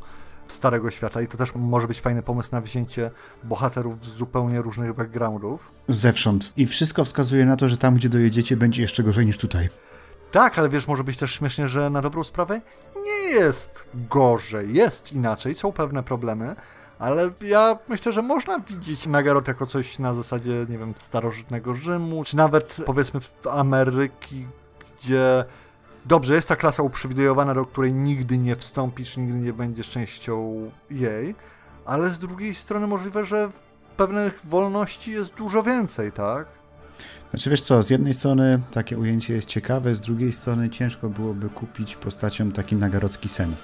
Starego 0.47 0.91
Świata 0.91 1.21
i 1.21 1.28
to 1.28 1.38
też 1.38 1.56
może 1.56 1.88
być 1.88 2.02
fajny 2.02 2.23
pomysł 2.23 2.49
na 2.52 2.62
wzięcie 2.62 3.12
bohaterów 3.43 4.06
z 4.06 4.10
zupełnie 4.10 4.62
różnych 4.62 4.93
backgroundów. 4.93 5.71
Zewsząd. 5.88 6.54
I 6.58 6.65
wszystko 6.65 7.06
wskazuje 7.06 7.45
na 7.45 7.56
to, 7.56 7.67
że 7.67 7.78
tam, 7.78 7.95
gdzie 7.95 8.10
dojedziecie, 8.10 8.58
będzie 8.58 8.82
jeszcze 8.82 9.04
gorzej 9.04 9.26
niż 9.26 9.38
tutaj. 9.38 9.69
Tak, 10.32 10.60
ale 10.60 10.69
wiesz, 10.69 10.88
może 10.88 11.04
być 11.04 11.17
też 11.17 11.32
śmiesznie, 11.32 11.67
że 11.67 11.89
na 11.89 12.02
dobrą 12.02 12.23
sprawę 12.23 12.62
nie 13.04 13.32
jest 13.32 13.88
gorzej, 14.10 14.73
jest 14.73 15.13
inaczej, 15.13 15.56
są 15.56 15.71
pewne 15.71 16.04
problemy, 16.04 16.56
ale 16.99 17.29
ja 17.41 17.77
myślę, 17.88 18.12
że 18.12 18.21
można 18.21 18.60
widzieć 18.60 19.08
Nagarot 19.08 19.47
jako 19.47 19.65
coś 19.65 19.99
na 19.99 20.13
zasadzie, 20.13 20.65
nie 20.69 20.77
wiem, 20.77 20.93
starożytnego 20.95 21.73
Rzymu, 21.73 22.23
czy 22.23 22.38
nawet 22.38 22.75
powiedzmy 22.86 23.19
Ameryki, 23.51 24.47
gdzie 24.79 25.45
dobrze, 26.06 26.36
jest 26.36 26.47
ta 26.47 26.56
klasa 26.56 26.84
uprzywilejowana, 26.84 27.53
do 27.53 27.65
której 27.65 27.93
nigdy 27.93 28.38
nie 28.38 28.56
wstąpisz, 28.56 29.17
nigdy 29.17 29.38
nie 29.38 29.53
będziesz 29.53 29.89
częścią 29.89 30.71
jej, 30.89 31.36
ale 31.86 32.10
z 32.10 32.19
drugiej 32.19 32.56
strony 32.56 32.88
możliwe, 32.88 33.25
że 33.25 33.49
pewnych 33.97 34.41
wolności 34.43 35.12
jest 35.12 35.34
dużo 35.34 35.63
więcej, 35.63 36.12
tak? 36.12 36.47
Znaczy 37.29 37.49
wiesz 37.49 37.62
co, 37.62 37.84
z 37.84 37.89
jednej 37.89 38.13
strony 38.13 38.60
takie 38.71 38.97
ujęcie 38.97 39.34
jest 39.34 39.49
ciekawe, 39.49 39.95
z 39.95 40.01
drugiej 40.01 40.34
strony 40.34 40.69
ciężko 40.69 41.10
byłoby 41.10 41.49
kupić 41.49 41.95
postacią 41.95 42.51
taki 42.51 42.75
nagarodzki 42.75 43.29
sen. 43.29 43.56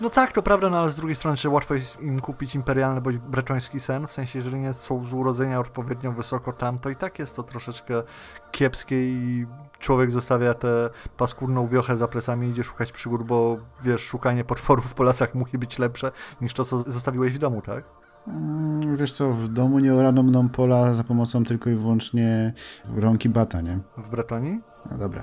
No 0.00 0.10
tak, 0.10 0.32
to 0.32 0.42
prawda, 0.42 0.70
no 0.70 0.78
ale 0.78 0.90
z 0.90 0.96
drugiej 0.96 1.16
strony, 1.16 1.36
czy 1.36 1.48
łatwo 1.48 1.74
jest 1.74 2.00
im 2.00 2.20
kupić 2.20 2.54
imperialny 2.54 3.00
bądź 3.00 3.18
breczoński 3.18 3.80
sen, 3.80 4.06
w 4.06 4.12
sensie, 4.12 4.38
jeżeli 4.38 4.58
nie 4.58 4.72
są 4.72 5.04
z 5.04 5.12
urodzenia 5.12 5.60
odpowiednio 5.60 6.12
wysoko 6.12 6.52
tam, 6.52 6.78
to 6.78 6.90
i 6.90 6.96
tak 6.96 7.18
jest 7.18 7.36
to 7.36 7.42
troszeczkę 7.42 8.02
kiepskie 8.50 9.08
i 9.08 9.46
człowiek 9.78 10.10
zostawia 10.10 10.54
tę 10.54 10.90
paskudną 11.16 11.66
wiochę 11.66 11.96
za 11.96 12.08
plecami 12.08 12.46
i 12.46 12.50
idzie 12.50 12.64
szukać 12.64 12.92
przygód, 12.92 13.22
bo 13.22 13.56
wiesz, 13.82 14.02
szukanie 14.02 14.44
potworów 14.44 14.94
po 14.94 15.02
lasach 15.02 15.34
musi 15.40 15.58
być 15.58 15.78
lepsze 15.78 16.12
niż 16.40 16.52
to, 16.52 16.64
co 16.64 16.78
zostawiłeś 16.78 17.32
w 17.32 17.38
domu, 17.38 17.62
tak? 17.62 17.84
Mm, 18.28 18.96
wiesz 18.96 19.12
co, 19.12 19.32
w 19.32 19.48
domu 19.48 19.78
nie 19.78 19.94
orano 19.94 20.22
mną 20.22 20.48
pola 20.48 20.94
za 20.94 21.04
pomocą 21.04 21.44
tylko 21.44 21.70
i 21.70 21.74
wyłącznie 21.74 22.52
rąki 22.96 23.28
bata, 23.28 23.60
nie? 23.60 23.78
W 23.96 24.08
Bretonii? 24.08 24.60
No 24.90 24.98
dobra. 24.98 25.22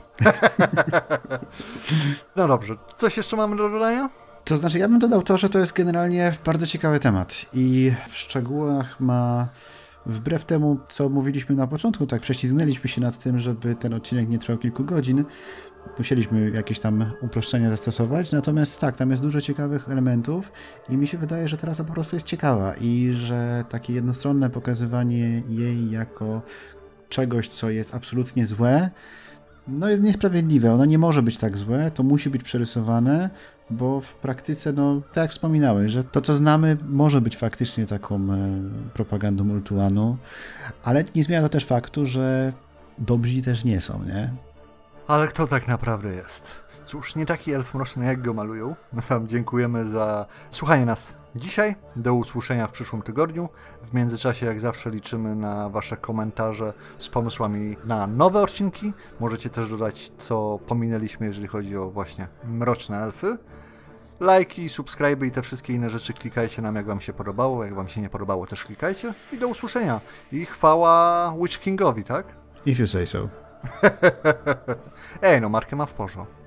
no 2.36 2.48
dobrze, 2.48 2.74
coś 2.98 3.18
jeszcze 3.18 3.38
mamy 3.38 3.56
do 3.56 3.70
dodania? 3.70 4.23
To 4.46 4.58
znaczy, 4.58 4.80
ja 4.80 4.88
bym 4.88 5.00
dodał 5.00 5.22
to, 5.22 5.38
że 5.38 5.50
to 5.50 5.60
jest 5.60 5.74
generalnie 5.74 6.34
bardzo 6.46 6.68
ciekawy 6.68 7.00
temat 7.00 7.46
i 7.54 7.92
w 8.10 8.18
szczegółach 8.18 9.00
ma 9.00 9.48
wbrew 10.06 10.46
temu, 10.46 10.80
co 10.90 11.10
mówiliśmy 11.10 11.56
na 11.56 11.68
początku, 11.68 12.06
tak 12.06 12.22
prześlizgnęliśmy 12.22 12.90
się 12.90 13.02
nad 13.02 13.18
tym, 13.18 13.40
żeby 13.40 13.76
ten 13.76 13.94
odcinek 13.94 14.30
nie 14.30 14.40
trwał 14.40 14.58
kilku 14.58 14.84
godzin. 14.84 15.26
Musieliśmy 15.98 16.50
jakieś 16.50 16.80
tam 16.80 17.12
uproszczenia 17.22 17.70
zastosować, 17.70 18.32
natomiast 18.32 18.80
tak, 18.80 18.96
tam 18.96 19.12
jest 19.12 19.24
dużo 19.24 19.42
ciekawych 19.42 19.90
elementów 19.90 20.52
i 20.90 20.98
mi 20.98 21.08
się 21.08 21.18
wydaje, 21.18 21.48
że 21.48 21.58
teraz 21.58 21.78
po 21.78 21.94
prostu 21.94 22.16
jest 22.16 22.26
ciekawa 22.26 22.74
i 22.74 23.12
że 23.12 23.66
takie 23.70 23.94
jednostronne 23.94 24.50
pokazywanie 24.50 25.42
jej 25.50 25.92
jako 25.92 26.42
czegoś, 27.10 27.48
co 27.48 27.70
jest 27.70 27.96
absolutnie 27.96 28.46
złe, 28.46 28.90
no 29.68 29.90
jest 29.90 30.04
niesprawiedliwe. 30.04 30.74
Ono 30.74 30.86
nie 30.86 30.98
może 30.98 31.24
być 31.24 31.38
tak 31.38 31.58
złe, 31.58 31.92
to 31.92 32.04
musi 32.04 32.30
być 32.30 32.44
przerysowane, 32.44 33.30
bo 33.70 34.02
w 34.02 34.16
praktyce, 34.16 34.74
no 34.74 35.02
tak 35.14 35.22
jak 35.22 35.32
wspominałeś, 35.32 35.92
że 35.92 36.04
to 36.04 36.22
co 36.22 36.36
znamy 36.36 36.78
może 36.88 37.22
być 37.22 37.38
faktycznie 37.38 37.86
taką 37.86 38.16
e, 38.16 38.62
propagandą 38.94 39.50
Ultuanu, 39.50 40.18
ale 40.84 41.04
nie 41.16 41.24
zmienia 41.24 41.42
to 41.42 41.50
też 41.50 41.66
faktu, 41.66 42.06
że 42.06 42.54
dobrzy 42.98 43.42
też 43.42 43.64
nie 43.64 43.82
są, 43.82 44.04
nie? 44.04 44.34
Ale 45.08 45.28
kto 45.28 45.48
tak 45.48 45.68
naprawdę 45.68 46.14
jest? 46.16 46.63
Cóż, 46.86 47.16
nie 47.16 47.26
taki 47.26 47.54
elf 47.54 47.74
mroczny, 47.74 48.06
jak 48.06 48.22
go 48.22 48.34
malują. 48.34 48.76
My 48.94 49.02
Wam 49.02 49.28
dziękujemy 49.28 49.86
za 49.86 50.26
słuchanie 50.50 50.86
nas 50.86 51.16
dzisiaj. 51.36 51.76
Do 51.96 52.14
usłyszenia 52.14 52.68
w 52.68 52.72
przyszłym 52.72 53.02
tygodniu. 53.02 53.50
W 53.84 53.94
międzyczasie, 53.94 54.46
jak 54.46 54.60
zawsze, 54.60 54.90
liczymy 54.90 55.36
na 55.36 55.70
Wasze 55.70 55.98
komentarze 55.98 56.74
z 56.98 57.10
pomysłami 57.10 57.78
na 57.86 58.08
nowe 58.08 58.42
odcinki. 58.42 58.94
Możecie 59.20 59.50
też 59.50 59.70
dodać, 59.70 60.12
co 60.18 60.60
pominęliśmy, 60.68 61.26
jeżeli 61.26 61.48
chodzi 61.48 61.78
o 61.78 61.90
właśnie 61.90 62.28
mroczne 62.44 62.98
elfy. 62.98 63.38
Lajki, 64.20 64.70
subskryby 64.70 65.28
i 65.28 65.32
te 65.32 65.42
wszystkie 65.42 65.74
inne 65.74 65.90
rzeczy 65.90 66.14
klikajcie 66.14 66.62
nam, 66.62 66.76
jak 66.76 66.86
Wam 66.86 67.02
się 67.02 67.14
podobało. 67.14 67.64
Jak 67.64 67.76
Wam 67.76 67.88
się 67.88 68.02
nie 68.02 68.10
podobało, 68.10 68.48
też 68.48 68.66
klikajcie. 68.66 69.14
I 69.32 69.38
do 69.38 69.48
usłyszenia. 69.48 70.02
I 70.32 70.46
chwała 70.46 71.34
Witch 71.42 71.60
Kingowi, 71.60 72.04
tak? 72.04 72.26
If 72.66 72.82
you 72.82 72.88
say 72.88 73.08
so. 73.08 73.30
Ej, 75.22 75.42
no 75.42 75.50
markę 75.50 75.76
ma 75.76 75.86
w 75.86 75.94
porządku. 75.94 76.43